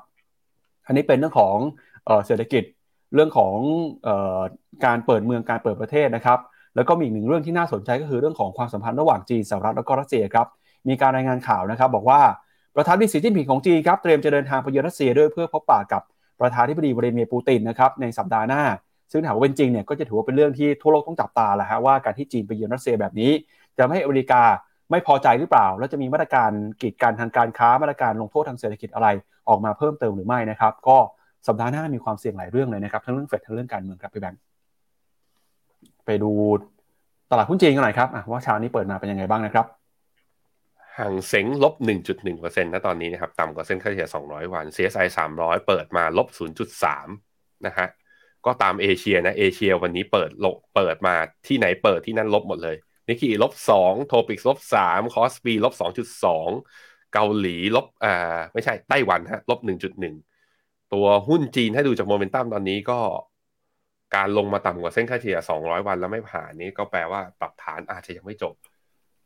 [0.87, 1.57] อันนี้เป็นเรื่องของ
[2.25, 2.63] เศรษฐกิจ
[3.13, 3.53] เรื่องของ
[4.07, 4.09] อ
[4.85, 6.39] การเปิดเมืองการเปิดประเทศนะครับ
[6.75, 10.47] แล้วก็มีอีกหนึ่งเรื่องที่น่าสนใจก็คือเรื่องของความสัมพันธ์ระหว่างจีนสหรัฐแล้วก็รัสเซียครับ
[10.87, 12.21] มีการรายงานข่าวนะครับ บอกว่า
[12.75, 16.01] ประธานาธิบดีสีจิ้นผิงของจีนครับเตรียมจะเดินทางไปเยือนรัสเซียด้วยเพื่อพบปะกับ
[16.41, 18.63] ประธานาธิบดีวลาดิเมียร์ปูตินนะครับในสัปดาห์หน้า
[19.11, 23.31] ซึ่งถามว่าเป็นจริงเนี่ยก็จะถือว่าเป็นเรื่องที่ทั่วโลกต้องจับตาแหละฮะว่าการที่จีนไปเยือนรัสเซียแบบนี้
[23.77, 24.41] จะไม่ให้อเมริกา
[24.91, 26.51] ไม่พอใจหรือเปล่า แล้วจะมีมาตรการ
[26.81, 29.07] กีดกันทางการค้ามาตรการลงโทษทางเศรษฐกิจอะไร
[29.49, 30.97] ออกมาเพิ่มเติมหรือไม่นะครับ ก็
[31.47, 34.41] สัปดาห์หน้ามีความเสี่ยงหลายเรื่องเลยนะครับทั้งเรื่องเฟดทั้งเรื่องการเมืองครับพี่แบงค์
[36.05, 36.31] ไปดู
[37.31, 39.65] ตลาดหุ้นจีนกันหน่อยครับว่าเช้านี้เปิดมาเป็นยังไงบ้างนะครับ
[40.97, 41.73] ห่างเซ็งลบ
[42.19, 46.27] 1.1%นะตอนนี้นะครับต่ำกว่าเส้นค่าเฉลี่ย 200 วัน CSI 300 เปิดมาลบ
[46.97, 47.87] 0.3 นะฮะ
[48.45, 51.15] ก็ตามเอเชียนะเอเชียวันนี้เปิดลบเปิดมา
[51.47, 52.75] ที่ไหนเปิดที่นั่นลบหมดเลย
[53.07, 56.49] นิกกี้ลบสอง TOPIX ลบสาม KOSPI ลบสองจุดสอง
[57.13, 60.15] เกาหลีลบอ่าไม่ใช่ไต้หวันฮะลบหนึ่งจุดหนึ่ง
[60.93, 62.99] ตัวหุ้นจีนถ้าดูจากโมเมนตัมตอนนี้ก็
[64.15, 68.53] การลงมาต่ำกว่าเส้นค่าเฉลี่ย 200 วันแล้วไม่ผ่านนี้ก็แปลว่าปรับฐานอาจจะยังไม่จบ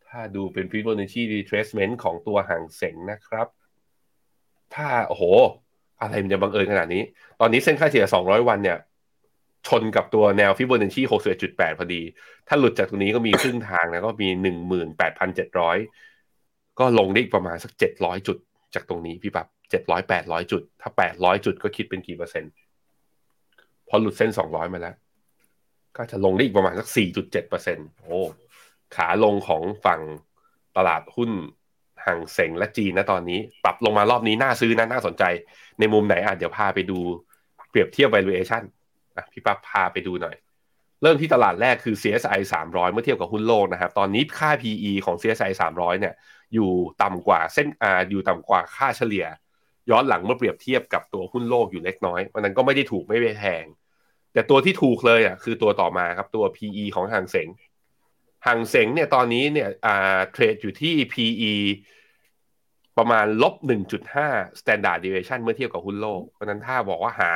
[0.07, 3.47] ถ้าดูเป็น Fibonacci retracement ของตัวห่างเสงนะครับ
[4.75, 5.23] ถ้าโอ้โห
[6.01, 7.03] อะไรมันจะบังเอิญขนาดนี้
[7.39, 8.77] ตอนนี้เส้นค่าเฉลี่ย 200 วันเนี่ย
[9.67, 11.01] ชนกับตัวแนว Fibonacci
[11.39, 12.01] 61.8 พอดี
[12.47, 14.27] ถ้าหลุดจากตรงนี้ก็มีครึ่งทางนะก็มี
[15.93, 18.37] 18,700 ก็ลงได้อีกประมาณสัก 700 จุด
[18.73, 22.51] จากตรงนี้พี่ปับ700 800จุด ถ้า800จุดก็คิดเป็นกี่เปอร์เซ็นต์
[23.87, 24.95] พอหลุดเส้น200มาแล้ว
[25.97, 28.19] ก็จะลงได้อีกประมาณสัก4.7เปอร์เซ็นต์โอ้
[28.95, 30.01] ขาลงของฝั่ง
[30.77, 31.31] ตลาดหุ้น
[32.05, 35.23] ห่างเสงและจีนนะตอนนี้ ปรับลงมารอบนี้น่าซื้อนะน่าสนใจ
[35.79, 36.99] ในมุมไหนอะเดี๋ยวพาไปดู
[37.69, 38.63] เปรียบเทียบ valuation
[39.15, 40.35] อะพี่ปั๊บพาไปดูหน่อย
[41.01, 46.13] เริ่มที่ตลาดแรกคือ CSI 300 เมื่อเทียบกับหุ้นโลกนะครับ ตอนนี้ค่า PE ของ CSI 300 เนี่ย
[46.53, 46.71] อยู่
[47.03, 49.25] ต่ำกว่าเส้นอ่าอยู่ต่ำกว่าค่าเฉลี่ย
[49.89, 53.65] ย้อนหลังเมื่อเปรียบเทียบกับตัวหุ้นโลกอยู่เล็กน้อยมันนั้นก็ไม่ได้ถูกไม่ไปแพง
[54.33, 57.47] แต่ตัวที่ถูกเลยอะคือตัวต่อมาครับตัว PE ของห่างเสง
[58.45, 61.53] ห่างเสงเนี่ยตอนนี้เนี่ยอ่าเทรดอยู่ที่ PE
[62.97, 63.55] ประมาณลบ
[64.09, 67.31] 1.5 standard deviation เมื่อเทียบกับหุ้นโลก เพราะนั้นถ้าบอกว่าหา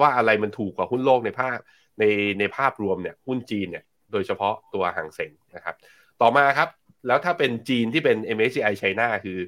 [0.00, 1.58] ว่าอะไรมันถูกกว่าหุ้นโลกในภาพ
[1.98, 2.04] ใน
[2.38, 5.74] ในภาพรวมเนี่ยหุ้นจีนเนี่ยโดยเฉพาะตัวห่างเสงนะครับ
[6.20, 6.68] ต่อมาครับ
[7.06, 9.38] แล้วถ้าเป็นจีนที่เป็น MSCI China คือ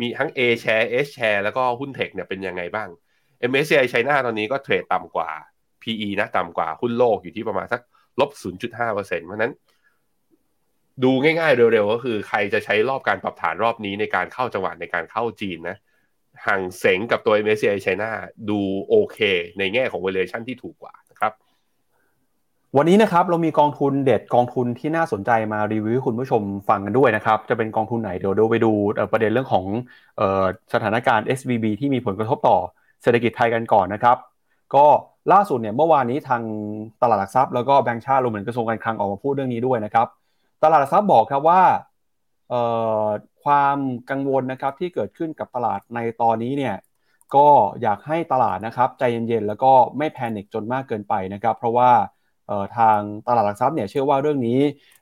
[0.00, 2.88] มีทั้ง A share S share แล้วก็หุ้นเทคเนี่ยเป็นยังไงบ้าง
[3.50, 5.30] MSCI China ตอนนี้ก็เทรดต่ำกว่า
[5.82, 7.80] PE นะต่ำกว่าหุ้นโลกอยู่ที่ประมาณสัก
[8.20, 8.30] ลบ
[8.76, 9.52] 0.5%เพราะนั้น
[11.04, 15.76] ดูง่ายๆ เร็วๆ ก็คือใครจะใช้รอบการปรับฐานรอบนี้ในการเข้าจังหวะในการเข้าจีนนะ
[16.46, 18.10] ห่างเสงกับตัว MSCI China
[18.50, 19.18] ดูโอเค
[19.58, 20.94] ในแง่ของ valuation ที่ถูกกว่า
[22.76, 28.72] วันนี้นะครับเรามีกองทุนเด็ดกองทุนที่น่าสนใจมารีวิวคุณผู้ชมฟังกันด้วยนะครับ จะเป็นกองทุนไหนเดี๋ยวดูไปดู
[29.12, 29.64] ประเด็นเรื่องของ
[30.72, 32.58] สถานการณ์ SVB ที่มีผลกระทบต่อ
[33.02, 34.16] เศรษฐกิจไทยกันก่อนนะครับ
[34.74, 34.86] ก็
[35.32, 36.42] ล่าสุดเนี่ยเมื่อวานนี้ทาง
[37.02, 40.06] ตลาดหลักทรัพย์แล้วก็แบงก์ชาติรวมถึงกระทรวงการคลังออกมาพูดเรื่องนี้ด้วยนะครับ
[40.62, 41.62] ตลาดหลักทรัพย์บอกครับว่า
[43.44, 43.78] ความ
[44.10, 46.74] กังวลนะครับที่เกิดขึ้นกับตลาดในตอนนี้เนี่ย
[47.34, 47.46] ก็
[47.82, 51.90] อยากให้ตลาดนะครับใจเย็นๆแล้วก็ไม่แพนิคจนมากเกินไปนะครับ เพราะว่า
[52.78, 54.60] ทางตลาดหลักทรัพย์เนี่ยเชื่อว่าเรื่องนี้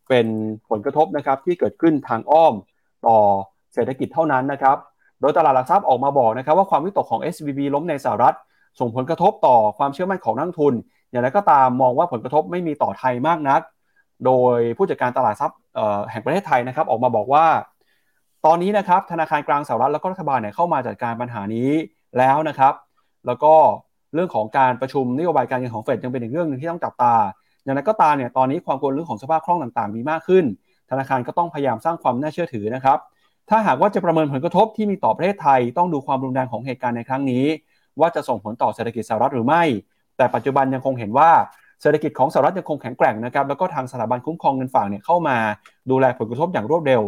[0.08, 0.26] เป็น
[0.70, 2.54] ผลกระทบนะครับที่เกิดขึ้นทางอ้อม
[3.06, 3.18] ต่อ
[3.74, 4.76] เศรษฐกิจเท่านั้นนะครับ
[5.20, 8.36] โดยตลาดหลักทรัพย์ออกมาบอกนะครับว่าความวิตกของ SVB ล้มในสหรัฐ
[8.80, 10.74] ส่งผลกระทบต่อความเชื่อมั่นของนักทุน
[11.10, 13.60] อย่างไรก็ตามมองว่าผลกระทบไม่มีต่อไทยมากนัก
[14.26, 15.58] โดยผู้จัดการตลาดทรัพย์
[16.10, 17.46] แห่งประเทศไทยนะครับออกมาบอกว่า
[18.46, 21.70] ตอนนี้นะครับธนาคารกลางสหรัฐแล้วก็รัฐบาลเนี่ยเข้ามาจัดการปัญหานี้
[22.18, 22.74] แล้วนะครับ
[23.26, 23.54] แล้วก็
[24.14, 27.14] เรื่องของการประชุมนโยบายการเงินของเฟดยังเป็นอีกเรื่องหนึ่งที่ต้องจับตา
[27.68, 30.44] อย่างไรก็ตามเนี่ยตอนนี้ความกังวลเรื่องของสภาพคล่องต่างๆ มีมากขึ้น
[30.90, 32.98] ธนาคารก็ต้องพยายามสร้างความน่าเชื่อถือนะครับ
[33.50, 37.44] ถ้าหากว่าจะประเมินผลกระทบที่มีต่อประเทศไทย ต้องดูความรุนแรงของเหตุการณ์ในครั้งนี้
[38.00, 39.62] ว่าจะส่งผลต่อเศรษฐกิจสหรัฐหรือไม่
[40.16, 41.30] แต่ปัจจุบันยังคงเห็นว่า
[41.82, 45.36] เศรษฐกิจของสหรัฐยังคงแข็งแกร่งนะครับแล้วก็ทางสถาบันคุ้มครองเงินฝากเนี่ยเข้ามา
[45.90, 47.02] ดูแลผลกระทบอย่างรวดเร็ว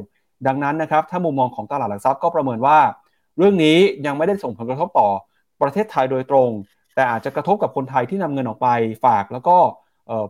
[0.46, 2.78] ดังนั้นนะครับถ้ามุมมองของตลาดหลักทรัพย์ก็ประเมินว่า
[3.38, 5.08] เรื่องนี้ยังไม่ได้ส่งผลกระทบต่อ
[5.62, 6.50] ประเทศไทยโดยตรง
[6.94, 8.68] แต่อาจจะกระทบกับคนไทยที่นำเงินออกไป
[9.04, 9.56] ฝาก แล้วก็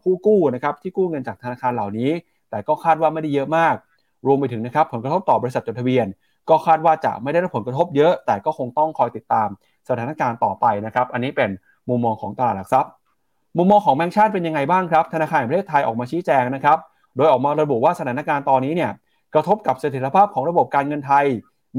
[0.02, 2.10] ผู้กู้นะครับที่กู้เงินจากธนาคารเหล่านี้
[2.50, 3.74] แต่ก็คาดว่าไม่ได้เยอะมาก
[4.26, 6.06] รวมไปถึงนะครับผลกระทบต่อบริษัทจดทะเบียน
[6.48, 9.48] ก็คาดว่าจะไม่ได้รับผลกระทบเยอะ แต่ก็คงต้องคอยติดตาม
[9.88, 11.50] สถานการณ์ต่อไปนะครับ อันนี้เป็น
[11.88, 12.92] มุมมองของตลาดหลักทรัพย์
[13.56, 16.78] มุมมองของแบงก์ชาติเป็นยังไงบ้างครับ ธนาคารแห่งประเทศไทยออกมาชี้แจงนะครับ
[17.16, 18.90] โดยออกมาระบุว่าสถานการณ์ตอนนี้เนี่ย
[19.34, 21.26] กระทบกับเสถียรภาพของระบบการเงินไทย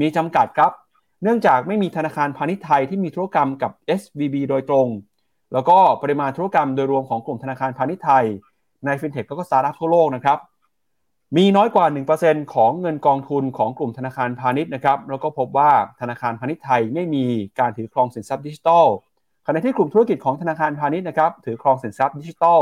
[0.00, 0.72] มีจำกัดครับ
[1.22, 4.86] เนื่องจากไม่มีธนาคารพาณิชย์ไทยที่มีธุรกรรมกับ SVB โดยตรง
[5.52, 8.24] แล้วก็ปริมาณธุรกรรมโดยรวมของกลุ่มธนาคารพาณิชย์ไทย
[8.84, 10.38] ในฟินเทคแล้วก็สตาร์ทอัพทั่วโลกนะครับ
[11.36, 11.86] มีน้อยกว่า
[12.20, 17.24] 1%ของเงินกองทุนของกลุ่มธนาคารพาณิชย์นะครับแล้วก็พบว่าธนาคารพาณิชย์ไทยไม่มี
[17.58, 18.86] การถือครองสินทรัพย์ดิจิทัล
[19.46, 22.60] ขณะที่กลุ่มธุรกิจของธนาคารพาณิชย์นะครับถือครองสินทรัพย์ดิจิทัล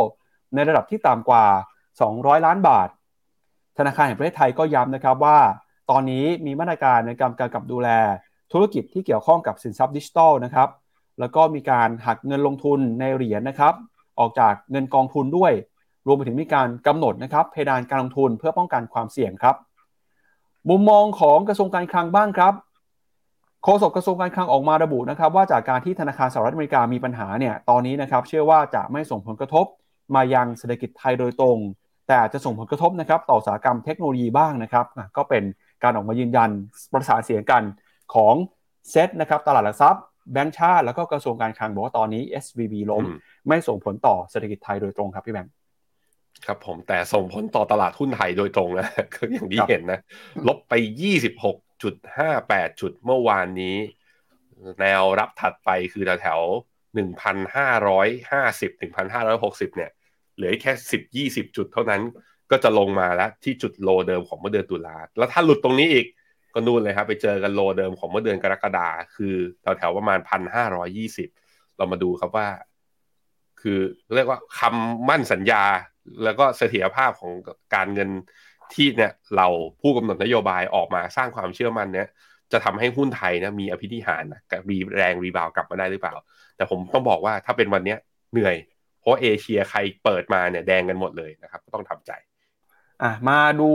[0.55, 1.45] ในระดับที่ต่ำกว่า
[1.97, 2.89] 200 ล้านบาท
[3.79, 5.39] ธนาคารแห่งประเทศไทยก็ย้ำนะครับว่า
[5.91, 7.89] ตอนนี้มีมาตรการในการกำกับดูแล
[8.53, 10.69] ธุรกิจที่เกี่ยวข้องกับสินทรัพย์ดิจิทัลนะครับ
[11.21, 13.75] แล้วก็มีการหักเงินลงทุนในเหรียญนะครับ
[14.19, 15.53] ออกจากเงินกองทุนด้วย
[16.07, 19.57] รวมไปถึงมีการกำหนดนะครับเพดานการลงทุนเพื่อป้องกันความเสี่ยงครับ
[20.71, 22.55] มุมมองของกระทรวงการคลังบ้างครับ
[23.65, 29.67] โฆษกกระทรวงการคลังออกมาระบุนะครับว่าจากการที่ธนาคารสหรัฐอเมริกามีปัญหาเนี่ยตอนนี้นะครับเชื่อว่าจะไม่ส่งผลกระทบ
[30.15, 31.59] มายังเศรษฐกิจไทยโดยตรง
[32.09, 35.43] แต่จะส่งผลกระทบนะครับต่ออุตสาหกรรมเทคโนโลยีบ้างนะครับก็เป็น
[35.83, 36.51] การออกมายืนยัน
[36.93, 37.63] ประสานเสียงกัน
[38.15, 38.35] ของ
[38.91, 40.03] เซ็ตนะครับตลาดหลักทรัพย์
[40.33, 43.05] แบงก์ชาติแล้วก็กระทรวงการคลังบอกว่าตอนนี้ SVB ล้ม
[43.49, 45.53] ไม่ส่งผลต่อเศรษฐกิจไทยโดยตรงครับพี่แบงค์
[46.47, 50.01] ครับผมแต่ส่งผลต่อตลาดหุ้นไทยโดยตรงนะก็อย่างที่เห็นนะ
[50.49, 50.73] ลบไป
[51.53, 53.77] 26.58 จุดเมื่อวานนี้
[54.81, 59.91] แนวรับถัดไปคือแถวๆ1,550 1,560 เนี่ย
[60.37, 60.73] เหลือแค่
[61.45, 62.03] 10 20 จุดเท่านั้น
[62.51, 66.07] ก็จะลงมาแล้วที่จุดโลเดิมของเมื่อเดือนตุลาแล้วถ้าหลุดตรงนี้อีก
[66.55, 70.19] ก็นู่นเลยครับ ไปเจอกันโลเดิมของเมื่อเดือนกรกฎาคือแถวๆประมาณ
[70.99, 72.49] 1,520เรามาดูครับว่า
[73.61, 73.79] คือ
[74.15, 75.65] เรียกว่าคำมั่นสัญญา
[76.25, 77.33] แล้วก็เสถียรภาพของ
[77.75, 78.11] การเงิน
[78.75, 79.47] ที่เนี่ยเรา
[79.81, 82.09] ผู้กำหนดนโยบายออกมาสร้างความเชื่อมั่นเนี่ย
[82.53, 86.15] จะทำให้หุ้นไทยนะมีอภิธิหารนะกับรีแรงรีบาวกลับมาได้หรือเปล่า
[86.57, 87.97] แต่ผมต้องบอกว่าถ้าเป็นวันนี้
[88.33, 88.57] เหนื่อย
[89.01, 92.13] เพราะเอเชียใครเปิดมาเนี่ยแดงกันหมดเลยนะครับ ก็ต้องทำใจ
[93.03, 93.69] อะมาดู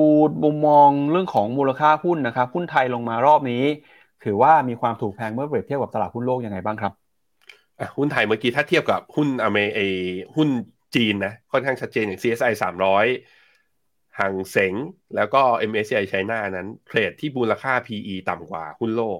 [0.43, 3.63] มุมมองเรื่องของมูลค่าหุ้นนะครับหุ้นไทยลงมารอบนี้
[4.23, 6.93] ถือว่ามีความถูกแพงเมื่อเปรียบเทียบกับตลาดหุ้นโลกยังไงบ้างครับ
[7.97, 9.91] หุ้นไทยเมื่อกี้ถ้าเทียบกับหุ้นอเมริ
[10.35, 10.49] หุ้น
[10.95, 12.53] จีนนะค่อนข้างชัดเจนอย่าง CSI
[13.31, 14.73] 300ห่างเสง
[15.15, 19.19] แล้วก็ MSCI ไชน่านั้นเทรดที่มูลค่า PE ต่ำกว่าหุ้นโลก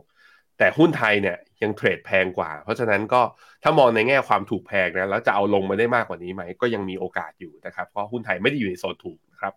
[0.57, 3.21] แต่หุ้นไทยเนี่ยยังเทรดแพงกว่า เพราะฉะนั้นก็
[3.63, 9.53] ถ้ามองในแง่ความถูกแพงนะแล้วจะเอาลงมาได้มากกว่านี้ไหมก็ยังมีโอกาสอยู่นะครับเพราะหุ้นไทยไม่ได้อยู่ในโซนถูก ครับ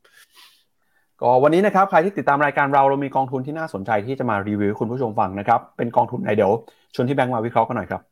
[1.21, 6.53] ก็วันนี้นะครับใครที่ติดตามรายการเราเรามีกองทุนที่น่าสนใจที่จะมารีวิวคุณผู้ชมฟังนะครับเป็นกองทุนไหนเดี๋ยว
[6.95, 8.03] ชวนที่แบงค์มาวิเคราะห์กันหน่อยครับ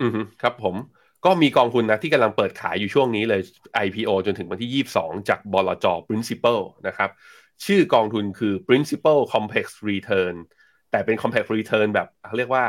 [0.00, 0.10] อืม
[0.42, 0.74] ครับผม
[1.24, 3.40] ก็มีกองทุนนะที่กำลังเปิดขายอยู่ช่วงนี้เลย
[3.84, 7.10] IPO จนถึงวันที่ 22 จากบลจ Principal นะครับ
[7.64, 10.34] ชื่อกองทุนคือ Principal Complex Return
[10.90, 12.08] แต่เป็น Complex Return แบบ
[12.38, 12.64] เรียกว่า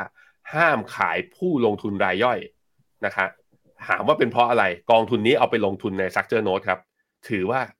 [0.54, 2.40] ห้ามขายผู้ลงทุนรายย่อย
[3.06, 3.30] นะครับ
[3.88, 6.80] ถามว่าเป็นเพราะอะไรกองทุนนี้เอาไปลงทุนใน Structure Note ครับ
[7.30, 7.79] ถือว่าอ่า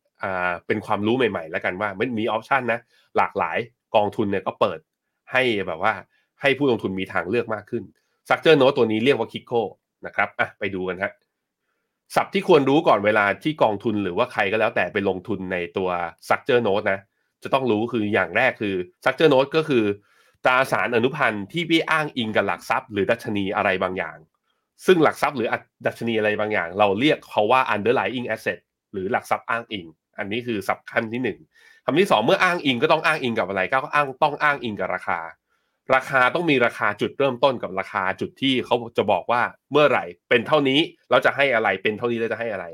[0.68, 2.80] เป็นความรู้ใหม่ๆ แล้วกันว่ามันมีออปชันนะ
[3.18, 3.58] หลากหลาย
[3.96, 4.80] กองทุนเนี่ยก็เปิด
[5.32, 5.94] ให้แบบว่า
[6.42, 7.84] ให้ผู้ลงทุนมีทางเลือกมากขึ้น
[8.28, 9.62] Structure Note ตัวนี้เรียกว่า Kiko
[10.06, 11.12] นะครับอะไปดูกันฮะ
[12.16, 15.90] สับที่ควรรู้ก่อนเวลาที่กองทุนหรือว่าใครก็แล้วแต่ไปลงทุนในตัว
[16.28, 17.00] structure note นะ
[17.44, 19.84] จะต้องรู้คืออย่างแรกคือ structure note ก็คือ
[20.46, 24.18] ตราสารอนุพันธ์ที่พี่อ้างอิงกับหลักทรัพย์หรือดัชนีอะไรบางอย่าง
[24.86, 25.48] ซึ่งหลักทรัพย์หรือ
[25.86, 28.60] ดัชนีอะไรบางอย่าง เราเรียกเขาว่า underlying asset
[28.92, 29.86] หรือหลักทรัพย์อ้างอิง
[30.20, 31.40] อันนี้คือสับขั้นที่หนึ่ง
[31.86, 35.20] คำที่สองเมื่ออ้างอิงก็ต้องอ้างอิงกับอะไรก็อ้างต้องอ้างอิงกับราคา
[35.96, 39.42] ราคาต้องมีราคาจุดเริ่มต้นกับราคาจุดที่เขาจะบอกว่า
[39.72, 40.80] เมื่อไหร่ เป็นเท่านี้
[41.12, 42.66] เราจะให้อะไรเป็นเท่านี้เราจะให้อะไร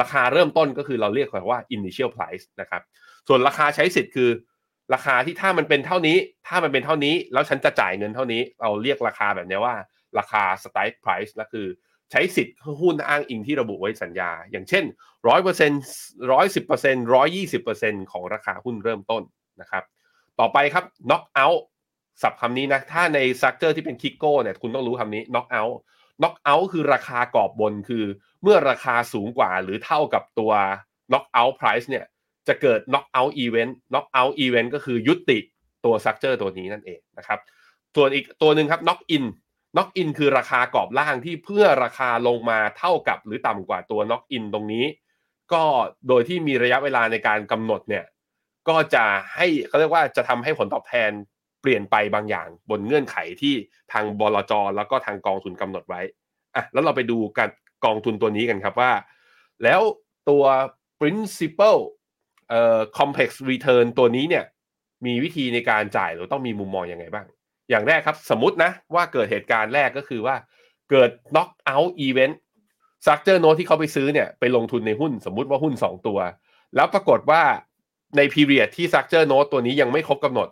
[0.00, 2.82] ราคาเริ่มต้นก็คือเราเรียกว่า initial price นะครับ
[3.28, 4.30] ส่วนราคาใช้สิทธิ์คือ
[4.94, 6.16] ราคาที่ถ้ามันเป็นเท่านี้
[6.48, 9.74] ถ้ามันเป็นเท่านี้ แล้วฉันจะจ่ายเงินเท่านี้ เราเรียกราคาแบบนี้ว่า
[10.18, 11.66] ราคา strike price นั่นคือ
[12.12, 14.84] ใช้สิทธิ์หุ้นอ้างอิงที่ระบุไว้สัญญา อย่างเช่น
[15.28, 15.80] ร้อยเปอร์เซ็นต์
[16.32, 19.22] ร้อยสิบเปอร์เซ็นต์ร้อยยี่สิบเปอร์เซ็นต์ของราคาหุ้นเริ่มต้น
[19.60, 19.84] นะครับ
[20.40, 21.60] ต่อไปครับ knock out
[22.22, 25.74] ศัพท์คำนี้นะ ถ้าใน structure ที่เป็น KIKO เนี่ยคุณต้องรู้คำนี้ knock out
[26.20, 28.04] knock out คือราคากรอบบนคือ
[28.42, 30.52] เมื่อราคาสูงกว่าหรือเท่ากับตัว
[31.10, 32.04] knock out price เนี่ย
[32.48, 35.38] จะเกิด knock out event knock out event ก็คือยุติ
[35.84, 37.38] ตัว structure ตัวนี้นั่นเองนะครับ
[37.96, 39.24] ส่วนอีกตัวหนึ่งครับ knock in
[39.74, 44.84] knock in คือราคากรอบล่างที่เมื่อราคาลงมาเท่ากับหรือต่ำกว่าตัว knock in ตรงนี้
[45.52, 45.62] ก็
[46.08, 48.04] โดยที่มีระยะเวลาในการกำหนดเนี่ย
[48.68, 49.04] ก็จะ
[49.36, 51.10] ให้เขาเรียกว่าจะทำให้ผลตอบแทน
[51.60, 53.54] เปลี่ยนไปบางอย่าง บนเงื่อนไขที่
[53.92, 56.00] ทางบลจแล้วก็ทางกองทุนกำหนดไว้
[56.54, 57.50] อะแล้วเราไปดูการ
[57.84, 58.92] กองทุนตัวนี้กันครับว่า
[59.62, 59.80] แล้ว
[60.28, 60.44] ตัว
[61.00, 61.78] principal
[62.48, 64.44] เอ่อ complex return ตัวนี้เนี่ย
[65.06, 67.26] มีวิธีในการจ่ายหรือต้องมีมุมมองยังไงบ้าง
[67.72, 70.36] อย่างแรกครับ สมมตินะว่าเกิดเหตุการณ์แรกก็คือว่า
[70.90, 72.34] เกิด knock out event
[73.04, 76.18] structure note ที่เขาไปซื้อเนี่ยไปลงทุนในหุ้นสมมุติว่าหุ้น 2 ตัว
[76.76, 77.42] แล้วปรากฏว่า
[78.16, 80.48] ใน period ที่ structure note ตัวนี้ยังไม่ครบกำหนด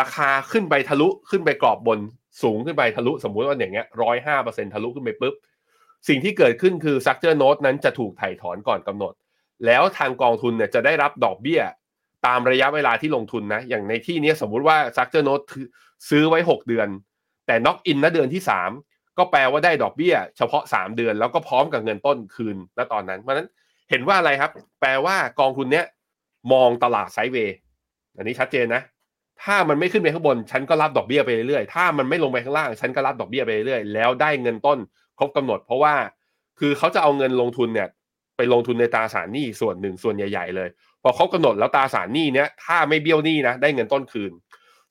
[0.00, 1.98] ราคาขึ้นไปทะลุขึ้นไปกรอบบน
[2.42, 5.34] สูงขึ้นไปทะลุ สมมุติว่าอย่างเงี้ยร้อยห้าเปอร์เซ็นต์ทะลุขึ้นไปปุ๊บ
[6.08, 9.14] สิ่งที่เกิดขึ้นคือซักเจอร์โน e นั้นจะถูกไถ่ถอนก่อนกำหนด
[9.66, 11.60] แล้วทางกองทุนเนี่ยจะได้รับดอกเบี้ย
[12.26, 15.36] ตามระยะเวลาที่ลงทุนนะอย่างในที่นี้สมมุติว่าซักเจอร์โน e
[16.08, 16.88] ซื้อไว้ 6 เดือน
[17.46, 18.42] แต่ knock in นะเดือนที่
[18.80, 23.48] 3 ก็แปลว่าได้ดอกเบี้ย เฉพาะ 3 เดือนแล้วก็พร้อมกับเงินต้นคืนณตอนนั้น เพราะนั้น
[23.90, 25.84] เห็นว่าอะไรครับ แปลว่ากองทุนเนี้ย
[26.52, 27.56] มองตลาด sideway
[28.16, 28.82] อันนี้ชัดเจนนะ
[29.42, 34.78] ถ้ามันไม่ขึ้นไปข้างบน ฉันก็รับดอกเบี้ยไปเรื่อยๆ ถ้ามันไม่ลงไปข้างล่าง ฉันก็รับดอกเบี้ยไปเรื่อยๆ แล้วได้เงินต้น
[35.18, 35.94] ครบกำหนด เพราะว่า
[36.58, 37.88] คือเขาจะเอาเงินลงทุนเนี่ย
[38.36, 40.68] ไปลงทุนในตราสารหนี้ส่วนหนึ่งส่วนใหญ่ ๆ เลย
[41.02, 44.32] พอครบกำหนดแล้วตราสารหนี้เนี้ยถ้าไม่เบี้ยวหนี้นะได้เงินต้นคืน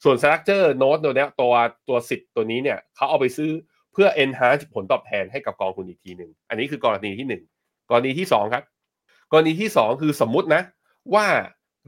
[0.03, 1.53] ส่วนสตรัคเจอร์โน้ตตัวนี้ตัว
[1.89, 3.51] ตัวสิทธิ์ตัวนี้เนี่ยเขาเอาไปซื้อ
[3.93, 7.43] เพื่อ enhance ผลตอบแทนให้กับกองทุนอีกทีหนึ่งอันนี้คือกรณีที่หนึ่ง
[7.89, 8.63] กรณีที่สองครับ
[9.31, 10.61] กรณีที่สองคือสมมุตินะ
[11.15, 11.27] ว่า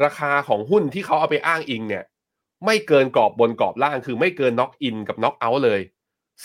[0.04, 2.04] ราคาของหุ้นที่เขาเอาไปอ้างอิงเนี่ย
[2.66, 5.82] ไม่เกินกรอบบนกรอบล่างคือไม่เกินน็อกอินกับน็อกเอาท์เลย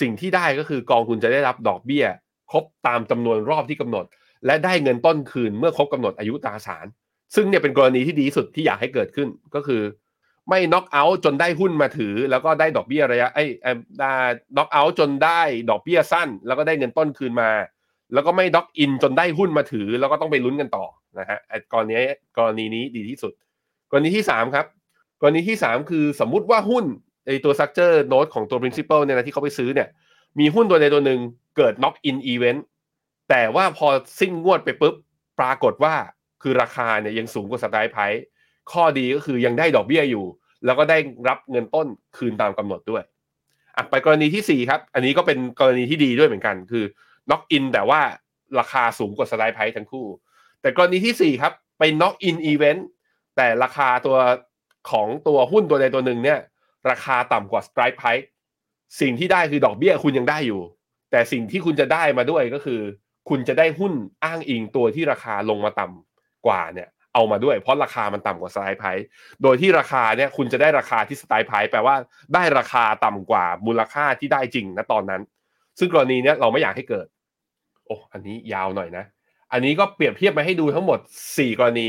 [0.01, 2.05] สิ่งที่ได้ก็คือกองทุนจะได้รับดอกเบี้ย
[2.51, 4.05] ครบตามจำนวนรอบที่กำหนด
[4.47, 6.87] และได้เงินต้นคืนเมื่อครบกำหนดอายุตราสาร
[7.35, 9.83] ซึ่งเนี่ยเป็นกรณีที่ดีสุดที่อยากให้เกิดขึ้นก็คือ
[10.49, 13.45] ไม่น็อกเอาท์จนได้หุ้นมาถือ แล้วก็ได้ดอกเบี้ยระยะไอ้
[14.01, 14.09] ได้
[14.57, 15.41] น็อกเอาท์จนได้
[15.71, 17.51] ดอกเบี้ยสั้น แล้วก็ได้เงินต้นคืนมา
[18.15, 20.87] แล้วก็ไม่ด็อกอินจนได้หุ้นมาถือ แล้วก็ต้องไปลุ้นกันต่อ
[21.19, 21.39] นะฮะ
[21.73, 21.95] กรณี
[22.39, 23.33] กรณีนี้ดีที่สุด
[23.91, 24.67] กรณีที่ 3 ครับ
[25.21, 26.85] กรณีที่ 3 คือสมมุติว่าหุ้น
[27.27, 29.89] ไอตัว structure note ของตัว principal เนี่ยนะที่เขาไปซื้อเนี่ย
[30.39, 31.21] มีหุ้นตัวใดตัวหนึ่ง
[31.57, 32.61] เกิด knock in event
[33.31, 33.89] แต่ว่าพอ
[34.21, 34.95] สิ้นงวดไปปุ๊บ
[35.41, 35.95] ปรากฏว่า
[36.43, 37.99] คือราคาเนี่ยยังสูงกว่าสไตล์ไพ
[38.73, 40.25] ข้อดีก็คือยังได้ดอกเบี้ยอยู่
[40.65, 40.99] แล้วก็ได้
[41.29, 41.87] รับเงินต้น
[42.17, 43.03] คืนตามกำหนดด้วย
[43.77, 46.85] อะไปกรณีที่ 4 ครับ อันนี้ก็เป็นกรณีที่ดีด้วยเหมือนกัน คือ
[47.29, 48.01] knock in แต่ว่า
[48.59, 50.07] ราคาสูงกว่าสไตล์ไพทั้งคู่
[50.61, 52.83] แต่กรณีที่ 4 ครับไป knock in event
[53.37, 54.17] แต่ราคาตัว
[54.91, 56.39] ของตัวหุ้นตัวใดตัวหนึ่งเนี่ย
[56.91, 58.03] ราคาต่ำกว่าสไตร์ไพ
[59.01, 60.61] สิ่งที่ได้คือดอกเบี้ยคุณยังได้อยู่
[61.11, 62.81] แต่สิ่งที่คุณจะได้มาด้วยก็คือ
[63.29, 63.93] คุณจะได้หุ้น
[64.25, 68.85] อ้างอิงตัวที่ราคาลงมาต่ำกว่าเนี่ย เอามาด้วย เพราะราคามันต่ำกว่าสไตล์ไพ
[69.43, 71.95] โดยที่ราคาเนี่ยคุณจะได้ราคาที่สไตล์ไพแปลว่า
[72.35, 75.23] ได้ราคาต่ำกว่ามูลค่าที่ได้จริงนะตอนนั้น
[75.79, 77.07] ซึ่งกรณีเนี้ยเราไม่อยากให้เกิด
[77.87, 79.05] โอ้อันนี้ยาวหน่อยนะ
[79.53, 80.99] อันนี้ก็เปรียบเทียบมาให้ดูทั้งหมด
[81.31, 81.89] 4 กรณี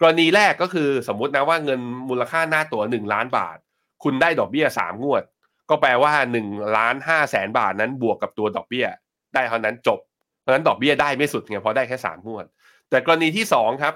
[0.00, 3.56] กรณีแรกก็คือสมมุตินะว่าเงินมูลค่าหน้าตั๋ว1ล้านบาท
[4.04, 5.22] คุณได้ดอกเบี้ย 3 งวด
[5.70, 6.12] ก็แปลว่า
[6.44, 8.86] 1ล้านห้าแสนบาทนั้นบวกกับตัวดอกเบี้ย
[9.34, 9.98] ได้เท่านั้นจบ
[10.40, 12.44] เพราะนั้นดอกเบี้ยได้ไม่สุดไงเพราะได้แค่3งวด
[12.90, 13.94] แต่กรณีที่2ครับ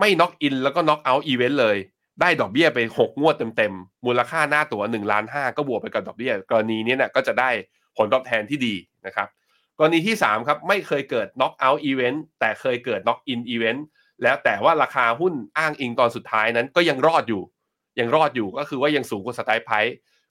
[0.00, 1.76] ไม่ knock in แล้วก็ knock out event เลย
[2.20, 7.50] ได้ดอกเบี้ยไป 6 งวดเต็มๆ มูลค่าหน้าตั๋ว1ล้านห้าก็บวกไปกับดอกเบี้ย กรณีนี้เนี่ยก็จะได้
[7.96, 8.74] ผลตอบแทนที่ดี
[9.06, 9.28] นะครับ
[9.78, 13.84] กรณีที่ 3 ครับ ไม่เคยเกิด knock out event แต่เคยเกิด knock in event
[14.22, 17.42] แล้วแต่ว่าราคาหุ้นอ้างอิงตอนสุดท้ายนั้นก็ยังรอดอยู่
[18.00, 19.70] ยังรอดอยู่ก็คือว่ายังสูงกว่าสไตล์ไพ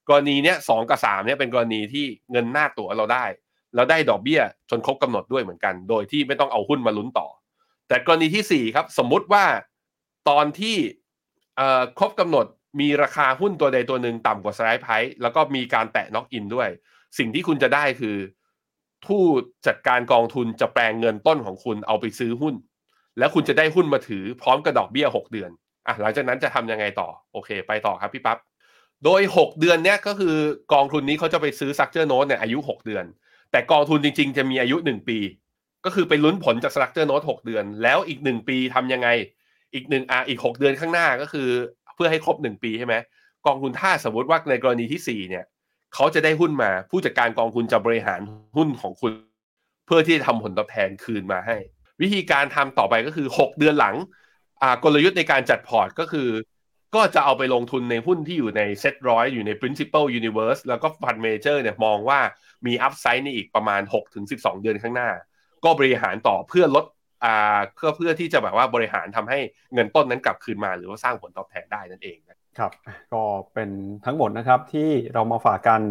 [0.09, 3.25] กรณีเนี้ยสองกับสามเนี่ยเป็นกรณีที่เงินหน้าตั๋วเราได้
[3.75, 7.27] แล้วได้ดอกเบี้ยจนครบกำหนดด้วยเหมือนกัน โดยที่ไม่ต้องเอาหุ้นมาลุ้นต่อ
[7.89, 9.45] แต่กรณีที่สี่ครับ สมมุติว่า
[10.29, 10.77] ตอนที่
[11.99, 12.45] ครบกำหนด
[12.79, 16.69] มีราคาหุ้นตัวใดตัวหนึ่งต่ำกว่าสไลด์ไพร์แล้วก็มีการแตะน็อกอินด้วย
[17.17, 18.17] สิ่งที่คุณจะได้คือ
[19.05, 19.21] ผู้
[19.67, 22.55] จัดการกองทุนจะแปลงเงินต้นของคุณเอาไปซื้อหุ้น
[23.17, 25.51] แล้วคุณจะได้หุ้นมาถือพร้อมกับดอกเบี้ย 6 เดือน
[25.87, 28.37] อะหลังจากนั้นจะทำยังไงต่อ โอเค ไปต่อครับพี่ปับ๊บ
[29.05, 30.35] โดย 6 เดือนเนี้ยก็คือ
[30.73, 33.05] กองทุนนี้เขาจะไปซื้อ structure note เนี่ยอายุ 6 เดือน
[33.51, 35.19] แต่กองทุนจริง ๆ จะมีอายุ 1 ปี
[35.85, 39.07] ก็คือไปลุ้นผลจาก structure note 6เดือน แล้วอีก 1 ปีทำยังไง
[39.73, 41.47] อีกหนึ่งอะอีก 6 เดือนข้างหน้าก็คือ
[41.95, 42.95] เพื่อให้ครบ 1 ปีใช่ไหม
[43.45, 45.45] กองทุนถ้าสมมติว่าในกรณีที่ 4 เนี่ย
[45.93, 48.21] เขาจะได้หุ้นมาผู้จัดการกองทุนจะบริหาร
[48.57, 49.11] หุ้นของคุณ
[49.85, 51.57] เพื่อที่จะทำผลตอบแทนคืนมาให้
[52.01, 53.95] วิธีการทำต่อไปก็คือ 6 เดือนหลัง
[54.61, 56.29] อ่ากลยุทธ์ในการจัดพอร์ตก็คือ
[56.95, 62.19] ก็จะเอาไปลงทุนในหุ้นที่อยู่ในเซ็ตร้อยอยู่ใน Principal universe แล้วก็ fund manager เนี่ยมองว่า
[62.65, 63.81] มี upside ในอีกประมาณ
[64.21, 65.09] 6-12 เดือนข้างหน้า
[65.65, 66.85] ก็บริหารต่อเพื่อลด
[67.25, 69.39] อ่าเพื่อเพื่อที่จะแบบว่าบริหารทำให้
[69.73, 72.17] เงินต้นนั้นกลับคืนมา หรือว่าสร้างผลตอบแทนได้นั่นเอง
[72.59, 72.71] ครับ
[73.13, 73.69] ก็เป็น
[74.05, 75.81] ทั้งหมดนะครับที่เรามาฝากกัน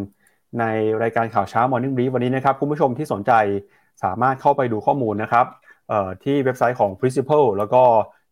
[0.60, 0.64] ใน
[1.02, 3.32] รายการข่าวเช้า Morning Brief วันนี้นะครับ คุณผู้ชมที่สนใจ
[4.04, 5.46] สามารถเข้าไปดูข้อมูลนะครับ
[6.24, 7.82] ที่เว็บไซต์ของ Principal แล้วก็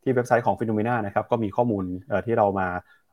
[0.03, 1.85] ที่เว็บไซต์ของ Finnomena นะครับก็มีข้อมูล
[2.27, 2.69] ที่เรามา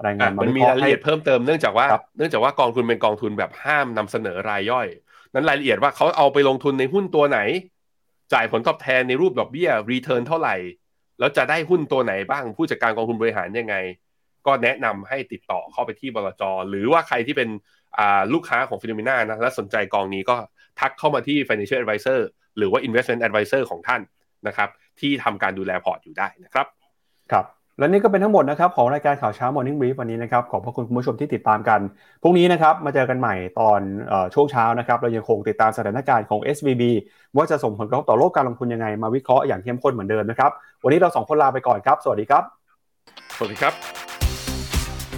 [0.06, 4.88] รายงานมันมีรายละเอียดเพิ่มเติมเนื่องจากว่า เนื่องจากว่ากองทุนเป็นกองทุนแบบห้ามนำเสนอรายย่อย
[5.34, 7.40] นั้นรายละเอียดว่าเขาเอาไปลงทุนในหุ้นตัวไหน
[8.34, 10.56] จ่ายผลตอบแทนในรูปดอกเบี้ย return เท่าไหร่
[11.20, 13.76] แล้วจะได้หุ้นตัวไหนบ้างผู้จัดการกองทุนบริหารยังไง
[14.48, 17.50] ก็แนะนำให้ติดต่อเข้าไปที่บลจหรือว่าใครที่เป็น
[18.34, 20.36] ลูกค้าของ Finnomena นะและสนใจกองนี้ก็
[20.80, 22.20] ทักเข้ามาที่ financial advisor
[22.58, 24.02] หรือว่า investment advisor ของท่าน
[24.48, 26.68] นะครับ ที่ทำการดูแลพอร์ตอยู่ได้นะครับ
[27.32, 27.46] ครับ
[27.80, 31.80] และนี่ก็เป็นทั้งหมดนะครับของรายการข่าวเช้า Morning Brief วันนี้นะครับขอบพระคุณคุณผู้ชมที่ติดตามกัน
[32.22, 33.80] พรุ่งนี้นะครับมาเจอกันใหม่ตอน
[34.34, 36.84] ช่วงเช้านะครับเรายังคงติดตามสถานการณ์ของ SVB
[37.36, 40.52] ว่าจะส่งผลกระทบต่อโลกการลงทุนยังไง มาวิเคราะห์อย่างเข้มข้นเหมือนเดิมนะครับ
[40.84, 42.44] วันนี้เราสองคนลาไปก่อนครับ สวัสดีครับ
[43.38, 43.74] สวัสดีครับ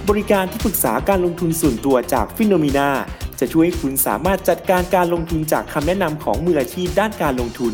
[0.10, 2.90] บริการที่ปรึกษาการลงทุนส่วนตัวจากฟิโนมีนา
[3.40, 7.74] จะช่วยให้คุณสามารถจัดการการลงทุนจากคำแนะนำของมืออาชีพด้านการลงทุน